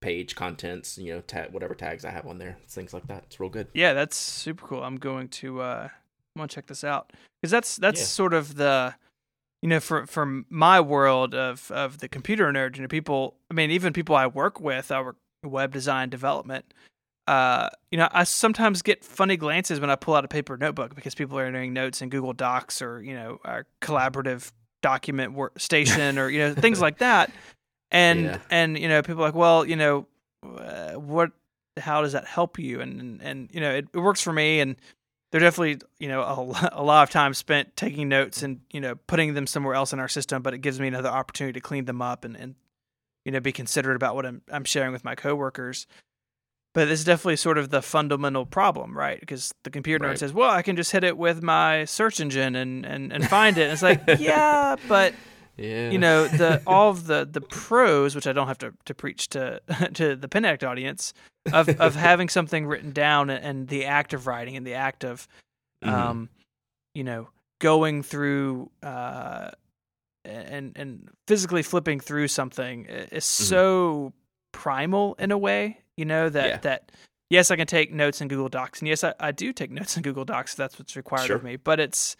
page 0.00 0.34
contents, 0.34 0.98
you 0.98 1.14
know, 1.14 1.20
tag 1.20 1.52
whatever 1.52 1.74
tags 1.74 2.04
I 2.04 2.10
have 2.10 2.26
on 2.26 2.38
there, 2.38 2.56
things 2.68 2.94
like 2.94 3.06
that. 3.08 3.24
It's 3.26 3.40
real 3.40 3.50
good. 3.50 3.68
Yeah, 3.74 3.92
that's 3.92 4.16
super 4.16 4.66
cool. 4.66 4.82
I'm 4.82 4.96
going 4.96 5.28
to 5.28 5.60
uh 5.60 5.88
I'm 5.92 6.40
gonna 6.40 6.48
check 6.48 6.66
this 6.66 6.84
out 6.84 7.12
because 7.40 7.50
that's 7.50 7.76
that's 7.76 8.00
yeah. 8.00 8.06
sort 8.06 8.34
of 8.34 8.56
the 8.56 8.94
you 9.62 9.68
know 9.68 9.80
for 9.80 10.06
for 10.06 10.44
my 10.48 10.80
world 10.80 11.34
of 11.34 11.70
of 11.70 11.98
the 11.98 12.08
computer 12.08 12.50
nerd. 12.52 12.76
You 12.76 12.82
know, 12.82 12.88
people. 12.88 13.36
I 13.50 13.54
mean, 13.54 13.70
even 13.70 13.92
people 13.92 14.14
I 14.14 14.26
work 14.26 14.60
with, 14.60 14.92
our 14.92 15.16
web 15.44 15.72
design 15.72 16.10
development. 16.10 16.72
Uh, 17.26 17.68
you 17.90 17.98
know, 17.98 18.08
I 18.12 18.24
sometimes 18.24 18.80
get 18.80 19.04
funny 19.04 19.36
glances 19.36 19.80
when 19.80 19.90
I 19.90 19.96
pull 19.96 20.14
out 20.14 20.24
a 20.24 20.28
paper 20.28 20.56
notebook 20.56 20.94
because 20.94 21.14
people 21.14 21.38
are 21.38 21.44
entering 21.44 21.74
notes 21.74 22.00
in 22.00 22.08
Google 22.08 22.32
Docs 22.32 22.80
or 22.80 23.02
you 23.02 23.14
know 23.14 23.38
our 23.44 23.66
collaborative 23.82 24.52
document 24.80 25.32
work 25.32 25.58
station 25.58 26.18
or 26.18 26.28
you 26.30 26.38
know 26.38 26.54
things 26.54 26.80
like 26.80 26.98
that 26.98 27.32
and 27.90 28.24
yeah. 28.24 28.38
and 28.50 28.78
you 28.78 28.88
know 28.88 29.02
people 29.02 29.22
are 29.22 29.26
like 29.26 29.34
well 29.34 29.64
you 29.64 29.76
know 29.76 30.06
uh, 30.44 30.92
what 30.92 31.32
how 31.78 32.02
does 32.02 32.12
that 32.12 32.26
help 32.26 32.58
you 32.58 32.80
and 32.80 33.00
and, 33.00 33.22
and 33.22 33.50
you 33.52 33.60
know 33.60 33.70
it, 33.70 33.86
it, 33.92 33.98
works 33.98 34.20
for 34.20 34.32
me 34.32 34.60
and 34.60 34.76
they're 35.30 35.40
definitely 35.40 35.78
you 35.98 36.08
know 36.08 36.22
a, 36.22 36.70
a 36.80 36.82
lot 36.82 37.02
of 37.02 37.10
time 37.10 37.34
spent 37.34 37.76
taking 37.76 38.08
notes 38.08 38.42
and 38.42 38.60
you 38.72 38.80
know 38.80 38.94
putting 39.06 39.34
them 39.34 39.46
somewhere 39.46 39.74
else 39.74 39.92
in 39.92 39.98
our 39.98 40.08
system 40.08 40.42
but 40.42 40.54
it 40.54 40.58
gives 40.58 40.80
me 40.80 40.88
another 40.88 41.08
opportunity 41.08 41.52
to 41.52 41.60
clean 41.60 41.84
them 41.84 42.02
up 42.02 42.24
and 42.24 42.36
and 42.36 42.54
you 43.24 43.32
know 43.32 43.40
be 43.40 43.52
considerate 43.52 43.96
about 43.96 44.14
what 44.14 44.26
I'm 44.26 44.42
I'm 44.50 44.64
sharing 44.64 44.92
with 44.92 45.04
my 45.04 45.14
coworkers 45.14 45.86
but 46.74 46.88
it's 46.88 47.02
definitely 47.02 47.36
sort 47.36 47.58
of 47.58 47.70
the 47.70 47.82
fundamental 47.82 48.46
problem, 48.46 48.96
right? 48.96 49.18
Because 49.18 49.52
the 49.64 49.70
computer 49.70 50.04
nerd 50.04 50.18
says, 50.18 50.32
"Well, 50.32 50.50
I 50.50 50.62
can 50.62 50.76
just 50.76 50.92
hit 50.92 51.02
it 51.02 51.16
with 51.16 51.42
my 51.42 51.84
search 51.86 52.20
engine 52.20 52.54
and 52.54 52.84
and, 52.84 53.12
and 53.12 53.26
find 53.26 53.58
it." 53.58 53.62
And 53.62 53.72
it's 53.72 53.82
like, 53.82 54.02
yeah, 54.20 54.76
but 54.86 55.12
yeah. 55.58 55.90
You 55.90 55.98
know, 55.98 56.28
the 56.28 56.62
all 56.66 56.90
of 56.90 57.06
the 57.06 57.28
the 57.30 57.40
pros, 57.40 58.14
which 58.14 58.26
I 58.26 58.32
don't 58.32 58.46
have 58.46 58.58
to, 58.58 58.72
to 58.84 58.94
preach 58.94 59.28
to 59.30 59.60
to 59.94 60.16
the 60.16 60.28
Pen 60.28 60.44
Addict 60.44 60.64
audience, 60.64 61.12
of 61.52 61.68
of 61.80 61.94
having 61.96 62.28
something 62.28 62.66
written 62.66 62.92
down 62.92 63.28
and 63.30 63.68
the 63.68 63.84
act 63.84 64.12
of 64.12 64.26
writing 64.26 64.56
and 64.56 64.66
the 64.66 64.74
act 64.74 65.04
of 65.04 65.26
mm-hmm. 65.84 65.94
um 65.94 66.28
you 66.94 67.04
know, 67.04 67.28
going 67.60 68.02
through 68.02 68.70
uh 68.82 69.50
and 70.24 70.72
and 70.76 71.08
physically 71.26 71.62
flipping 71.62 72.00
through 72.00 72.28
something 72.28 72.86
is 72.86 73.24
mm-hmm. 73.24 73.44
so 73.44 74.12
primal 74.52 75.14
in 75.18 75.32
a 75.32 75.38
way, 75.38 75.78
you 75.96 76.04
know, 76.04 76.28
that 76.28 76.46
yeah. 76.46 76.56
that 76.58 76.92
yes, 77.30 77.50
I 77.50 77.56
can 77.56 77.66
take 77.66 77.92
notes 77.92 78.20
in 78.20 78.28
Google 78.28 78.48
Docs, 78.48 78.80
and 78.80 78.88
yes, 78.88 79.04
I, 79.04 79.14
I 79.18 79.32
do 79.32 79.52
take 79.52 79.70
notes 79.72 79.96
in 79.96 80.02
Google 80.02 80.24
Docs. 80.24 80.54
That's 80.54 80.78
what's 80.78 80.96
required 80.96 81.26
sure. 81.26 81.36
of 81.36 81.42
me. 81.42 81.56
But 81.56 81.80
it's 81.80 82.16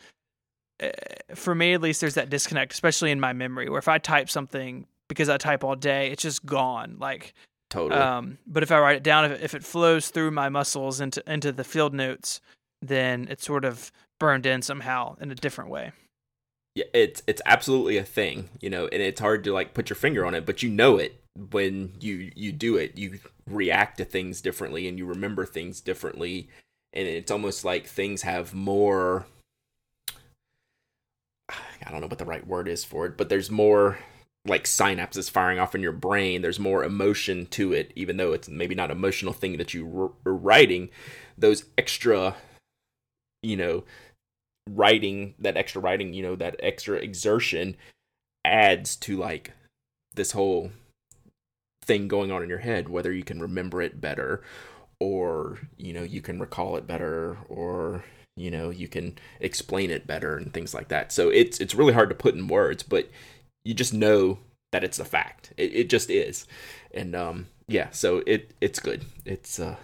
for 1.35 1.55
me 1.55 1.75
at 1.75 1.81
least, 1.81 2.01
there's 2.01 2.15
that 2.15 2.31
disconnect, 2.31 2.73
especially 2.73 3.11
in 3.11 3.21
my 3.21 3.33
memory, 3.33 3.69
where 3.69 3.79
if 3.79 3.89
I 3.89 3.99
type 3.99 4.31
something 4.31 4.87
because 5.09 5.29
I 5.29 5.37
type 5.37 5.65
all 5.65 5.77
day, 5.77 6.11
it's 6.11 6.23
just 6.23 6.45
gone. 6.45 6.97
Like 6.99 7.35
totally. 7.71 8.01
Um, 8.01 8.39
but 8.47 8.63
if 8.63 8.71
I 8.71 8.79
write 8.79 8.97
it 8.97 9.03
down, 9.03 9.25
if 9.27 9.33
it, 9.33 9.41
if 9.43 9.55
it 9.55 9.65
flows 9.65 10.09
through 10.09 10.31
my 10.31 10.49
muscles 10.49 11.01
into 11.01 11.23
into 11.31 11.53
the 11.53 11.65
field 11.65 11.95
notes, 11.95 12.41
then 12.83 13.27
it's 13.31 13.45
sort 13.45 13.65
of 13.65 13.91
burned 14.19 14.47
in 14.47 14.63
somehow 14.63 15.17
in 15.21 15.31
a 15.31 15.35
different 15.35 15.71
way. 15.71 15.93
Yeah, 16.75 16.85
it's 16.95 17.23
it's 17.27 17.43
absolutely 17.45 17.97
a 17.97 18.05
thing, 18.05 18.51
you 18.61 18.71
know, 18.71 18.87
and 18.87 19.03
it's 19.03 19.21
hard 19.21 19.45
to 19.45 19.53
like 19.53 19.75
put 19.75 19.91
your 19.91 19.97
finger 19.97 20.25
on 20.25 20.35
it, 20.35 20.47
but 20.47 20.63
you 20.63 20.71
know 20.71 20.97
it 20.97 21.21
when 21.51 21.93
you 22.01 22.31
you 22.35 22.53
do 22.53 22.77
it, 22.77 22.97
you 22.99 23.19
react 23.49 23.99
to 23.99 24.05
things 24.05 24.41
differently 24.41 24.89
and 24.89 24.99
you 24.99 25.07
remember 25.07 25.47
things 25.47 25.81
differently, 25.81 26.49
and 26.93 27.07
it's 27.07 27.31
almost 27.31 27.65
like 27.65 27.87
things 27.87 28.23
have 28.23 28.55
more. 28.55 29.27
I 31.89 31.91
don't 31.91 32.03
know 32.03 32.07
what 32.07 32.19
the 32.19 32.27
right 32.27 32.47
word 32.47 32.69
is 32.69 32.85
for 32.85 33.07
it, 33.07 33.17
but 33.17 33.31
there's 33.31 33.51
more 33.51 33.99
like 34.47 34.65
synapses 34.65 35.31
firing 35.31 35.59
off 35.59 35.75
in 35.75 35.81
your 35.81 35.93
brain. 35.93 36.43
There's 36.43 36.61
more 36.61 36.85
emotion 36.85 37.47
to 37.47 37.73
it, 37.73 37.93
even 37.97 38.19
though 38.19 38.35
it's 38.35 38.49
maybe 38.49 38.75
not 38.75 38.91
emotional 38.91 39.33
thing 39.33 39.57
that 39.57 39.73
you 39.73 40.15
are 40.27 40.35
writing. 40.35 40.91
Those 41.39 41.65
extra, 41.79 42.37
you 43.43 43.57
know, 43.57 43.85
writing 44.69 45.35
that 45.39 45.57
extra 45.57 45.81
writing, 45.81 46.13
you 46.13 46.23
know, 46.23 46.37
that 46.37 46.57
extra 46.61 46.99
exertion 46.99 47.75
adds 48.45 48.95
to 48.97 49.17
like 49.17 49.53
this 50.15 50.33
whole 50.33 50.71
thing 51.85 52.07
going 52.07 52.31
on 52.31 52.43
in 52.43 52.51
your 52.51 52.59
head. 52.59 52.91
Whether 52.91 53.13
you 53.13 53.25
can 53.25 53.41
remember 53.41 53.81
it 53.81 53.99
better, 53.99 54.43
or 55.01 55.59
you 55.79 55.95
know, 55.95 56.03
you 56.03 56.21
can 56.21 56.39
recall 56.39 56.77
it 56.77 56.87
better, 56.87 57.39
or 57.49 58.05
you 58.41 58.51
know, 58.51 58.71
you 58.71 58.89
can 58.89 59.19
explain 59.41 59.91
it 59.91 60.07
better 60.07 60.37
and 60.37 60.53
things 60.53 60.75
like 60.75 60.89
that. 60.89 61.13
So 61.13 61.29
it's 61.29 61.61
it's 61.61 61.75
really 61.75 61.93
hard 61.93 62.09
to 62.09 62.15
put 62.15 62.35
in 62.35 62.49
words, 62.49 62.83
but 62.83 63.11
you 63.65 63.75
just 63.75 63.95
know 63.95 64.39
that 64.73 64.85
it's 64.85 64.99
a 64.99 65.05
fact. 65.05 65.53
It, 65.57 65.75
it 65.75 65.91
just 65.91 66.11
is, 66.11 66.47
and 66.93 67.15
um, 67.15 67.47
yeah. 67.67 67.91
So 67.91 68.23
it 68.27 68.53
it's 68.61 68.81
good. 68.81 69.05
It's 69.25 69.59
uh, 69.59 69.77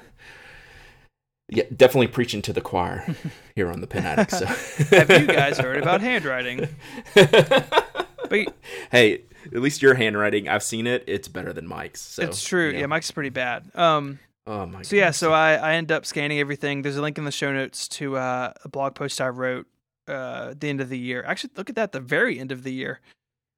yeah, 1.48 1.64
definitely 1.74 2.08
preaching 2.08 2.42
to 2.42 2.52
the 2.52 2.60
choir 2.60 3.14
here 3.54 3.70
on 3.70 3.80
the 3.80 3.86
Pen 3.86 4.04
Addict. 4.04 4.30
So. 4.30 4.46
Have 4.96 5.10
you 5.10 5.26
guys 5.26 5.58
heard 5.58 5.82
about 5.82 6.00
handwriting? 6.00 6.68
but, 7.14 8.54
hey, 8.90 9.22
at 9.46 9.60
least 9.60 9.82
your 9.82 9.94
handwriting, 9.94 10.48
I've 10.48 10.62
seen 10.62 10.86
it. 10.86 11.04
It's 11.06 11.28
better 11.28 11.52
than 11.52 11.66
Myke's. 11.66 12.00
So, 12.00 12.22
it's 12.22 12.42
true. 12.42 12.68
You 12.68 12.72
know. 12.72 12.78
Yeah, 12.80 12.86
Myke's 12.86 13.10
pretty 13.10 13.30
bad. 13.30 13.70
Um, 13.74 14.18
oh 14.46 14.66
my. 14.66 14.78
God. 14.78 14.86
So 14.86 14.96
yeah, 14.96 15.10
so 15.10 15.32
I 15.32 15.54
I 15.54 15.74
end 15.74 15.92
up 15.92 16.06
scanning 16.06 16.38
everything. 16.38 16.82
There's 16.82 16.96
a 16.96 17.02
link 17.02 17.18
in 17.18 17.24
the 17.24 17.32
show 17.32 17.52
notes 17.52 17.88
to 17.88 18.16
uh, 18.16 18.52
a 18.64 18.68
blog 18.68 18.94
post 18.94 19.20
I 19.20 19.28
wrote 19.28 19.66
uh, 20.08 20.48
at 20.50 20.60
the 20.60 20.68
end 20.68 20.80
of 20.80 20.88
the 20.88 20.98
year. 20.98 21.24
Actually, 21.26 21.50
look 21.56 21.68
at 21.70 21.76
that, 21.76 21.92
the 21.92 22.00
very 22.00 22.38
end 22.38 22.52
of 22.52 22.62
the 22.62 22.72
year. 22.72 23.00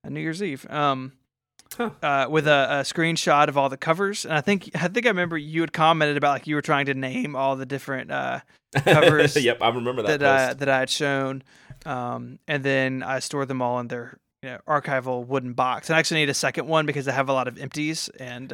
New 0.08 0.20
Year's 0.20 0.42
Eve. 0.42 0.66
Um, 0.70 1.12
huh. 1.76 1.90
uh, 2.02 2.26
with 2.30 2.46
a, 2.46 2.68
a, 2.70 2.74
screenshot 2.82 3.48
of 3.48 3.58
all 3.58 3.68
the 3.68 3.76
covers, 3.76 4.24
and 4.24 4.34
I 4.34 4.40
think 4.40 4.70
I 4.74 4.88
think 4.88 5.06
I 5.06 5.10
remember 5.10 5.36
you 5.36 5.60
had 5.60 5.72
commented 5.72 6.16
about 6.16 6.30
like 6.30 6.46
you 6.46 6.54
were 6.54 6.62
trying 6.62 6.86
to 6.86 6.94
name 6.94 7.36
all 7.36 7.56
the 7.56 7.66
different 7.66 8.10
uh, 8.10 8.40
covers. 8.76 9.36
yep, 9.36 9.58
I 9.60 9.68
remember 9.68 10.02
that 10.02 10.20
that 10.20 10.50
I, 10.50 10.54
that 10.54 10.68
I 10.68 10.78
had 10.80 10.90
shown, 10.90 11.42
um, 11.84 12.38
and 12.46 12.62
then 12.62 13.02
I 13.02 13.18
stored 13.18 13.48
them 13.48 13.62
all 13.62 13.80
in 13.80 13.88
their 13.88 14.18
you 14.42 14.50
know, 14.50 14.58
archival 14.68 15.26
wooden 15.26 15.54
box. 15.54 15.88
And 15.88 15.96
I 15.96 15.98
actually 15.98 16.20
need 16.20 16.30
a 16.30 16.34
second 16.34 16.68
one 16.68 16.86
because 16.86 17.08
I 17.08 17.12
have 17.12 17.28
a 17.28 17.32
lot 17.32 17.48
of 17.48 17.58
empties, 17.58 18.08
and 18.20 18.52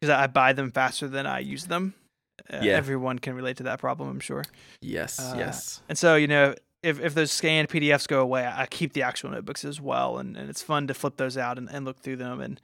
because 0.00 0.12
I 0.12 0.26
buy 0.26 0.52
them 0.52 0.70
faster 0.70 1.08
than 1.08 1.26
I 1.26 1.40
use 1.40 1.66
them. 1.66 1.94
Uh, 2.52 2.60
yeah. 2.62 2.74
everyone 2.74 3.18
can 3.18 3.34
relate 3.34 3.56
to 3.56 3.64
that 3.64 3.80
problem, 3.80 4.08
I'm 4.08 4.20
sure. 4.20 4.44
Yes, 4.80 5.18
uh, 5.18 5.34
yes. 5.36 5.82
And 5.88 5.98
so 5.98 6.14
you 6.14 6.28
know, 6.28 6.54
if 6.82 7.00
if 7.00 7.14
those 7.14 7.30
scanned 7.30 7.68
PDFs 7.68 8.06
go 8.06 8.20
away, 8.20 8.46
I 8.46 8.66
keep 8.66 8.92
the 8.92 9.02
actual 9.02 9.30
notebooks 9.30 9.64
as 9.64 9.80
well, 9.80 10.18
and, 10.18 10.36
and 10.36 10.48
it's 10.48 10.62
fun 10.62 10.86
to 10.86 10.94
flip 10.94 11.16
those 11.16 11.36
out 11.36 11.58
and, 11.58 11.68
and 11.68 11.84
look 11.84 11.98
through 12.00 12.16
them 12.16 12.40
and 12.40 12.60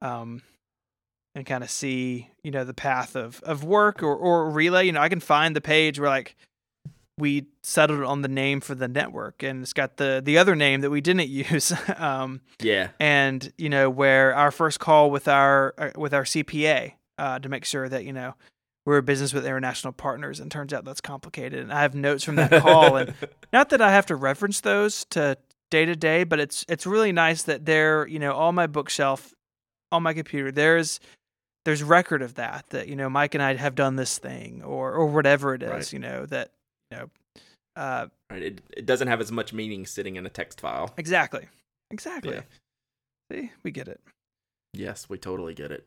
um 0.00 0.42
and 1.34 1.44
kind 1.44 1.64
of 1.64 1.70
see 1.70 2.30
you 2.42 2.50
know 2.50 2.64
the 2.64 2.74
path 2.74 3.16
of 3.16 3.42
of 3.42 3.64
work 3.64 4.02
or 4.02 4.14
or 4.14 4.50
relay. 4.50 4.86
You 4.86 4.92
know, 4.92 5.00
I 5.00 5.08
can 5.08 5.20
find 5.20 5.56
the 5.56 5.60
page 5.60 5.98
where 5.98 6.08
like 6.08 6.36
we 7.18 7.46
settled 7.62 8.04
on 8.04 8.22
the 8.22 8.28
name 8.28 8.60
for 8.60 8.74
the 8.74 8.88
network, 8.88 9.42
and 9.42 9.62
it's 9.62 9.72
got 9.72 9.96
the 9.96 10.22
the 10.24 10.38
other 10.38 10.54
name 10.54 10.80
that 10.80 10.90
we 10.90 11.00
didn't 11.00 11.28
use. 11.28 11.72
um, 11.96 12.40
yeah, 12.60 12.90
and 13.00 13.52
you 13.58 13.68
know 13.68 13.90
where 13.90 14.34
our 14.34 14.50
first 14.50 14.80
call 14.80 15.10
with 15.10 15.28
our 15.28 15.74
uh, 15.76 15.90
with 15.96 16.14
our 16.14 16.24
CPA 16.24 16.92
uh, 17.18 17.38
to 17.40 17.48
make 17.48 17.64
sure 17.64 17.88
that 17.88 18.04
you 18.04 18.12
know 18.12 18.34
we're 18.86 18.98
a 18.98 19.02
business 19.02 19.34
with 19.34 19.44
international 19.44 19.92
partners, 19.92 20.40
and 20.40 20.50
turns 20.50 20.72
out 20.72 20.84
that's 20.84 21.00
complicated. 21.00 21.60
And 21.60 21.72
I 21.72 21.82
have 21.82 21.94
notes 21.94 22.24
from 22.24 22.36
that 22.36 22.62
call, 22.62 22.96
and 22.96 23.12
not 23.52 23.70
that 23.70 23.82
I 23.82 23.90
have 23.90 24.06
to 24.06 24.16
reference 24.16 24.60
those 24.60 25.04
to 25.10 25.36
day 25.70 25.84
to 25.84 25.96
day, 25.96 26.24
but 26.24 26.38
it's 26.38 26.64
it's 26.68 26.86
really 26.86 27.12
nice 27.12 27.42
that 27.42 27.66
they're 27.66 28.06
you 28.06 28.18
know 28.18 28.34
on 28.34 28.54
my 28.54 28.66
bookshelf, 28.66 29.34
on 29.90 30.02
my 30.02 30.14
computer. 30.14 30.52
There's 30.52 31.00
there's 31.64 31.82
record 31.82 32.22
of 32.22 32.34
that 32.34 32.66
that 32.70 32.88
you 32.88 32.96
know 32.96 33.08
Myke 33.08 33.34
and 33.34 33.42
I 33.42 33.54
have 33.56 33.74
done 33.74 33.96
this 33.96 34.18
thing 34.18 34.62
or 34.62 34.92
or 34.92 35.06
whatever 35.06 35.54
it 35.54 35.62
is 35.62 35.70
right. 35.70 35.92
you 35.92 35.98
know 35.98 36.24
that 36.26 36.52
you 36.90 36.98
know 36.98 37.10
uh, 37.76 38.06
right 38.30 38.42
it 38.42 38.60
it 38.76 38.86
doesn't 38.86 39.08
have 39.08 39.20
as 39.20 39.30
much 39.30 39.52
meaning 39.52 39.86
sitting 39.86 40.16
in 40.16 40.26
a 40.26 40.30
text 40.30 40.60
file. 40.60 40.92
Exactly. 40.96 41.46
Exactly. 41.90 42.34
Yeah. 42.34 42.42
see? 43.32 43.52
We 43.62 43.70
get 43.70 43.88
it. 43.88 44.00
Yes 44.74 45.08
we 45.08 45.18
totally 45.18 45.54
get 45.54 45.70
it. 45.70 45.86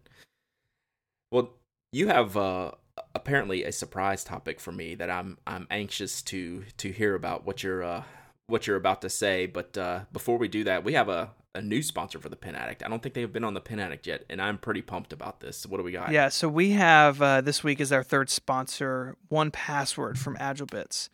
Well 1.31 1.51
you 1.91 2.07
have 2.07 2.37
uh 2.37 2.71
apparently 3.15 3.63
a 3.63 3.71
surprise 3.71 4.23
topic 4.23 4.59
for 4.59 4.71
me 4.71 4.95
that 4.95 5.09
I'm 5.09 5.37
I'm 5.45 5.67
anxious 5.69 6.21
to 6.23 6.63
to 6.77 6.91
hear 6.91 7.15
about 7.15 7.45
what 7.45 7.63
you're 7.63 7.83
uh, 7.83 8.03
what 8.47 8.67
you're 8.67 8.77
about 8.77 9.01
to 9.01 9.09
say. 9.09 9.45
But 9.45 9.77
uh, 9.77 10.01
before 10.11 10.37
we 10.37 10.47
do 10.47 10.63
that, 10.65 10.83
we 10.83 10.93
have 10.93 11.09
a 11.09 11.31
a 11.53 11.61
new 11.61 11.81
sponsor 11.81 12.19
for 12.19 12.29
the 12.29 12.35
Pen 12.35 12.55
Addict. 12.55 12.83
I 12.83 12.87
don't 12.87 13.03
think 13.03 13.15
they've 13.15 13.31
been 13.31 13.43
on 13.43 13.53
the 13.53 13.61
Pen 13.61 13.79
Addict 13.79 14.07
yet, 14.07 14.23
and 14.29 14.41
I'm 14.41 14.57
pretty 14.57 14.81
pumped 14.81 15.11
about 15.11 15.41
this. 15.41 15.65
What 15.65 15.77
do 15.77 15.83
we 15.83 15.91
got? 15.91 16.11
Yeah, 16.11 16.29
so 16.29 16.47
we 16.47 16.71
have 16.71 17.21
uh, 17.21 17.41
this 17.41 17.63
week 17.63 17.79
is 17.79 17.91
our 17.91 18.03
third 18.03 18.29
sponsor, 18.29 19.17
1Password 19.31 20.17
from 20.17 20.37
AgileBits. 20.37 21.09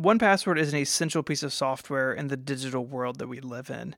1Password 0.00 0.58
is 0.58 0.72
an 0.72 0.78
essential 0.78 1.22
piece 1.22 1.42
of 1.42 1.52
software 1.52 2.12
in 2.12 2.28
the 2.28 2.36
digital 2.36 2.84
world 2.84 3.18
that 3.18 3.28
we 3.28 3.40
live 3.40 3.70
in. 3.70 3.96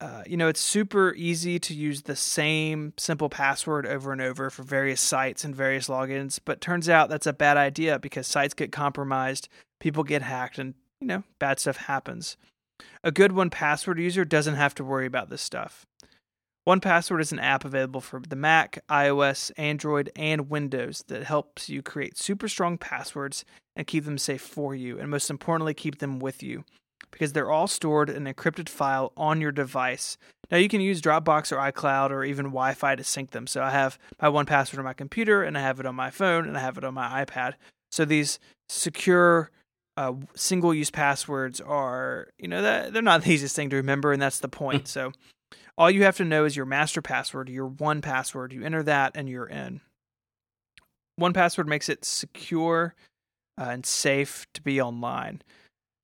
Uh, 0.00 0.22
you 0.26 0.36
know, 0.36 0.48
it's 0.48 0.60
super 0.60 1.14
easy 1.14 1.58
to 1.58 1.72
use 1.72 2.02
the 2.02 2.16
same 2.16 2.92
simple 2.98 3.30
password 3.30 3.86
over 3.86 4.12
and 4.12 4.20
over 4.20 4.50
for 4.50 4.62
various 4.62 5.00
sites 5.00 5.44
and 5.44 5.56
various 5.56 5.88
logins, 5.88 6.38
but 6.44 6.60
turns 6.60 6.88
out 6.88 7.08
that's 7.08 7.26
a 7.26 7.32
bad 7.32 7.56
idea 7.56 7.98
because 7.98 8.26
sites 8.26 8.54
get 8.54 8.70
compromised, 8.70 9.48
people 9.80 10.04
get 10.04 10.20
hacked, 10.20 10.58
and, 10.58 10.74
you 11.00 11.06
know, 11.06 11.22
bad 11.38 11.58
stuff 11.58 11.78
happens. 11.78 12.36
A 13.02 13.12
good 13.12 13.32
1Password 13.32 13.98
user 13.98 14.24
doesn't 14.24 14.56
have 14.56 14.74
to 14.76 14.84
worry 14.84 15.06
about 15.06 15.30
this 15.30 15.42
stuff. 15.42 15.86
1Password 16.66 17.20
is 17.20 17.32
an 17.32 17.38
app 17.38 17.64
available 17.64 18.00
for 18.00 18.22
the 18.26 18.36
Mac, 18.36 18.82
iOS, 18.88 19.52
Android, 19.58 20.10
and 20.16 20.48
Windows 20.48 21.04
that 21.08 21.24
helps 21.24 21.68
you 21.68 21.82
create 21.82 22.16
super 22.16 22.48
strong 22.48 22.78
passwords 22.78 23.44
and 23.76 23.86
keep 23.86 24.04
them 24.04 24.16
safe 24.16 24.40
for 24.40 24.74
you, 24.74 24.98
and 24.98 25.10
most 25.10 25.28
importantly, 25.28 25.74
keep 25.74 25.98
them 25.98 26.18
with 26.18 26.42
you 26.42 26.64
because 27.10 27.32
they're 27.32 27.50
all 27.50 27.68
stored 27.68 28.10
in 28.10 28.26
an 28.26 28.34
encrypted 28.34 28.68
file 28.68 29.12
on 29.16 29.40
your 29.40 29.52
device. 29.52 30.16
Now 30.50 30.56
you 30.56 30.68
can 30.68 30.80
use 30.80 31.00
Dropbox 31.00 31.52
or 31.52 31.56
iCloud 31.56 32.10
or 32.10 32.24
even 32.24 32.46
Wi-Fi 32.46 32.96
to 32.96 33.04
sync 33.04 33.30
them. 33.30 33.46
So 33.46 33.62
I 33.62 33.70
have 33.70 33.98
my 34.20 34.28
1Password 34.28 34.78
on 34.78 34.84
my 34.84 34.94
computer 34.94 35.42
and 35.42 35.56
I 35.56 35.60
have 35.60 35.78
it 35.78 35.86
on 35.86 35.94
my 35.94 36.10
phone 36.10 36.48
and 36.48 36.56
I 36.56 36.60
have 36.60 36.76
it 36.76 36.84
on 36.84 36.94
my 36.94 37.24
iPad. 37.24 37.54
So 37.92 38.04
these 38.04 38.40
secure 38.68 39.50
uh, 39.96 40.12
single-use 40.34 40.90
passwords 40.90 41.60
are, 41.60 42.28
you 42.38 42.48
know, 42.48 42.62
that 42.62 42.92
they're 42.92 43.02
not 43.02 43.22
the 43.22 43.30
easiest 43.32 43.56
thing 43.56 43.70
to 43.70 43.76
remember, 43.76 44.12
and 44.12 44.20
that's 44.20 44.40
the 44.40 44.48
point. 44.48 44.88
so 44.96 45.12
all 45.76 45.90
you 45.90 46.04
have 46.04 46.16
to 46.18 46.24
know 46.24 46.44
is 46.44 46.56
your 46.56 46.66
master 46.66 47.02
password, 47.02 47.48
your 47.48 47.68
1Password. 47.68 48.52
You 48.52 48.64
enter 48.64 48.82
that 48.82 49.12
and 49.14 49.28
you're 49.28 49.46
in. 49.46 49.80
1Password 51.20 51.66
makes 51.66 51.88
it 51.88 52.04
secure 52.04 52.94
uh, 53.60 53.64
and 53.64 53.86
safe 53.86 54.46
to 54.54 54.62
be 54.62 54.80
online. 54.80 55.42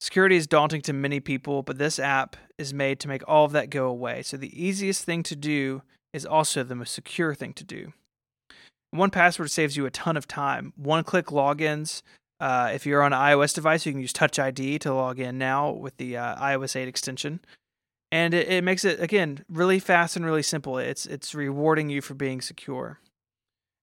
Security 0.01 0.36
is 0.36 0.47
daunting 0.47 0.80
to 0.82 0.93
many 0.93 1.20
people, 1.20 1.62
but 1.62 1.78
this 1.78 1.99
app 1.99 2.36
is 2.59 2.72
made 2.72 2.99
to 3.01 3.09
make 3.09 3.22
all 3.28 3.45
of 3.45 3.53
that 3.53 3.70
go 3.70 3.86
away. 3.86 4.22
So 4.22 4.36
the 4.36 4.62
easiest 4.62 5.05
thing 5.05 5.22
to 5.24 5.36
do 5.36 5.82
is 6.12 6.24
also 6.24 6.62
the 6.62 6.74
most 6.74 6.95
secure 6.95 7.34
thing 7.34 7.53
to 7.55 7.64
do. 7.64 7.93
1Password 8.95 9.51
saves 9.51 9.76
you 9.76 9.86
a 9.86 9.91
ton 9.91 10.16
of 10.16 10.26
time. 10.26 10.72
One 10.76 11.05
click 11.05 11.26
logins. 11.26 12.03
Uh, 12.41 12.70
if 12.72 12.86
you're 12.86 13.03
on 13.03 13.12
an 13.12 13.20
iOS 13.20 13.55
device, 13.55 13.84
you 13.84 13.93
can 13.93 14.01
use 14.01 14.12
Touch 14.12 14.38
ID 14.38 14.78
to 14.80 14.95
log 14.95 15.20
in 15.20 15.36
now 15.36 15.70
with 15.70 15.97
the 15.99 16.16
uh, 16.16 16.36
iOS 16.36 16.74
8 16.74 16.88
extension. 16.88 17.41
And 18.11 18.32
it, 18.34 18.49
it 18.49 18.64
makes 18.64 18.84
it, 18.84 19.01
again, 19.01 19.45
really 19.49 19.78
fast 19.78 20.16
and 20.16 20.24
really 20.24 20.43
simple. 20.43 20.78
It's, 20.78 21.07
it's 21.07 21.34
rewarding 21.34 21.91
you 21.91 22.01
for 22.01 22.14
being 22.14 22.41
secure. 22.41 22.99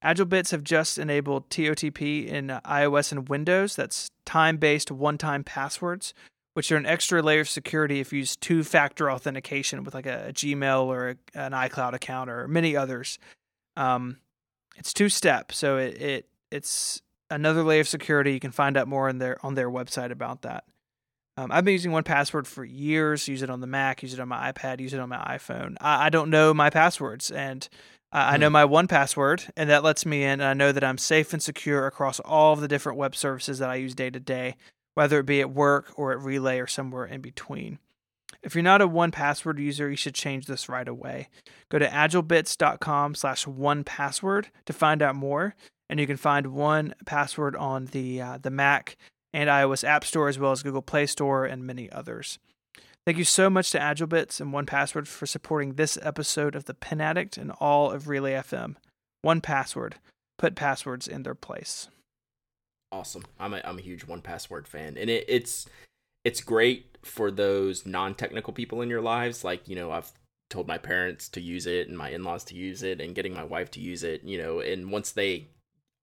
AgileBits 0.03 0.51
have 0.51 0.64
just 0.64 0.97
enabled 0.97 1.49
TOTP 1.49 2.28
in 2.28 2.47
iOS 2.66 3.12
and 3.12 3.30
Windows. 3.30 3.76
That's 3.76 4.10
time 4.26 4.58
based 4.58 4.91
one 4.91 5.18
time 5.18 5.43
passwords, 5.43 6.14
which 6.53 6.72
are 6.72 6.78
an 6.78 6.86
extra 6.86 7.22
layer 7.22 7.41
of 7.41 7.49
security 7.49 7.99
if 7.99 8.14
you 8.14 8.20
use 8.20 8.36
two 8.36 8.64
factor 8.64 9.12
authentication 9.12 9.84
with 9.84 9.93
like 9.93 10.05
a, 10.05 10.28
a 10.28 10.34
Gmail 10.34 10.86
or 10.86 11.10
a, 11.10 11.39
an 11.39 11.51
iCloud 11.53 11.93
account 11.93 12.30
or 12.30 12.47
many 12.47 12.76
others. 12.76 13.18
Um, 13.76 14.18
it's 14.76 14.93
two 14.93 15.10
step, 15.10 15.51
so 15.51 15.78
it, 15.78 16.01
it 16.01 16.30
it's 16.51 17.01
another 17.30 17.63
layer 17.63 17.82
of 17.82 17.88
security. 17.88 18.34
You 18.34 18.39
can 18.39 18.51
find 18.51 18.78
out 18.78 18.88
more 18.88 19.09
on 19.09 19.17
their 19.17 19.43
on 19.45 19.55
their 19.55 19.69
website 19.69 20.11
about 20.11 20.41
that. 20.43 20.63
Um, 21.38 21.51
I've 21.51 21.63
been 21.63 21.73
using 21.73 21.91
1Password 21.91 22.47
for 22.47 22.65
years. 22.65 23.28
Use 23.28 23.43
it 23.43 23.49
on 23.51 23.61
the 23.61 23.67
Mac, 23.67 24.01
use 24.01 24.13
it 24.13 24.19
on 24.19 24.28
my 24.28 24.51
iPad, 24.51 24.80
use 24.80 24.93
it 24.93 24.99
on 24.99 25.09
my 25.09 25.17
iPhone. 25.38 25.75
I, 25.80 26.07
I 26.07 26.09
don't 26.09 26.32
know 26.32 26.51
my 26.51 26.71
passwords, 26.71 27.30
and 27.30 27.69
uh, 28.11 28.25
I 28.32 28.38
know 28.38 28.47
hmm. 28.47 28.53
my 28.53 28.65
1Password, 28.65 29.51
and 29.55 29.69
that 29.69 29.84
lets 29.84 30.05
me 30.05 30.23
in, 30.23 30.41
and 30.41 30.43
I 30.43 30.53
know 30.53 30.71
that 30.71 30.84
I'm 30.84 30.97
safe 30.97 31.34
and 31.34 31.41
secure 31.41 31.86
across 31.86 32.19
all 32.21 32.53
of 32.53 32.61
the 32.61 32.67
different 32.67 32.97
web 32.97 33.15
services 33.15 33.59
that 33.59 33.69
I 33.69 33.75
use 33.75 33.93
day 33.93 34.09
to 34.09 34.19
day, 34.19 34.55
whether 34.95 35.19
it 35.19 35.28
be 35.28 35.41
at 35.41 35.51
work 35.51 35.91
or 35.95 36.11
at 36.11 36.21
Relay 36.21 36.59
or 36.59 36.67
somewhere 36.67 37.05
in 37.05 37.21
between. 37.21 37.78
If 38.41 38.55
you're 38.55 38.63
not 38.63 38.82
a 38.82 38.88
1Password 38.88 39.59
user, 39.59 39.89
you 39.89 39.95
should 39.95 40.15
change 40.15 40.47
this 40.47 40.67
right 40.67 40.88
away. 40.88 41.30
Go 41.69 41.80
to 41.80 41.88
agilebits.com 41.88 43.15
slash 43.15 43.45
one 43.45 43.84
password 43.84 44.49
to 44.65 44.73
find 44.73 45.01
out 45.01 45.15
more. 45.15 45.55
And 45.90 46.00
you 46.00 46.08
can 46.08 46.18
find 46.18 46.48
one 46.48 46.94
password 47.06 47.56
on 47.56 47.86
the 47.88 48.22
uh, 48.22 48.38
the 48.42 48.50
Mac 48.50 48.98
and 49.34 49.50
iOS 49.50 49.84
App 49.88 50.04
Store 50.04 50.28
as 50.28 50.40
well 50.40 50.52
as 50.52 50.64
Google 50.64 50.82
Play 50.82 51.06
Store 51.06 51.46
and 51.46 51.66
many 51.66 51.92
others. 51.92 52.40
Thank 53.06 53.18
you 53.18 53.24
so 53.24 53.50
much 53.50 53.72
to 53.72 53.80
AgileBits 53.80 54.42
and 54.42 54.54
1Password 54.54 55.08
for 55.08 55.26
supporting 55.26 55.76
this 55.76 55.98
episode 56.02 56.56
of 56.56 56.66
The 56.66 56.74
Pen 56.74 57.00
Addict 57.00 57.38
and 57.38 57.52
all 57.52 57.90
of 57.90 58.10
Relay 58.10 58.34
FM. 58.34 58.76
1Password. 59.26 59.94
Put 60.38 60.56
passwords 60.56 61.08
in 61.08 61.24
their 61.24 61.34
place. 61.34 61.88
Awesome. 62.92 63.24
I'm 63.40 63.54
a 63.54 63.62
I'm 63.64 63.80
a 63.80 63.82
huge 63.82 64.06
1Password 64.06 64.68
fan. 64.68 64.98
And 64.98 65.10
it, 65.10 65.24
it's 65.30 65.68
it's 66.26 66.42
great 66.42 66.98
for 67.02 67.32
those 67.32 67.86
non-technical 67.86 68.52
people 68.52 68.82
in 68.82 68.90
your 68.90 69.02
lives 69.02 69.44
like, 69.44 69.70
you 69.70 69.76
know, 69.78 69.92
I've 69.92 70.12
told 70.50 70.68
my 70.68 70.78
parents 70.78 71.30
to 71.30 71.42
use 71.42 71.66
it 71.66 71.88
and 71.88 71.98
my 71.98 72.10
in-laws 72.10 72.44
to 72.46 72.56
use 72.56 72.84
it 72.84 73.00
and 73.00 73.16
getting 73.16 73.34
my 73.34 73.46
wife 73.46 73.72
to 73.72 73.80
use 73.80 74.04
it, 74.04 74.24
you 74.26 74.38
know, 74.38 74.60
and 74.60 74.92
once 74.92 75.12
they 75.12 75.48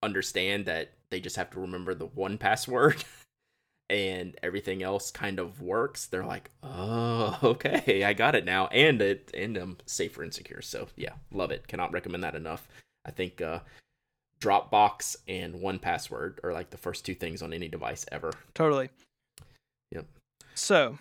understand 0.05 0.67
that 0.67 0.93
they 1.11 1.21
just 1.21 1.37
have 1.37 1.51
to 1.51 1.61
remember 1.61 1.95
the 1.95 2.07
one 2.07 2.39
password 2.47 3.03
and 3.91 4.37
everything 4.43 4.83
else 4.83 5.11
kind 5.11 5.39
of 5.39 5.61
works, 5.61 6.07
they're 6.07 6.25
like, 6.25 6.51
"Oh, 6.63 7.39
okay, 7.43 8.05
I 8.05 8.13
got 8.13 8.35
it 8.35 8.45
now." 8.45 8.67
And 8.69 9.01
it 9.03 9.31
and 9.35 9.57
I'm 9.57 9.77
safer 9.87 10.23
and 10.23 10.33
secure. 10.33 10.63
So, 10.63 10.89
yeah, 10.97 11.13
love 11.33 11.51
it. 11.51 11.67
Cannot 11.69 11.93
recommend 11.93 12.23
that 12.25 12.35
enough. 12.35 12.67
I 13.05 13.11
think 13.11 13.41
uh 13.41 13.61
Dropbox 14.41 15.17
and 15.29 15.55
1Password 15.55 16.43
are 16.45 16.53
like 16.53 16.71
the 16.71 16.77
first 16.77 17.07
two 17.07 17.15
things 17.15 17.41
on 17.41 17.53
any 17.53 17.69
device 17.69 18.05
ever. 18.13 18.31
Totally. 18.53 18.91
Yep. 19.93 20.07
So, 20.55 20.99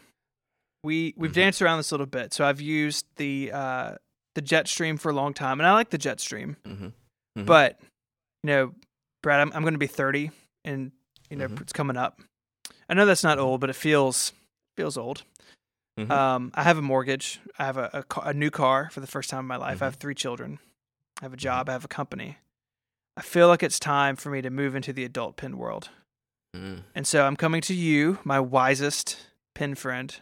we 0.84 1.14
we've 1.18 1.32
Mhm. 1.32 1.36
danced 1.36 1.62
around 1.62 1.78
this 1.80 1.92
a 1.92 1.94
little 1.96 2.06
bit. 2.06 2.34
So, 2.34 2.46
I've 2.46 2.62
used 2.62 3.06
the 3.18 3.52
uh 3.54 3.96
the 4.36 4.42
Jetstream 4.42 5.00
for 5.00 5.10
a 5.10 5.14
long 5.14 5.34
time 5.34 5.60
and 5.60 5.68
I 5.68 5.74
like 5.74 5.90
the 5.90 5.98
Jetstream. 5.98 6.56
Mm-hmm. 6.64 6.88
Mhm. 7.42 7.46
But, 7.46 7.80
you 8.44 8.48
know, 8.48 8.76
Brad, 9.24 9.40
I'm 9.40 9.52
I'm 9.54 9.64
going 9.64 9.74
to 9.74 9.80
be 9.80 9.88
30 9.88 10.30
and 10.64 10.92
you 11.32 11.38
know, 11.38 11.48
Mhm. 11.48 11.62
it's 11.62 11.74
coming 11.74 11.98
up. 11.98 12.20
I 12.88 12.94
know 12.94 13.06
that's 13.08 13.24
not 13.24 13.40
old, 13.40 13.60
but 13.62 13.72
it 13.72 13.76
feels 13.76 14.34
feels 14.78 14.98
old. 14.98 15.24
Mhm. 16.00 16.12
Um, 16.12 16.52
I 16.54 16.64
have 16.64 16.78
a 16.78 16.82
mortgage. 16.82 17.40
I 17.58 17.66
have 17.66 17.78
a, 17.78 17.90
a, 17.94 18.04
ca- 18.04 18.22
a 18.30 18.34
new 18.34 18.50
car 18.52 18.90
for 18.92 19.00
the 19.00 19.08
first 19.08 19.30
time 19.30 19.40
in 19.40 19.46
my 19.48 19.56
life. 19.56 19.76
Mm-hmm. 19.76 19.84
I 19.84 19.88
have 19.88 19.96
three 19.96 20.16
children. 20.16 20.60
I 21.22 21.26
have 21.26 21.34
a 21.34 21.38
job. 21.38 21.70
I 21.70 21.72
have 21.74 21.86
a 21.86 21.88
company. 21.90 22.38
I 23.18 23.22
feel 23.22 23.48
like 23.48 23.64
it's 23.64 23.80
time 23.80 24.16
for 24.16 24.30
me 24.30 24.42
to 24.42 24.50
move 24.50 24.76
into 24.76 24.92
the 24.94 25.04
adult 25.06 25.38
pin 25.38 25.58
world. 25.58 25.90
Mm. 26.56 26.84
And 26.96 27.06
so 27.08 27.26
I'm 27.26 27.36
coming 27.36 27.62
to 27.62 27.74
you, 27.74 28.20
my 28.24 28.40
wisest 28.40 29.18
pin 29.56 29.76
friend. 29.76 30.16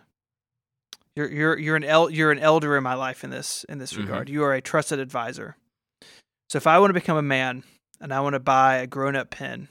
You're 1.16 1.30
you're 1.32 1.58
you're 1.58 1.76
an 1.78 1.84
el- 1.84 2.10
you're 2.10 2.32
an 2.32 2.40
elder 2.40 2.78
in 2.78 2.84
my 2.84 2.94
life 2.94 3.24
in 3.24 3.30
this 3.32 3.64
in 3.66 3.80
this 3.80 3.94
Mhm. 3.94 3.98
regard. 4.00 4.30
You 4.30 4.44
are 4.44 4.54
a 4.54 4.62
trusted 4.62 5.00
advisor. 5.00 5.56
So 6.50 6.58
if 6.58 6.68
I 6.68 6.80
want 6.80 6.90
to 6.90 6.94
become 6.94 7.18
a 7.18 7.22
man 7.22 7.64
and 8.02 8.14
I 8.14 8.20
want 8.22 8.34
to 8.34 8.40
buy 8.40 8.78
a 8.78 8.88
grown 8.88 9.16
up 9.16 9.30
pin, 9.30 9.68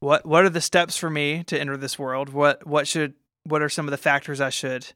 what 0.00 0.26
what 0.26 0.44
are 0.44 0.50
the 0.50 0.60
steps 0.60 0.96
for 0.96 1.10
me 1.10 1.44
to 1.44 1.60
enter 1.60 1.76
this 1.76 1.98
world? 1.98 2.30
What 2.30 2.66
what 2.66 2.88
should 2.88 3.14
what 3.44 3.62
are 3.62 3.68
some 3.68 3.86
of 3.86 3.90
the 3.90 3.96
factors 3.96 4.40
I 4.40 4.50
should 4.50 4.86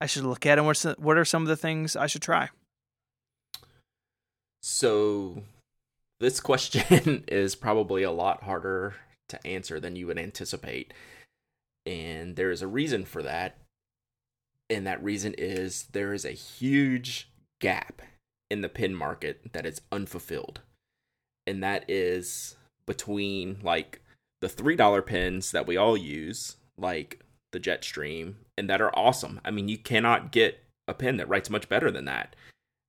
I 0.00 0.06
should 0.06 0.24
look 0.24 0.46
at, 0.46 0.58
and 0.58 0.66
what's 0.66 0.82
the, 0.82 0.96
what 0.98 1.18
are 1.18 1.24
some 1.24 1.42
of 1.42 1.48
the 1.48 1.56
things 1.56 1.94
I 1.94 2.06
should 2.06 2.22
try? 2.22 2.48
So, 4.62 5.42
this 6.18 6.40
question 6.40 7.24
is 7.28 7.54
probably 7.54 8.02
a 8.02 8.10
lot 8.10 8.42
harder 8.42 8.94
to 9.28 9.46
answer 9.46 9.78
than 9.78 9.96
you 9.96 10.06
would 10.06 10.18
anticipate. 10.18 10.92
And 11.86 12.36
there 12.36 12.50
is 12.50 12.62
a 12.62 12.66
reason 12.66 13.04
for 13.04 13.22
that. 13.22 13.56
And 14.68 14.86
that 14.86 15.02
reason 15.02 15.34
is 15.36 15.88
there 15.92 16.12
is 16.12 16.24
a 16.24 16.30
huge 16.30 17.28
gap 17.60 18.02
in 18.50 18.60
the 18.60 18.68
pin 18.68 18.94
market 18.94 19.52
that 19.52 19.66
is 19.66 19.80
unfulfilled. 19.90 20.60
And 21.46 21.62
that 21.62 21.84
is 21.88 22.56
between 22.86 23.58
like 23.62 24.00
the 24.40 24.48
$3 24.48 25.04
pins 25.06 25.50
that 25.52 25.66
we 25.66 25.76
all 25.76 25.96
use, 25.96 26.56
like 26.78 27.22
the 27.52 27.60
Jetstream, 27.60 28.34
and 28.56 28.68
that 28.70 28.80
are 28.80 28.96
awesome. 28.96 29.40
I 29.44 29.50
mean, 29.50 29.68
you 29.68 29.78
cannot 29.78 30.32
get 30.32 30.62
a 30.88 30.94
pin 30.94 31.16
that 31.18 31.28
writes 31.28 31.50
much 31.50 31.68
better 31.68 31.90
than 31.90 32.04
that 32.06 32.34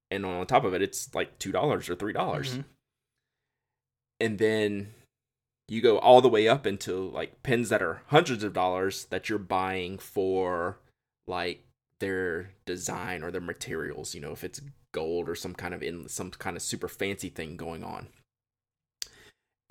and 0.10 0.26
on 0.26 0.45
top 0.47 0.64
of 0.64 0.74
it 0.74 0.82
it's 0.82 1.14
like 1.14 1.38
two 1.38 1.52
dollars 1.52 1.88
or 1.88 1.93
three 1.95 2.12
dollars 2.14 2.56
Mhm. 2.56 2.66
and 4.20 4.39
then 4.39 4.93
you 5.68 5.82
go 5.82 5.97
all 5.99 6.20
the 6.22 6.30
way 6.30 6.47
up 6.47 6.66
into 6.68 7.10
like 7.12 7.43
pins 7.43 7.70
that 7.70 7.82
are 7.82 8.02
hundreds 8.08 8.43
of 8.43 8.54
dollars 8.54 9.06
that 9.06 9.30
you're 9.30 9.39
buying 9.39 9.97
for 9.97 10.80
like 11.28 11.64
their 11.99 12.52
design 12.66 13.24
or 13.24 13.32
their 13.32 13.39
materials 13.39 14.14
you 14.16 14.22
know 14.22 14.32
if 14.32 14.43
it's 14.43 14.62
gold 14.91 15.30
or 15.30 15.36
some 15.36 15.54
kind 15.54 15.74
of 15.74 15.82
in 15.84 16.10
some 16.10 16.32
kind 16.32 16.58
of 16.58 16.64
super 16.64 16.88
fancy 16.88 17.30
thing 17.30 17.56
going 17.56 17.84
on 17.84 18.08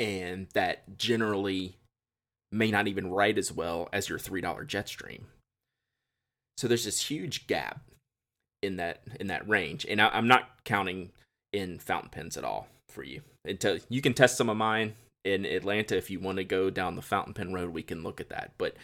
and 0.01 0.49
that 0.55 0.97
generally 0.97 1.77
may 2.51 2.71
not 2.71 2.89
even 2.89 3.11
write 3.11 3.39
as 3.39 3.53
well 3.53 3.89
as 3.93 4.09
your 4.09 4.19
three 4.19 4.41
dollar 4.41 4.65
jetstream 4.65 5.21
so 6.59 6.67
there's 6.67 6.85
this 6.87 7.03
huge 7.09 7.47
gap 7.47 7.81
in 8.63 8.77
that 8.77 9.03
in 9.21 9.29
that 9.29 9.47
range 9.49 9.87
and 9.89 10.01
I, 10.03 10.09
i'm 10.09 10.27
not 10.27 10.65
counting 10.65 11.11
in 11.53 11.79
fountain 11.79 12.11
pens 12.11 12.37
at 12.37 12.45
all 12.45 12.69
for 12.89 13.03
you. 13.05 13.23
Until 13.45 13.79
you 13.89 14.01
can 14.01 14.15
test 14.15 14.37
some 14.37 14.49
of 14.49 14.57
mine 14.57 14.95
in 15.25 15.45
atlanta 15.45 15.97
if 15.97 16.11
you 16.11 16.19
want 16.19 16.39
to 16.39 16.45
go 16.45 16.71
down 16.71 16.97
the 16.97 17.03
fountain 17.03 17.35
pen 17.35 17.53
road 17.53 17.71
we 17.71 17.83
can 17.83 18.03
look 18.03 18.21
at 18.21 18.31
that 18.31 18.53
but 18.59 18.75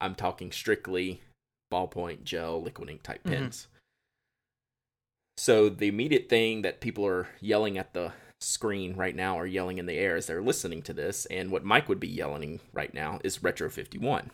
i'm 0.00 0.14
talking 0.14 0.50
strictly 0.52 1.20
ballpoint 1.72 2.24
gel 2.24 2.60
liquid 2.62 2.90
ink 2.90 3.02
type 3.02 3.22
Mhm. 3.24 3.30
pens. 3.30 3.68
So 5.38 5.68
the 5.68 5.88
immediate 5.88 6.28
thing 6.30 6.62
that 6.62 6.80
people 6.80 7.06
are 7.06 7.28
yelling 7.40 7.76
at 7.76 7.92
the 7.92 8.12
screen 8.40 8.94
right 8.96 9.16
now 9.16 9.38
are 9.38 9.46
yelling 9.46 9.78
in 9.78 9.86
the 9.86 9.98
air 9.98 10.16
as 10.16 10.26
they're 10.26 10.42
listening 10.42 10.82
to 10.82 10.92
this 10.92 11.26
and 11.26 11.50
what 11.50 11.64
Myke 11.64 11.88
would 11.88 12.00
be 12.00 12.08
yelling 12.08 12.60
right 12.72 12.92
now 12.92 13.18
is 13.24 13.42
retro 13.42 13.70
51 13.70 14.30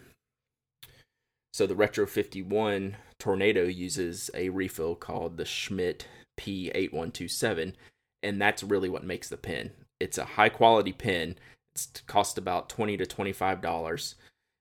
so 1.52 1.66
the 1.66 1.76
Retro 1.76 2.06
51 2.06 2.96
Tornado 3.18 3.64
uses 3.64 4.30
a 4.34 4.48
refill 4.48 4.94
called 4.94 5.36
the 5.36 5.44
Schmidt 5.44 6.06
P8127, 6.40 7.74
and 8.22 8.40
that's 8.40 8.62
really 8.62 8.88
what 8.88 9.04
makes 9.04 9.28
the 9.28 9.36
pen. 9.36 9.70
It's 10.00 10.16
a 10.16 10.24
high 10.24 10.48
quality 10.48 10.92
pen. 10.92 11.36
It's 11.74 11.88
cost 12.06 12.38
about 12.38 12.70
20 12.70 12.96
to 12.96 13.06
25 13.06 13.60
dollars. 13.60 14.14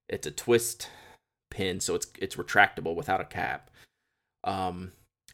It's 0.10 0.28
a 0.28 0.32
twist 0.32 0.90
pen, 1.50 1.80
so 1.80 1.96
it's 1.96 2.08
it's 2.20 2.36
retractable 2.36 2.96
without 2.96 3.22
a 3.22 3.26
cap. 3.26 3.72
Um, 4.44 4.92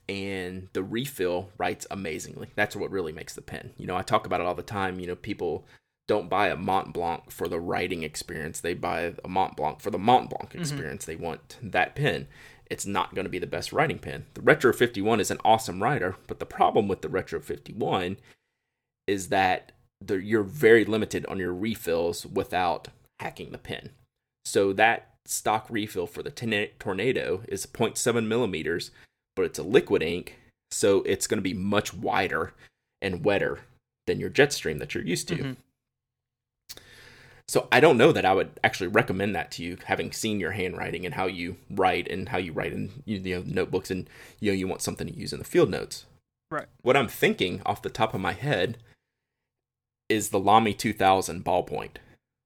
and 0.10 0.70
the 0.74 0.84
refill 0.84 1.50
writes 1.58 1.86
amazingly. 1.92 2.50
That's 2.56 2.76
what 2.76 2.92
really 2.92 3.12
makes 3.12 3.36
the 3.36 3.42
pen. 3.42 3.72
You 3.78 3.88
know, 3.88 3.98
I 3.98 4.02
talk 4.02 4.26
about 4.26 4.40
it 4.40 4.48
all 4.48 4.56
the 4.56 4.64
time. 4.64 5.00
You 5.00 5.08
know, 5.08 5.16
people 5.16 5.66
don't 6.08 6.30
buy 6.30 6.48
a 6.48 6.56
Mont 6.56 6.94
Blanc 6.94 7.30
for 7.30 7.48
the 7.48 7.60
writing 7.60 8.04
experience. 8.04 8.62
They 8.62 8.74
buy 8.74 9.14
a 9.24 9.28
Mont 9.28 9.58
Blanc 9.58 9.82
for 9.82 9.92
the 9.92 10.00
Mont 10.00 10.30
Blanc 10.30 10.50
mm-hmm. 10.50 10.62
experience. 10.62 11.06
They 11.06 11.18
want 11.18 11.58
that 11.62 11.96
pen. 11.96 12.28
It's 12.70 12.86
not 12.86 13.16
going 13.16 13.26
to 13.26 13.30
be 13.30 13.40
the 13.40 13.48
best 13.48 13.74
writing 13.74 14.00
pen. 14.00 14.26
The 14.34 14.42
Retro 14.42 14.74
51 14.74 15.20
is 15.20 15.32
an 15.32 15.40
awesome 15.44 15.84
writer, 15.84 16.16
but 16.28 16.40
the 16.40 16.46
problem 16.46 16.88
with 16.88 17.02
the 17.02 17.10
Retro 17.10 17.40
51 17.40 18.18
is 19.06 19.30
that 19.30 19.72
the, 20.02 20.16
you're 20.16 20.44
very 20.44 20.86
limited 20.86 21.26
on 21.28 21.40
your 21.40 21.54
refills 21.54 22.26
without 22.26 22.90
hacking 23.20 23.52
the 23.52 23.58
pen. 23.58 23.92
So 24.46 24.74
that 24.74 25.16
stock 25.26 25.68
refill 25.70 26.08
for 26.08 26.24
the 26.24 26.32
Torna- 26.32 26.70
Tornado 26.80 27.42
is 27.48 27.66
0.7 27.66 28.28
millimeters, 28.28 28.92
but 29.38 29.46
it's 29.46 29.60
a 29.60 29.64
liquid 29.64 30.04
ink, 30.04 30.36
so 30.72 31.04
it's 31.04 31.28
going 31.28 31.38
to 31.38 31.42
be 31.42 31.54
much 31.54 31.94
wider 31.94 32.54
and 33.02 33.24
wetter 33.24 33.60
than 34.08 34.20
your 34.20 34.30
Jetstream 34.30 34.80
that 34.80 34.94
you're 34.94 35.06
used 35.06 35.30
to. 35.30 35.36
Mhm. 35.36 35.58
So 37.48 37.70
I 37.72 37.80
don't 37.80 37.98
know 37.98 38.12
that 38.12 38.26
I 38.26 38.34
would 38.34 38.60
actually 38.62 38.88
recommend 38.88 39.34
that 39.36 39.52
to 39.52 39.64
you, 39.64 39.78
having 39.86 40.12
seen 40.12 40.42
your 40.42 40.52
handwriting 40.52 41.06
and 41.06 41.16
how 41.16 41.28
you 41.28 41.56
write 41.70 42.10
and 42.10 42.28
how 42.28 42.38
you 42.38 42.52
write 42.52 42.74
in 42.74 43.04
you 43.06 43.20
know 43.20 43.44
notebooks, 43.44 43.90
and 43.90 44.10
you 44.42 44.52
know 44.52 44.56
you 44.58 44.68
want 44.68 44.82
something 44.82 45.08
to 45.08 45.14
use 45.16 45.32
in 45.32 45.40
the 45.40 45.46
field 45.46 45.70
notes. 45.70 46.06
Right. 46.52 46.68
What 46.82 46.98
I'm 46.98 47.08
thinking 47.08 47.62
off 47.66 47.82
the 47.82 47.90
top 47.90 48.14
of 48.14 48.20
my 48.20 48.34
head 48.34 48.78
is 50.10 50.30
the 50.30 50.40
Lamy 50.40 50.74
2000 50.74 51.46
ballpoint, 51.46 51.98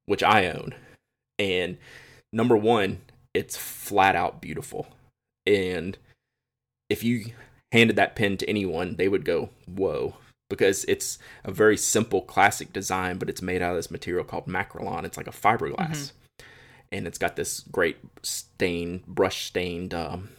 which 0.05 0.21
I 0.21 0.47
own, 0.47 0.75
and 1.39 1.77
number 2.31 2.57
one, 2.57 3.01
it's 3.33 3.57
flat 3.57 4.15
out 4.15 4.41
beautiful, 4.41 4.87
and 5.47 5.97
if 6.91 7.03
you 7.03 7.31
handed 7.71 7.95
that 7.95 8.15
pen 8.15 8.35
to 8.37 8.49
anyone, 8.49 8.95
they 8.97 9.07
would 9.07 9.25
go, 9.25 9.49
"Whoa." 9.65 10.15
Because 10.49 10.83
it's 10.85 11.17
a 11.45 11.51
very 11.51 11.77
simple 11.77 12.21
classic 12.21 12.73
design, 12.73 13.17
but 13.17 13.29
it's 13.29 13.41
made 13.41 13.61
out 13.61 13.71
of 13.71 13.77
this 13.77 13.89
material 13.89 14.25
called 14.25 14.47
Makrolon. 14.47 15.05
It's 15.05 15.15
like 15.15 15.27
a 15.27 15.31
fiberglass, 15.31 16.11
and 16.91 17.07
it's 17.07 17.17
got 17.17 17.37
this 17.37 17.61
great 17.61 17.97
stained, 18.21 19.05
brush 19.05 19.45
stained 19.45 19.93
um, 19.93 20.29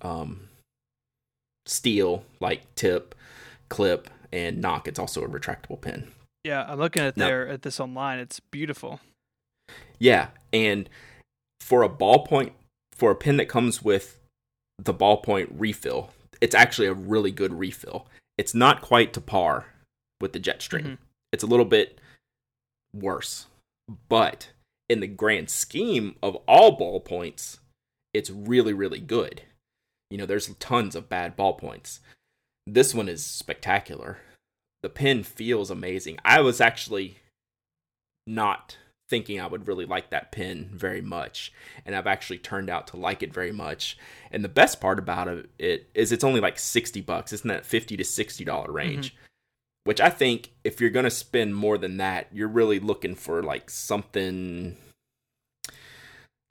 um, 0.00 0.48
steel 1.66 2.24
like 2.40 2.74
tip, 2.76 3.14
clip, 3.68 4.08
and 4.32 4.62
knock. 4.62 4.88
It's 4.88 4.98
also 4.98 5.22
a 5.22 5.28
retractable 5.28 5.80
pen. 5.80 6.10
Yeah, 6.44 6.64
I'm 6.66 6.78
looking 6.78 7.02
at 7.02 7.16
there 7.16 7.46
at 7.46 7.60
this 7.60 7.78
online. 7.78 8.18
It's 8.18 8.40
beautiful. 8.40 9.00
Yeah, 9.98 10.28
and 10.50 10.88
for 11.60 11.82
a 11.82 11.90
ballpoint, 11.90 12.52
for 12.94 13.10
a 13.10 13.14
pen 13.14 13.36
that 13.36 13.50
comes 13.50 13.82
with 13.82 14.18
the 14.84 14.94
ballpoint 14.94 15.48
refill. 15.52 16.10
It's 16.40 16.54
actually 16.54 16.88
a 16.88 16.94
really 16.94 17.30
good 17.30 17.54
refill. 17.54 18.06
It's 18.38 18.54
not 18.54 18.80
quite 18.82 19.12
to 19.12 19.20
par 19.20 19.66
with 20.20 20.32
the 20.32 20.40
Jetstream. 20.40 20.82
Mhm. 20.82 20.98
It's 21.32 21.44
a 21.44 21.46
little 21.46 21.64
bit 21.66 22.00
worse, 22.94 23.46
but 24.08 24.50
in 24.88 25.00
the 25.00 25.06
grand 25.06 25.50
scheme 25.50 26.16
of 26.22 26.36
all 26.48 26.78
ballpoints, 26.78 27.58
it's 28.12 28.30
really 28.30 28.72
really 28.72 29.00
good. 29.00 29.42
You 30.10 30.18
know, 30.18 30.26
there's 30.26 30.54
tons 30.56 30.94
of 30.94 31.08
bad 31.08 31.36
ballpoints. 31.36 32.00
This 32.66 32.94
one 32.94 33.08
is 33.08 33.24
spectacular. 33.24 34.18
The 34.82 34.90
pen 34.90 35.22
feels 35.22 35.70
amazing. 35.70 36.18
I 36.24 36.40
was 36.40 36.60
actually 36.60 37.18
not 38.26 38.76
thinking 39.12 39.38
I 39.38 39.46
would 39.46 39.68
really 39.68 39.84
like 39.84 40.08
that 40.08 40.32
pen 40.32 40.70
very 40.72 41.02
much, 41.02 41.52
and 41.84 41.94
I've 41.94 42.06
actually 42.06 42.38
turned 42.38 42.70
out 42.70 42.86
to 42.88 42.96
like 42.96 43.22
it 43.22 43.30
very 43.30 43.52
much. 43.52 43.98
And 44.30 44.42
the 44.42 44.48
best 44.48 44.80
part 44.80 44.98
about 44.98 45.28
it, 45.58 45.90
is 45.94 46.12
it's 46.12 46.24
only 46.24 46.40
like 46.40 46.58
60 46.58 47.02
bucks. 47.02 47.30
It's 47.30 47.42
in 47.42 47.48
that 47.48 47.66
50 47.66 47.98
to 47.98 48.04
60 48.04 48.42
dollar 48.46 48.68
mm-hmm. 48.68 48.76
range. 48.76 49.14
Which 49.84 50.00
I 50.00 50.08
think 50.08 50.52
if 50.64 50.80
you're 50.80 50.88
going 50.88 51.04
to 51.04 51.10
spend 51.10 51.56
more 51.56 51.76
than 51.76 51.98
that, 51.98 52.28
you're 52.32 52.48
really 52.48 52.80
looking 52.80 53.14
for 53.16 53.42
like 53.42 53.68
something 53.68 54.78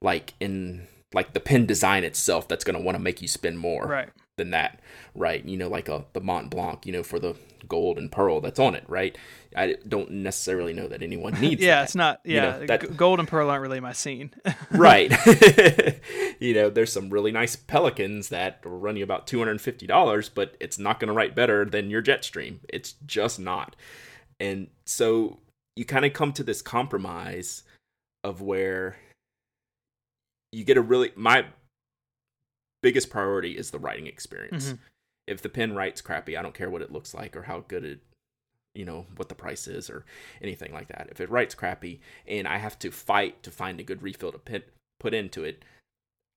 like 0.00 0.34
in 0.38 0.86
like 1.12 1.32
the 1.32 1.40
pen 1.40 1.66
design 1.66 2.04
itself 2.04 2.46
that's 2.46 2.62
going 2.62 2.78
to 2.78 2.82
want 2.82 2.94
to 2.94 3.02
make 3.02 3.20
you 3.22 3.28
spend 3.28 3.58
more 3.58 3.86
Right. 3.86 4.08
Than 4.38 4.50
that, 4.52 4.80
right? 5.14 5.44
You 5.44 5.58
know, 5.58 5.68
like 5.68 5.90
a 5.90 6.06
the 6.14 6.20
Mont 6.22 6.48
Blanc, 6.48 6.86
you 6.86 6.92
know, 6.92 7.02
for 7.02 7.18
the 7.18 7.36
gold 7.68 7.98
and 7.98 8.10
pearl 8.10 8.40
that's 8.40 8.58
on 8.58 8.74
it, 8.74 8.82
right? 8.88 9.16
I 9.54 9.76
don't 9.86 10.10
necessarily 10.10 10.72
know 10.72 10.88
that 10.88 11.02
anyone 11.02 11.34
needs. 11.40 11.60
Yeah, 11.60 11.76
that. 11.76 11.84
it's 11.84 11.94
not. 11.94 12.20
You 12.24 12.36
Yeah, 12.36 12.40
know, 12.58 12.66
that- 12.66 12.96
gold 12.96 13.18
and 13.18 13.28
pearl 13.28 13.50
aren't 13.50 13.60
really 13.60 13.78
my 13.80 13.92
scene. 13.92 14.32
right. 14.70 15.12
you 16.40 16.54
know, 16.54 16.70
there's 16.70 16.90
some 16.90 17.10
really 17.10 17.30
nice 17.30 17.56
Pelikans 17.56 18.30
that 18.30 18.64
will 18.64 18.78
run 18.78 18.96
you 18.96 19.04
about 19.04 19.26
two 19.26 19.38
hundred 19.38 19.50
and 19.50 19.60
fifty 19.60 19.86
dollars, 19.86 20.30
but 20.30 20.56
it's 20.60 20.78
not 20.78 20.98
going 20.98 21.08
to 21.08 21.14
write 21.14 21.34
better 21.34 21.66
than 21.66 21.90
your 21.90 22.02
Jetstream. 22.02 22.60
It's 22.70 22.94
just 23.04 23.38
not. 23.38 23.76
And 24.40 24.68
so 24.86 25.40
you 25.76 25.84
kind 25.84 26.06
of 26.06 26.14
come 26.14 26.32
to 26.32 26.42
this 26.42 26.62
compromise 26.62 27.64
of 28.24 28.40
where 28.40 28.96
you 30.52 30.64
get 30.64 30.78
a 30.78 30.82
really 30.82 31.12
my 31.16 31.44
biggest 32.82 33.10
priority 33.10 33.56
is 33.56 33.70
the 33.70 33.78
writing 33.78 34.06
experience. 34.06 34.72
Mhm. 34.72 34.78
If 35.26 35.42
the 35.42 35.48
pen 35.48 35.74
writes 35.74 36.00
crappy, 36.00 36.36
I 36.36 36.42
don't 36.42 36.54
care 36.54 36.70
what 36.70 36.82
it 36.82 36.92
looks 36.92 37.14
like 37.14 37.36
or 37.36 37.42
how 37.42 37.60
good 37.60 37.84
it 37.84 38.00
you 38.74 38.84
know 38.86 39.06
what 39.16 39.28
the 39.28 39.34
price 39.34 39.68
is 39.68 39.90
or 39.90 40.04
anything 40.40 40.72
like 40.72 40.88
that. 40.88 41.08
If 41.10 41.20
it 41.20 41.30
writes 41.30 41.54
crappy 41.54 42.00
and 42.26 42.48
I 42.48 42.58
have 42.58 42.78
to 42.80 42.90
fight 42.90 43.42
to 43.42 43.50
find 43.50 43.78
a 43.78 43.84
good 43.84 44.02
refill 44.02 44.32
to 44.32 44.38
put 44.38 44.64
put 44.98 45.14
into 45.14 45.44
it, 45.44 45.64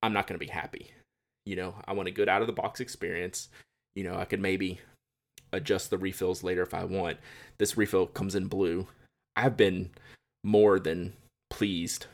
I'm 0.01 0.13
not 0.13 0.27
going 0.27 0.37
to 0.39 0.45
be 0.45 0.51
happy. 0.51 0.91
You 1.45 1.55
know, 1.55 1.75
I 1.85 1.93
want 1.93 2.07
a 2.07 2.11
good 2.11 2.27
out 2.27 2.41
of 2.41 2.47
the 2.47 2.53
box 2.53 2.79
experience. 2.79 3.49
You 3.95 4.03
know, 4.03 4.15
I 4.15 4.25
could 4.25 4.41
maybe 4.41 4.79
adjust 5.53 5.89
the 5.89 5.97
refills 5.97 6.43
later 6.43 6.63
if 6.63 6.73
I 6.73 6.83
want. 6.83 7.17
This 7.57 7.77
refill 7.77 8.07
comes 8.07 8.35
in 8.35 8.47
blue. 8.47 8.87
I've 9.35 9.55
been 9.55 9.91
more 10.43 10.79
than 10.79 11.13
pleased 11.49 12.07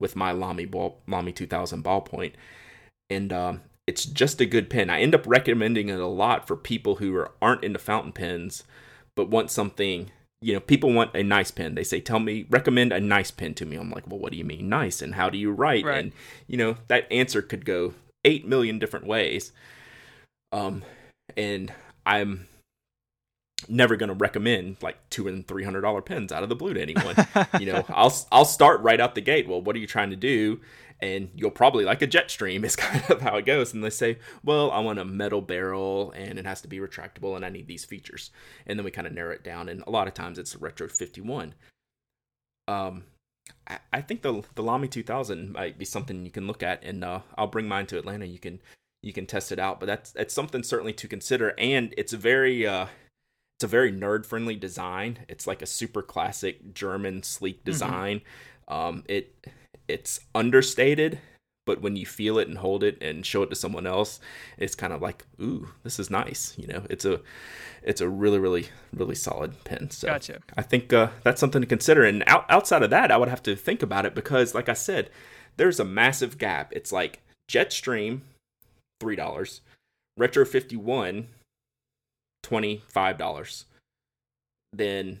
with 0.00 0.16
my 0.16 0.32
Lamy 0.32 0.64
ball 0.64 1.00
Lamy 1.06 1.32
2000 1.32 1.84
ballpoint, 1.84 2.32
and 3.10 3.32
um, 3.32 3.60
it's 3.88 4.04
just 4.04 4.38
a 4.38 4.44
good 4.44 4.68
pen. 4.68 4.90
I 4.90 5.00
end 5.00 5.14
up 5.14 5.26
recommending 5.26 5.88
it 5.88 5.98
a 5.98 6.06
lot 6.06 6.46
for 6.46 6.56
people 6.56 6.96
who 6.96 7.16
are, 7.16 7.30
aren't 7.40 7.64
into 7.64 7.78
fountain 7.78 8.12
pens, 8.12 8.64
but 9.16 9.30
want 9.30 9.50
something. 9.50 10.10
You 10.42 10.52
know, 10.52 10.60
people 10.60 10.92
want 10.92 11.16
a 11.16 11.22
nice 11.22 11.50
pen. 11.50 11.74
They 11.74 11.84
say, 11.84 11.98
"Tell 11.98 12.18
me, 12.18 12.44
recommend 12.50 12.92
a 12.92 13.00
nice 13.00 13.30
pen 13.30 13.54
to 13.54 13.64
me." 13.64 13.76
I'm 13.76 13.90
like, 13.90 14.06
"Well, 14.06 14.20
what 14.20 14.30
do 14.30 14.36
you 14.36 14.44
mean 14.44 14.68
nice? 14.68 15.00
And 15.00 15.14
how 15.14 15.30
do 15.30 15.38
you 15.38 15.50
write?" 15.50 15.86
Right. 15.86 16.04
And 16.04 16.12
you 16.46 16.58
know, 16.58 16.76
that 16.88 17.10
answer 17.10 17.40
could 17.40 17.64
go 17.64 17.94
eight 18.26 18.46
million 18.46 18.78
different 18.78 19.06
ways. 19.06 19.52
Um, 20.52 20.82
and 21.34 21.72
I'm 22.04 22.46
never 23.68 23.96
going 23.96 24.10
to 24.10 24.14
recommend 24.14 24.76
like 24.82 24.98
two 25.08 25.28
and 25.28 25.48
three 25.48 25.64
hundred 25.64 25.80
dollar 25.80 26.02
pens 26.02 26.30
out 26.30 26.42
of 26.42 26.50
the 26.50 26.54
blue 26.54 26.74
to 26.74 26.82
anyone. 26.82 27.16
you 27.58 27.72
know, 27.72 27.86
I'll 27.88 28.14
I'll 28.30 28.44
start 28.44 28.82
right 28.82 29.00
out 29.00 29.14
the 29.14 29.22
gate. 29.22 29.48
Well, 29.48 29.62
what 29.62 29.74
are 29.74 29.78
you 29.78 29.86
trying 29.86 30.10
to 30.10 30.16
do? 30.16 30.60
And 31.00 31.30
you'll 31.34 31.50
probably 31.50 31.84
like 31.84 32.02
a 32.02 32.06
Jetstream 32.06 32.64
is 32.64 32.76
kind 32.76 33.04
of 33.10 33.20
how 33.20 33.36
it 33.36 33.46
goes. 33.46 33.72
And 33.72 33.84
they 33.84 33.90
say, 33.90 34.18
well, 34.42 34.70
I 34.70 34.80
want 34.80 34.98
a 34.98 35.04
metal 35.04 35.40
barrel 35.40 36.12
and 36.16 36.38
it 36.38 36.46
has 36.46 36.60
to 36.62 36.68
be 36.68 36.78
retractable 36.78 37.36
and 37.36 37.44
I 37.44 37.50
need 37.50 37.68
these 37.68 37.84
features. 37.84 38.30
And 38.66 38.78
then 38.78 38.84
we 38.84 38.90
kind 38.90 39.06
of 39.06 39.12
narrow 39.12 39.32
it 39.32 39.44
down. 39.44 39.68
And 39.68 39.82
a 39.86 39.90
lot 39.90 40.08
of 40.08 40.14
times 40.14 40.38
it's 40.38 40.54
a 40.54 40.58
Retro 40.58 40.88
51. 40.88 41.54
Um, 42.66 43.04
I, 43.66 43.78
I 43.92 44.00
think 44.00 44.22
the 44.22 44.42
the 44.54 44.62
Lamy 44.62 44.88
2000 44.88 45.52
might 45.52 45.78
be 45.78 45.84
something 45.84 46.24
you 46.24 46.30
can 46.30 46.46
look 46.46 46.62
at, 46.62 46.82
and 46.84 47.04
uh, 47.04 47.20
I'll 47.36 47.46
bring 47.46 47.66
mine 47.66 47.86
to 47.86 47.98
Atlanta. 47.98 48.26
You 48.26 48.38
can 48.38 48.60
you 49.02 49.12
can 49.12 49.26
test 49.26 49.52
it 49.52 49.58
out, 49.58 49.80
but 49.80 49.86
that's 49.86 50.12
that's 50.12 50.34
something 50.34 50.62
certainly 50.62 50.92
to 50.94 51.08
consider. 51.08 51.54
And 51.58 51.94
it's 51.96 52.12
a 52.12 52.16
very 52.16 52.66
uh, 52.66 52.86
it's 53.56 53.64
a 53.64 53.68
very 53.68 53.92
nerd 53.92 54.26
friendly 54.26 54.56
design. 54.56 55.20
It's 55.28 55.46
like 55.46 55.62
a 55.62 55.66
super 55.66 56.02
classic 56.02 56.74
German 56.74 57.22
sleek 57.22 57.64
design. 57.64 58.22
Um, 58.68 59.04
it 59.08 59.46
it's 59.88 60.20
understated, 60.34 61.18
but 61.68 61.82
when 61.82 61.96
you 61.96 62.06
feel 62.06 62.38
it 62.38 62.48
and 62.48 62.58
hold 62.58 62.82
it 62.82 62.96
and 63.02 63.26
show 63.26 63.42
it 63.42 63.50
to 63.50 63.56
someone 63.56 63.86
else, 63.86 64.20
it's 64.56 64.74
kind 64.74 64.92
of 64.92 65.02
like, 65.02 65.26
ooh, 65.40 65.68
this 65.82 65.98
is 65.98 66.10
nice. 66.10 66.54
You 66.56 66.66
know, 66.66 66.82
it's 66.88 67.04
a 67.04 67.20
it's 67.82 68.00
a 68.00 68.08
really 68.08 68.38
really 68.38 68.68
really 68.94 69.14
solid 69.14 69.64
pen. 69.64 69.90
So 69.90 70.08
Gotcha. 70.08 70.40
I 70.56 70.62
think 70.62 70.92
uh, 70.92 71.08
that's 71.24 71.40
something 71.40 71.60
to 71.60 71.66
consider. 71.66 72.04
And 72.04 72.24
out, 72.26 72.46
outside 72.48 72.82
of 72.82 72.90
that, 72.90 73.10
I 73.10 73.16
would 73.16 73.28
have 73.28 73.42
to 73.42 73.56
think 73.56 73.82
about 73.82 74.06
it 74.06 74.14
because, 74.14 74.54
like 74.54 74.70
I 74.70 74.74
said, 74.74 75.10
there's 75.58 75.78
a 75.78 75.84
massive 75.84 76.38
gap. 76.38 76.72
It's 76.74 76.90
like 76.90 77.20
Jetstream, 77.50 78.20
three 79.00 79.16
dollars, 79.16 79.60
Retro 80.16 80.46
fifty 80.46 80.76
one, 80.76 81.28
twenty 82.42 82.82
five 82.88 83.18
dollars, 83.18 83.66
then 84.72 85.20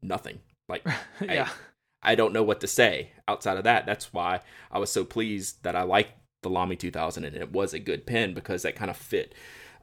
nothing. 0.00 0.38
Like 0.68 0.86
yeah. 1.20 1.48
I 1.48 1.69
don't 2.14 2.32
know 2.32 2.42
what 2.42 2.60
to 2.60 2.66
say 2.66 3.12
outside 3.28 3.56
of 3.56 3.64
that. 3.64 3.86
That's 3.86 4.12
why 4.12 4.40
I 4.70 4.78
was 4.78 4.90
so 4.90 5.04
pleased 5.04 5.62
that 5.62 5.76
I 5.76 5.82
liked 5.82 6.12
the 6.42 6.50
Lamy 6.50 6.76
2000 6.76 7.24
and 7.24 7.36
it 7.36 7.52
was 7.52 7.74
a 7.74 7.78
good 7.78 8.06
pen 8.06 8.32
because 8.32 8.62
that 8.62 8.76
kind 8.76 8.90
of 8.90 8.96
fit 8.96 9.34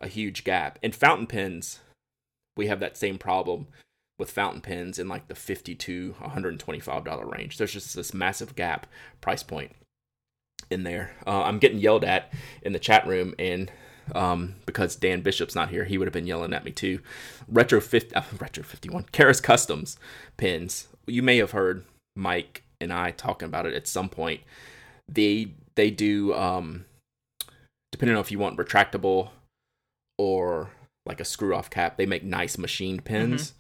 a 0.01 0.07
huge 0.07 0.43
gap. 0.43 0.79
And 0.81 0.95
fountain 0.95 1.27
pens, 1.27 1.79
we 2.55 2.67
have 2.67 2.79
that 2.79 2.97
same 2.97 3.17
problem 3.17 3.67
with 4.17 4.31
fountain 4.31 4.61
pens 4.61 4.97
in 4.97 5.07
like 5.07 5.27
the 5.27 5.35
50 5.35 5.75
to 5.75 6.15
125 6.19 7.03
dollar 7.03 7.25
range. 7.25 7.57
There's 7.57 7.73
just 7.73 7.95
this 7.95 8.13
massive 8.13 8.55
gap 8.55 8.87
price 9.21 9.43
point 9.43 9.73
in 10.71 10.83
there. 10.83 11.15
Uh, 11.25 11.43
I'm 11.43 11.59
getting 11.59 11.79
yelled 11.79 12.03
at 12.03 12.33
in 12.63 12.73
the 12.73 12.79
chat 12.79 13.05
room 13.05 13.35
and 13.37 13.71
um, 14.15 14.55
because 14.65 14.95
Dan 14.95 15.21
Bishop's 15.21 15.55
not 15.55 15.69
here, 15.69 15.83
he 15.83 15.97
would 15.97 16.07
have 16.07 16.13
been 16.13 16.27
yelling 16.27 16.53
at 16.53 16.63
me 16.63 16.71
too. 16.71 17.01
Retro 17.47 17.81
50, 17.81 18.15
uh, 18.15 18.23
Retro 18.39 18.63
51, 18.63 19.03
Karas 19.11 19.41
Kustoms 19.41 19.97
pins. 20.37 20.87
You 21.05 21.21
may 21.21 21.37
have 21.37 21.51
heard 21.51 21.85
Myke 22.17 22.61
and 22.81 22.91
I 22.91 23.11
talking 23.11 23.47
about 23.47 23.65
it 23.65 23.73
at 23.73 23.87
some 23.87 24.09
point. 24.09 24.41
They 25.07 25.53
they 25.75 25.91
do 25.91 26.33
um, 26.33 26.85
depending 27.91 28.15
on 28.15 28.21
if 28.21 28.31
you 28.31 28.39
want 28.39 28.57
retractable 28.57 29.29
or 30.17 30.71
like 31.05 31.19
a 31.19 31.25
screw 31.25 31.55
off 31.55 31.69
cap. 31.69 31.97
They 31.97 32.05
make 32.05 32.23
nice 32.23 32.57
machined 32.57 33.05
pins 33.05 33.53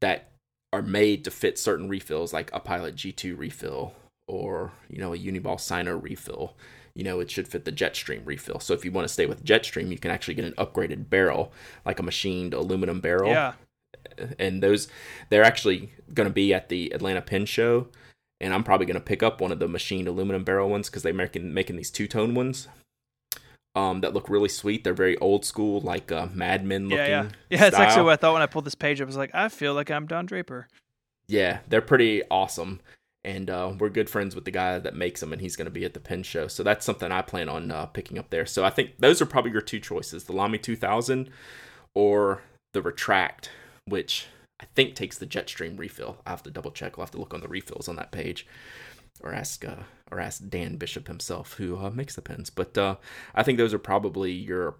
that 0.00 0.30
are 0.72 0.82
made 0.82 1.24
to 1.24 1.30
fit 1.30 1.58
certain 1.58 1.88
refills, 1.88 2.32
like 2.32 2.50
a 2.52 2.60
Pilot 2.60 2.96
G2 2.96 3.36
refill 3.36 3.94
or 4.28 4.72
you 4.88 4.98
know 4.98 5.12
a 5.12 5.18
Uniball 5.18 5.60
Signo 5.60 5.96
refill. 5.96 6.56
You 6.94 7.04
know 7.04 7.20
it 7.20 7.30
should 7.30 7.46
fit 7.46 7.64
the 7.64 7.72
Jetstream 7.72 8.22
refill. 8.24 8.58
So 8.60 8.72
if 8.72 8.84
you 8.84 8.90
want 8.90 9.06
to 9.06 9.12
stay 9.12 9.26
with 9.26 9.44
Jetstream, 9.44 9.90
you 9.90 9.98
can 9.98 10.10
actually 10.10 10.34
get 10.34 10.46
an 10.46 10.54
upgraded 10.54 11.10
barrel, 11.10 11.52
like 11.84 11.98
a 11.98 12.02
machined 12.02 12.54
aluminum 12.54 13.00
barrel 13.00 13.30
Yeah. 13.30 13.52
And 14.38 14.62
those 14.62 14.88
they're 15.30 15.44
actually 15.44 15.92
going 16.12 16.28
to 16.28 16.32
be 16.32 16.52
at 16.54 16.68
the 16.68 16.92
Atlanta 16.92 17.22
Pen 17.22 17.46
Show, 17.46 17.88
and 18.40 18.54
I'm 18.54 18.64
probably 18.64 18.86
going 18.86 18.94
to 18.94 19.00
pick 19.00 19.22
up 19.22 19.40
one 19.40 19.52
of 19.52 19.58
the 19.58 19.68
machined 19.68 20.08
aluminum 20.08 20.44
barrel 20.44 20.68
ones 20.68 20.88
because 20.88 21.02
they're 21.02 21.14
making 21.14 21.52
making 21.52 21.76
these 21.76 21.90
two 21.90 22.06
tone 22.06 22.34
ones, 22.34 22.68
um, 23.76 24.00
that 24.00 24.14
look 24.14 24.30
really 24.30 24.48
sweet. 24.48 24.82
They're 24.82 24.94
very 24.94 25.18
old 25.18 25.44
school, 25.44 25.80
like 25.82 26.10
uh, 26.10 26.28
Mad 26.32 26.64
Men 26.64 26.84
looking. 26.84 26.96
Yeah, 26.96 27.06
yeah. 27.06 27.28
Yeah, 27.50 27.66
it's 27.66 27.76
actually 27.76 28.04
what 28.04 28.14
I 28.14 28.16
thought 28.16 28.32
when 28.32 28.42
I 28.42 28.46
pulled 28.46 28.64
this 28.64 28.74
page 28.74 29.00
up. 29.00 29.06
I 29.06 29.08
was 29.08 29.18
like, 29.18 29.34
I 29.34 29.50
feel 29.50 29.74
like 29.74 29.90
I'm 29.90 30.06
Don 30.06 30.24
Draper. 30.24 30.66
Yeah, 31.28 31.58
they're 31.68 31.82
pretty 31.82 32.22
awesome. 32.30 32.80
And 33.22 33.50
uh, 33.50 33.74
we're 33.78 33.90
good 33.90 34.08
friends 34.08 34.34
with 34.34 34.44
the 34.44 34.50
guy 34.50 34.78
that 34.78 34.94
makes 34.94 35.20
them, 35.20 35.32
and 35.32 35.42
he's 35.42 35.56
going 35.56 35.66
to 35.66 35.70
be 35.70 35.84
at 35.84 35.92
the 35.92 36.00
pen 36.00 36.22
show. 36.22 36.46
So 36.46 36.62
that's 36.62 36.86
something 36.86 37.12
I 37.12 37.22
plan 37.22 37.48
on 37.48 37.70
uh, 37.70 37.86
picking 37.86 38.18
up 38.18 38.30
there. 38.30 38.46
So 38.46 38.64
I 38.64 38.70
think 38.70 38.92
those 38.98 39.20
are 39.20 39.26
probably 39.26 39.50
your 39.50 39.60
two 39.60 39.80
choices 39.80 40.24
the 40.24 40.32
Lamy 40.32 40.58
2000 40.58 41.28
or 41.94 42.42
the 42.72 42.80
Retrakt, 42.80 43.48
which 43.86 44.26
I 44.60 44.64
think 44.74 44.94
takes 44.94 45.18
the 45.18 45.26
Jetstream 45.26 45.78
refill. 45.78 46.18
I 46.26 46.30
have 46.30 46.42
to 46.44 46.50
double 46.50 46.70
check. 46.70 46.94
I'll 46.98 47.04
have 47.04 47.10
to 47.12 47.18
look 47.18 47.34
on 47.34 47.40
the 47.40 47.48
refills 47.48 47.88
on 47.88 47.96
that 47.96 48.12
page 48.12 48.46
or 49.22 49.32
ask 49.32 49.64
uh, 49.64 49.76
or 50.10 50.20
ask 50.20 50.42
Dan 50.48 50.76
Bishop 50.76 51.08
himself 51.08 51.54
who 51.54 51.76
uh, 51.78 51.90
makes 51.90 52.14
the 52.14 52.22
pens. 52.22 52.50
But 52.50 52.76
uh, 52.76 52.96
I 53.34 53.42
think 53.42 53.58
those 53.58 53.74
are 53.74 53.78
probably 53.78 54.32
your 54.32 54.76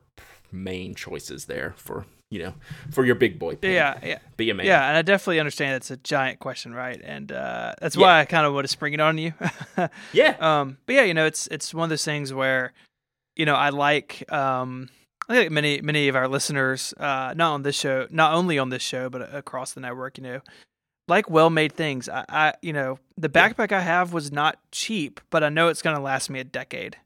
main 0.53 0.95
choices 0.95 1.47
there 1.47 1.75
for 1.77 2.07
you 2.31 2.39
know 2.41 2.55
for 2.91 3.05
your 3.05 3.15
big 3.15 3.39
boy 3.39 3.57
pen. 3.57 3.73
Yeah, 3.73 3.99
yeah. 4.03 4.19
be 4.37 4.51
a 4.51 4.55
man. 4.55 4.67
Yeah, 4.67 4.89
and 4.89 4.97
I 4.97 5.03
definitely 5.03 5.41
understand 5.41 5.77
it's 5.77 5.91
a 5.91 5.97
giant 5.97 6.41
question, 6.41 6.75
right? 6.75 7.01
And 7.05 7.31
uh, 7.31 7.75
that's 7.81 7.97
Yeah. 7.97 8.03
why 8.03 8.21
I 8.21 8.25
kind 8.25 8.47
of 8.47 8.55
want 8.55 8.65
to 8.65 8.69
spring 8.69 8.95
it 8.95 9.01
on 9.01 9.19
you. 9.19 9.33
yeah, 10.13 10.37
um, 10.41 10.79
but 10.87 10.95
yeah, 10.95 11.03
you 11.05 11.15
know, 11.15 11.27
it's 11.27 11.47
it's 11.49 11.73
one 11.73 11.85
of 11.85 11.91
those 11.91 12.05
things 12.05 12.33
where 12.33 12.73
you 13.37 13.45
know, 13.45 13.55
I 13.55 13.69
like 13.69 14.31
um, 14.33 14.89
I 15.29 15.35
think 15.35 15.51
many 15.51 15.81
many 15.81 16.09
of 16.09 16.17
our 16.17 16.29
listeners, 16.29 16.95
uh, 16.99 17.35
not 17.37 17.53
on 17.53 17.63
this 17.63 17.77
show, 17.77 18.07
not 18.11 18.35
only 18.35 18.59
on 18.59 18.71
this 18.71 18.83
show, 18.83 19.09
but 19.09 19.35
across 19.35 19.73
the 19.73 19.81
network, 19.81 20.19
you 20.19 20.25
know, 20.25 20.41
like 21.09 21.29
well 21.29 21.51
made 21.51 21.73
things. 21.73 22.09
I, 22.09 22.25
I, 22.29 22.55
you 22.63 22.73
know, 22.73 22.99
the 23.19 23.29
backpack 23.29 23.73
I 23.73 23.81
have 23.81 24.13
was 24.13 24.31
not 24.31 24.59
cheap, 24.71 25.21
but 25.31 25.43
I 25.43 25.49
know 25.49 25.69
it's 25.69 25.83
going 25.83 25.97
to 25.97 26.03
last 26.03 26.31
me 26.31 26.39
a 26.39 26.45
decade, 26.45 26.97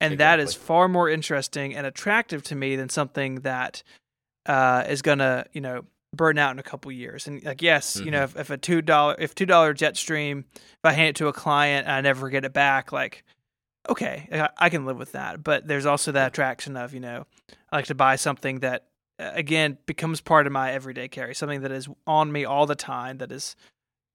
and 0.00 0.14
exactly. 0.14 0.16
that 0.16 0.40
is 0.40 0.54
far 0.54 0.88
more 0.88 1.10
interesting 1.10 1.74
and 1.74 1.86
attractive 1.86 2.42
to 2.44 2.54
me 2.54 2.76
than 2.76 2.88
something 2.88 3.36
that 3.40 3.82
uh, 4.46 4.84
is 4.88 5.02
going 5.02 5.18
to, 5.18 5.44
you 5.52 5.60
know, 5.60 5.84
burn 6.16 6.38
out 6.38 6.52
in 6.52 6.58
a 6.58 6.62
couple 6.62 6.90
years. 6.90 7.26
And 7.26 7.44
like, 7.44 7.62
yes, 7.62 7.96
mm-hmm. 7.96 8.06
you 8.06 8.10
know, 8.10 8.24
mm-hmm. 8.24 8.38
if, 8.38 8.50
if 8.50 8.50
a 8.50 8.56
two 8.56 8.80
dollar, 8.82 9.16
if 9.18 9.34
two 9.34 9.46
dollar 9.46 9.74
Jetstream, 9.74 10.44
if 10.54 10.84
I 10.84 10.92
hand 10.92 11.10
it 11.10 11.16
to 11.16 11.28
a 11.28 11.32
client 11.32 11.86
and 11.86 11.94
I 11.94 12.00
never 12.00 12.30
get 12.30 12.44
it 12.44 12.52
back, 12.52 12.90
like, 12.90 13.22
okay, 13.88 14.28
I, 14.32 14.48
I 14.58 14.68
can 14.68 14.84
live 14.84 14.98
with 14.98 15.12
that. 15.12 15.42
But 15.42 15.66
there's 15.66 15.86
also 15.86 16.12
that 16.12 16.28
attraction 16.28 16.76
of, 16.76 16.94
you 16.94 17.00
know, 17.00 17.26
I 17.70 17.76
like 17.76 17.86
to 17.86 17.94
buy 17.94 18.16
something 18.16 18.60
that 18.60 18.86
again 19.18 19.78
becomes 19.86 20.20
part 20.20 20.46
of 20.46 20.52
my 20.52 20.72
everyday 20.72 21.08
carry, 21.08 21.34
something 21.34 21.60
that 21.62 21.72
is 21.72 21.88
on 22.06 22.32
me 22.32 22.44
all 22.44 22.66
the 22.66 22.74
time, 22.74 23.18
that 23.18 23.30
is, 23.32 23.56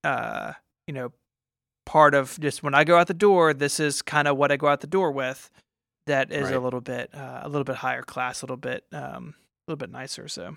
uh, 0.03 0.53
you 0.87 0.93
know, 0.93 1.11
part 1.85 2.15
of 2.15 2.39
just 2.39 2.63
when 2.63 2.73
I 2.73 2.83
go 2.83 2.97
out 2.97 3.07
the 3.07 3.13
door. 3.13 3.53
This 3.53 3.79
is 3.79 4.01
kind 4.01 4.27
of 4.27 4.37
what 4.37 4.51
I 4.51 4.57
go 4.57 4.67
out 4.67 4.81
the 4.81 4.87
door 4.87 5.11
with. 5.11 5.51
That 6.07 6.31
is 6.31 6.45
right. 6.45 6.53
a 6.55 6.59
little 6.59 6.81
bit, 6.81 7.09
uh, 7.15 7.41
a 7.43 7.49
little 7.49 7.63
bit 7.63 7.77
higher 7.77 8.03
class, 8.03 8.41
a 8.41 8.45
little 8.45 8.57
bit, 8.57 8.85
um, 8.91 9.33
a 9.67 9.71
little 9.71 9.77
bit 9.77 9.91
nicer. 9.91 10.27
So, 10.27 10.55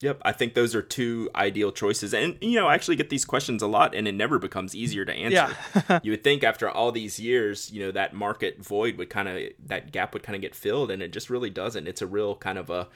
Yep, 0.00 0.22
I 0.24 0.32
think 0.32 0.54
those 0.54 0.74
are 0.74 0.80
two 0.80 1.28
ideal 1.34 1.72
choices. 1.72 2.14
And 2.14 2.38
you 2.40 2.58
know, 2.58 2.68
I 2.68 2.74
actually 2.74 2.96
get 2.96 3.10
these 3.10 3.26
questions 3.26 3.62
a 3.62 3.66
lot 3.66 3.94
and 3.94 4.08
it 4.08 4.14
never 4.14 4.38
becomes 4.38 4.74
easier 4.74 5.04
to 5.04 5.12
answer. 5.12 5.54
Yeah. 5.88 6.00
you 6.02 6.12
would 6.12 6.24
think 6.24 6.42
after 6.42 6.70
all 6.70 6.90
these 6.90 7.20
years, 7.20 7.70
you 7.70 7.84
know, 7.84 7.92
that 7.92 8.14
market 8.14 8.64
void 8.64 8.96
would 8.96 9.10
kind 9.10 9.28
of 9.28 9.42
that 9.66 9.92
gap 9.92 10.14
would 10.14 10.22
kind 10.22 10.36
of 10.36 10.42
get 10.42 10.54
filled 10.54 10.90
and 10.90 11.02
it 11.02 11.12
just 11.12 11.28
really 11.28 11.50
doesn't. 11.50 11.86
It's 11.86 12.00
a 12.00 12.06
real 12.06 12.34
kind 12.34 12.56
of 12.56 12.70
a 12.70 12.88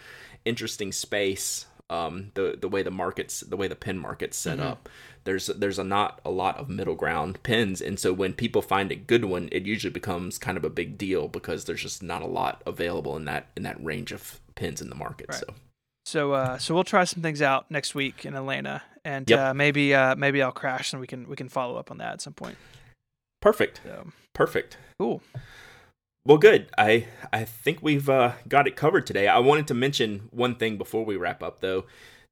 interesting 0.46 0.92
space 0.92 1.66
um 1.90 2.30
the 2.32 2.56
the 2.58 2.68
way 2.68 2.82
the 2.82 2.90
markets 2.90 3.40
the 3.40 3.58
way 3.58 3.68
the 3.68 3.76
pin 3.76 3.98
market's 3.98 4.38
set 4.38 4.56
mm-hmm. 4.56 4.68
up 4.68 4.88
there's 5.24 5.48
there's 5.48 5.78
a 5.78 5.84
not 5.84 6.18
a 6.24 6.30
lot 6.30 6.56
of 6.56 6.70
middle 6.70 6.94
ground 6.94 7.42
pins 7.42 7.82
and 7.82 8.00
so 8.00 8.10
when 8.10 8.32
people 8.32 8.62
find 8.62 8.90
a 8.90 8.96
good 8.96 9.26
one 9.26 9.50
it 9.52 9.66
usually 9.66 9.92
becomes 9.92 10.38
kind 10.38 10.56
of 10.56 10.64
a 10.64 10.70
big 10.70 10.96
deal 10.96 11.28
because 11.28 11.66
there's 11.66 11.82
just 11.82 12.02
not 12.02 12.22
a 12.22 12.26
lot 12.26 12.62
available 12.64 13.16
in 13.16 13.26
that 13.26 13.48
in 13.54 13.62
that 13.64 13.82
range 13.84 14.12
of 14.12 14.40
pins 14.54 14.80
in 14.80 14.88
the 14.88 14.94
market 14.94 15.26
right. 15.28 15.40
so 15.40 15.46
so 16.04 16.32
uh, 16.32 16.58
so 16.58 16.74
we'll 16.74 16.84
try 16.84 17.04
some 17.04 17.22
things 17.22 17.42
out 17.42 17.70
next 17.70 17.94
week 17.94 18.24
in 18.24 18.34
Atlanta, 18.34 18.82
and 19.04 19.28
yep. 19.28 19.38
uh, 19.38 19.54
maybe 19.54 19.94
uh, 19.94 20.14
maybe 20.16 20.42
I'll 20.42 20.52
crash 20.52 20.92
and 20.92 21.00
we 21.00 21.06
can 21.06 21.28
we 21.28 21.36
can 21.36 21.48
follow 21.48 21.76
up 21.76 21.90
on 21.90 21.98
that 21.98 22.14
at 22.14 22.20
some 22.20 22.34
point. 22.34 22.56
Perfect. 23.40 23.80
So, 23.84 24.08
Perfect. 24.34 24.78
Cool. 24.98 25.22
Well, 26.26 26.38
good. 26.38 26.68
I 26.78 27.06
I 27.32 27.44
think 27.44 27.80
we've 27.82 28.08
uh, 28.08 28.32
got 28.48 28.66
it 28.66 28.76
covered 28.76 29.06
today. 29.06 29.28
I 29.28 29.38
wanted 29.38 29.66
to 29.68 29.74
mention 29.74 30.28
one 30.30 30.54
thing 30.54 30.78
before 30.78 31.04
we 31.04 31.16
wrap 31.16 31.42
up, 31.42 31.60
though. 31.60 31.84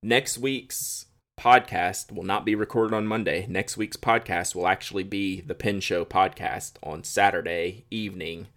Next 0.03 0.39
week's 0.39 1.07
podcast 1.39 2.13
will 2.13 2.23
not 2.23 2.45
be 2.45 2.55
recorded 2.55 2.95
on 2.95 3.07
Monday. 3.07 3.47
Next 3.49 3.77
week's 3.77 3.97
podcast 3.97 4.55
will 4.55 4.67
actually 4.67 5.05
be 5.05 5.41
the 5.41 5.55
Pen 5.55 5.81
Show 5.81 6.05
podcast 6.05 6.73
on 6.83 7.05
Saturday 7.05 7.85
evening. 7.91 8.49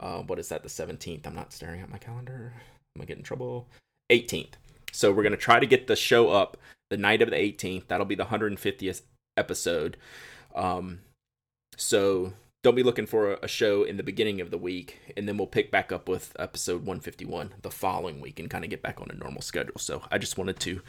Uh, 0.00 0.22
what 0.22 0.38
is 0.38 0.48
that? 0.48 0.62
The 0.62 0.68
seventeenth. 0.68 1.26
I'm 1.26 1.34
not 1.34 1.52
staring 1.52 1.80
at 1.80 1.90
my 1.90 1.98
calendar. 1.98 2.54
Am 2.96 3.02
I 3.02 3.04
getting 3.04 3.20
in 3.20 3.24
trouble? 3.24 3.68
18th. 4.10 4.52
So 4.92 5.12
we're 5.12 5.22
going 5.22 5.32
to 5.32 5.38
try 5.38 5.60
to 5.60 5.66
get 5.66 5.86
the 5.86 5.96
show 5.96 6.30
up 6.30 6.56
the 6.90 6.96
night 6.96 7.22
of 7.22 7.30
the 7.30 7.36
18th. 7.36 7.86
That'll 7.88 8.06
be 8.06 8.14
the 8.14 8.26
150th 8.26 9.02
episode. 9.36 9.96
Um, 10.54 11.00
so 11.76 12.32
don't 12.62 12.74
be 12.74 12.82
looking 12.82 13.06
for 13.06 13.34
a 13.34 13.48
show 13.48 13.84
in 13.84 13.96
the 13.96 14.02
beginning 14.02 14.40
of 14.40 14.50
the 14.50 14.58
week, 14.58 14.98
and 15.16 15.26
then 15.26 15.38
we'll 15.38 15.46
pick 15.46 15.70
back 15.70 15.90
up 15.92 16.08
with 16.08 16.34
episode 16.38 16.82
151 16.82 17.54
the 17.62 17.70
following 17.70 18.20
week 18.20 18.38
and 18.38 18.50
kind 18.50 18.64
of 18.64 18.70
get 18.70 18.82
back 18.82 19.00
on 19.00 19.10
a 19.10 19.14
normal 19.14 19.40
schedule. 19.40 19.78
So 19.78 20.02
I 20.10 20.18
just 20.18 20.36
wanted 20.36 20.60
to 20.60 20.82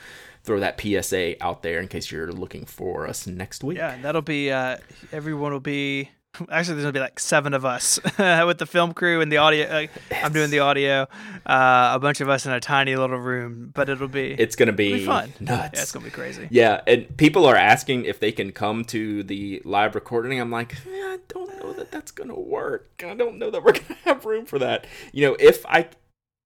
throw 0.44 0.60
that 0.60 0.82
PSA 0.82 1.42
out 1.42 1.64
there 1.64 1.80
in 1.80 1.88
case 1.88 2.12
you're 2.12 2.32
looking 2.32 2.66
for 2.66 3.08
us 3.08 3.26
next 3.26 3.64
week. 3.64 3.78
Yeah, 3.78 3.98
that'll 4.02 4.22
be 4.22 4.52
uh, 4.52 4.78
everyone 5.14 5.54
will 5.54 5.62
be 5.62 6.10
Actually, 6.50 6.76
there's 6.76 6.84
gonna 6.86 6.94
be 6.94 7.00
like 7.00 7.20
seven 7.20 7.54
of 7.54 7.66
us 7.66 8.00
with 8.18 8.58
the 8.58 8.66
film 8.66 8.94
crew 8.94 9.22
and 9.22 9.32
the 9.32 9.38
audio. 9.38 9.70
Like, 9.70 9.92
I'm 10.12 10.32
doing 10.32 10.50
the 10.50 10.60
audio. 10.60 11.08
Uh, 11.46 11.92
a 11.94 12.00
bunch 12.00 12.22
of 12.22 12.30
us 12.30 12.46
in 12.46 12.52
a 12.52 12.60
tiny 12.60 12.96
little 12.96 13.18
room, 13.18 13.72
but 13.74 13.90
it'll 13.90 14.08
be 14.08 14.32
it's 14.34 14.56
gonna 14.56 14.72
be, 14.72 14.94
be 14.94 15.06
fun. 15.06 15.34
Nuts. 15.40 15.72
Yeah, 15.74 15.82
it's 15.82 15.92
gonna 15.92 16.06
be 16.06 16.12
crazy. 16.12 16.48
Yeah, 16.50 16.82
and 16.88 17.16
people 17.18 17.46
are 17.46 17.56
asking 17.56 18.06
if 18.06 18.20
they 18.20 18.32
can 18.32 18.52
come 18.52 18.86
to 18.86 19.24
the 19.24 19.62
live 19.66 19.96
recording. 19.96 20.40
I'm 20.40 20.52
like, 20.52 20.76
I 20.88 21.20
don't 21.28 21.58
know 21.60 21.74
that 21.74 21.92
that's 21.92 22.12
gonna 22.12 22.40
work. 22.40 23.04
I 23.06 23.14
don't 23.14 23.38
know 23.38 23.52
that 23.52 23.64
we're 23.64 23.74
gonna 23.74 23.98
have 24.06 24.26
room 24.26 24.46
for 24.46 24.60
that. 24.60 24.88
You 25.12 25.28
know, 25.28 25.36
if 25.40 25.66
I 25.66 25.90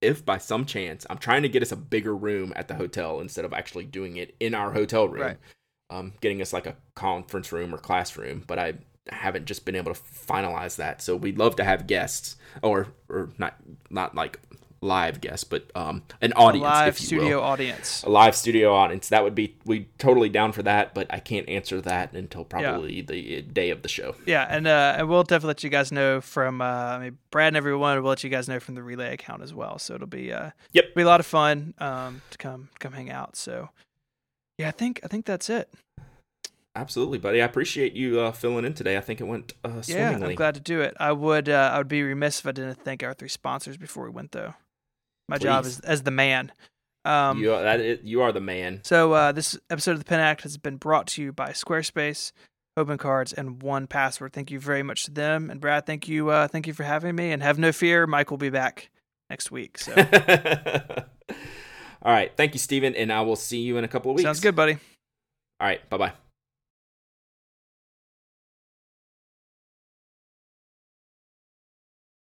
if 0.01 0.25
by 0.25 0.39
some 0.39 0.65
chance 0.65 1.05
I'm 1.09 1.19
trying 1.19 1.43
to 1.43 1.49
get 1.49 1.61
us 1.61 1.71
a 1.71 1.77
bigger 1.77 2.15
room 2.15 2.53
at 2.55 2.67
the 2.67 2.75
hotel 2.75 3.19
instead 3.19 3.45
of 3.45 3.53
actually 3.53 3.85
doing 3.85 4.17
it 4.17 4.35
in 4.39 4.55
our 4.55 4.71
hotel 4.71 5.07
room, 5.07 5.21
right. 5.21 5.37
um, 5.91 6.13
getting 6.21 6.41
us 6.41 6.53
like 6.53 6.65
a 6.65 6.75
conference 6.95 7.51
room 7.51 7.73
or 7.73 7.77
classroom, 7.77 8.43
but 8.47 8.57
I 8.57 8.73
haven't 9.09 9.45
just 9.45 9.65
been 9.65 9.75
able 9.75 9.93
to 9.93 9.99
finalize 9.99 10.77
that. 10.77 11.01
So 11.01 11.15
we'd 11.15 11.37
love 11.37 11.55
to 11.57 11.63
have 11.63 11.87
guests, 11.87 12.37
or 12.61 12.87
or 13.09 13.29
not 13.37 13.55
not 13.89 14.15
like 14.15 14.39
live 14.81 15.19
guests, 15.19 15.43
but 15.43 15.69
um, 15.75 16.03
an 16.21 16.31
audience, 16.33 16.63
a 16.63 16.67
live 16.67 16.97
studio 16.97 17.37
will. 17.37 17.43
audience, 17.43 18.03
a 18.03 18.09
live 18.09 18.35
studio 18.35 18.73
audience. 18.73 19.09
That 19.09 19.23
would 19.23 19.35
be 19.35 19.57
we 19.65 19.87
totally 19.97 20.29
down 20.29 20.51
for 20.51 20.63
that, 20.63 20.93
but 20.93 21.07
I 21.09 21.19
can't 21.19 21.47
answer 21.49 21.81
that 21.81 22.13
until 22.13 22.45
probably 22.45 22.97
yeah. 22.97 23.03
the 23.07 23.41
day 23.41 23.69
of 23.71 23.81
the 23.81 23.89
show. 23.89 24.15
Yeah, 24.25 24.45
and 24.49 24.67
uh, 24.67 24.95
and 24.97 25.09
we'll 25.09 25.23
definitely 25.23 25.47
let 25.47 25.63
you 25.63 25.69
guys 25.69 25.91
know 25.91 26.21
from 26.21 26.61
uh, 26.61 26.65
I 26.65 26.99
mean, 26.99 27.17
Brad 27.31 27.49
and 27.49 27.57
everyone. 27.57 28.01
We'll 28.01 28.09
let 28.09 28.23
you 28.23 28.29
guys 28.29 28.47
know 28.47 28.59
from 28.59 28.75
the 28.75 28.83
relay 28.83 29.13
account 29.13 29.41
as 29.41 29.53
well. 29.53 29.79
So 29.79 29.95
it'll 29.95 30.07
be 30.07 30.31
uh, 30.31 30.51
yep, 30.71 30.93
be 30.95 31.01
a 31.01 31.05
lot 31.05 31.19
of 31.19 31.25
fun 31.25 31.73
um 31.79 32.21
to 32.29 32.37
come 32.37 32.69
come 32.79 32.93
hang 32.93 33.09
out. 33.09 33.35
So 33.35 33.69
yeah, 34.57 34.69
I 34.69 34.71
think 34.71 35.01
I 35.03 35.07
think 35.07 35.25
that's 35.25 35.49
it. 35.49 35.69
Absolutely, 36.75 37.17
buddy. 37.17 37.41
I 37.41 37.45
appreciate 37.45 37.93
you 37.93 38.19
uh, 38.19 38.31
filling 38.33 38.65
in 38.65 38.73
today. 38.73 38.97
I 38.97 39.01
think 39.01 39.21
it 39.21 39.23
went 39.23 39.53
uh, 39.63 39.81
swimmingly. 39.81 40.19
Yeah, 40.19 40.27
I'm 40.27 40.35
glad 40.35 40.55
to 40.55 40.59
do 40.59 40.81
it. 40.81 40.95
I 40.99 41.13
would 41.13 41.47
uh, 41.47 41.71
I 41.73 41.77
would 41.77 41.87
be 41.87 42.03
remiss 42.03 42.39
if 42.39 42.47
I 42.47 42.51
didn't 42.51 42.83
thank 42.83 43.01
our 43.01 43.13
three 43.13 43.29
sponsors 43.29 43.77
before 43.77 44.03
we 44.03 44.09
went, 44.09 44.33
though. 44.33 44.53
My 45.29 45.37
Please. 45.37 45.43
job 45.43 45.65
is 45.65 45.79
as 45.79 46.03
the 46.03 46.11
man. 46.11 46.51
Um, 47.05 47.39
you 47.39 47.53
are, 47.53 47.61
that 47.61 47.79
is, 47.79 47.99
you 48.03 48.21
are 48.23 48.31
the 48.31 48.41
man. 48.41 48.81
So 48.83 49.13
uh, 49.13 49.31
this 49.31 49.57
episode 49.69 49.91
of 49.91 49.99
the 49.99 50.05
Pen 50.05 50.19
Addict 50.19 50.41
has 50.41 50.57
been 50.57 50.77
brought 50.77 51.07
to 51.07 51.21
you 51.21 51.31
by 51.31 51.49
Squarespace, 51.51 52.31
Hoban 52.77 52.97
Cards, 52.97 53.31
and 53.31 53.59
1Password. 53.59 54.33
Thank 54.33 54.49
you 54.49 54.59
very 54.59 54.81
much 54.81 55.05
to 55.05 55.11
them. 55.11 55.51
And 55.51 55.61
Brad, 55.61 55.85
thank 55.85 56.07
you, 56.07 56.29
uh, 56.29 56.47
thank 56.47 56.65
you 56.65 56.73
for 56.73 56.83
having 56.83 57.15
me. 57.15 57.31
And 57.31 57.43
have 57.43 57.59
no 57.59 57.71
fear, 57.71 58.07
Myke 58.07 58.31
will 58.31 58.37
be 58.37 58.49
back 58.49 58.89
next 59.29 59.51
week. 59.51 59.77
So. 59.77 59.93
All 62.01 62.11
right, 62.11 62.35
thank 62.35 62.53
you, 62.53 62.59
Stephen, 62.59 62.95
and 62.95 63.13
I 63.13 63.21
will 63.21 63.35
see 63.35 63.59
you 63.59 63.77
in 63.77 63.83
a 63.83 63.87
couple 63.87 64.11
of 64.11 64.15
weeks. 64.15 64.25
Sounds 64.25 64.39
good, 64.39 64.55
buddy. 64.55 64.73
All 65.59 65.67
right, 65.67 65.87
bye 65.89 65.97
bye. 65.97 66.13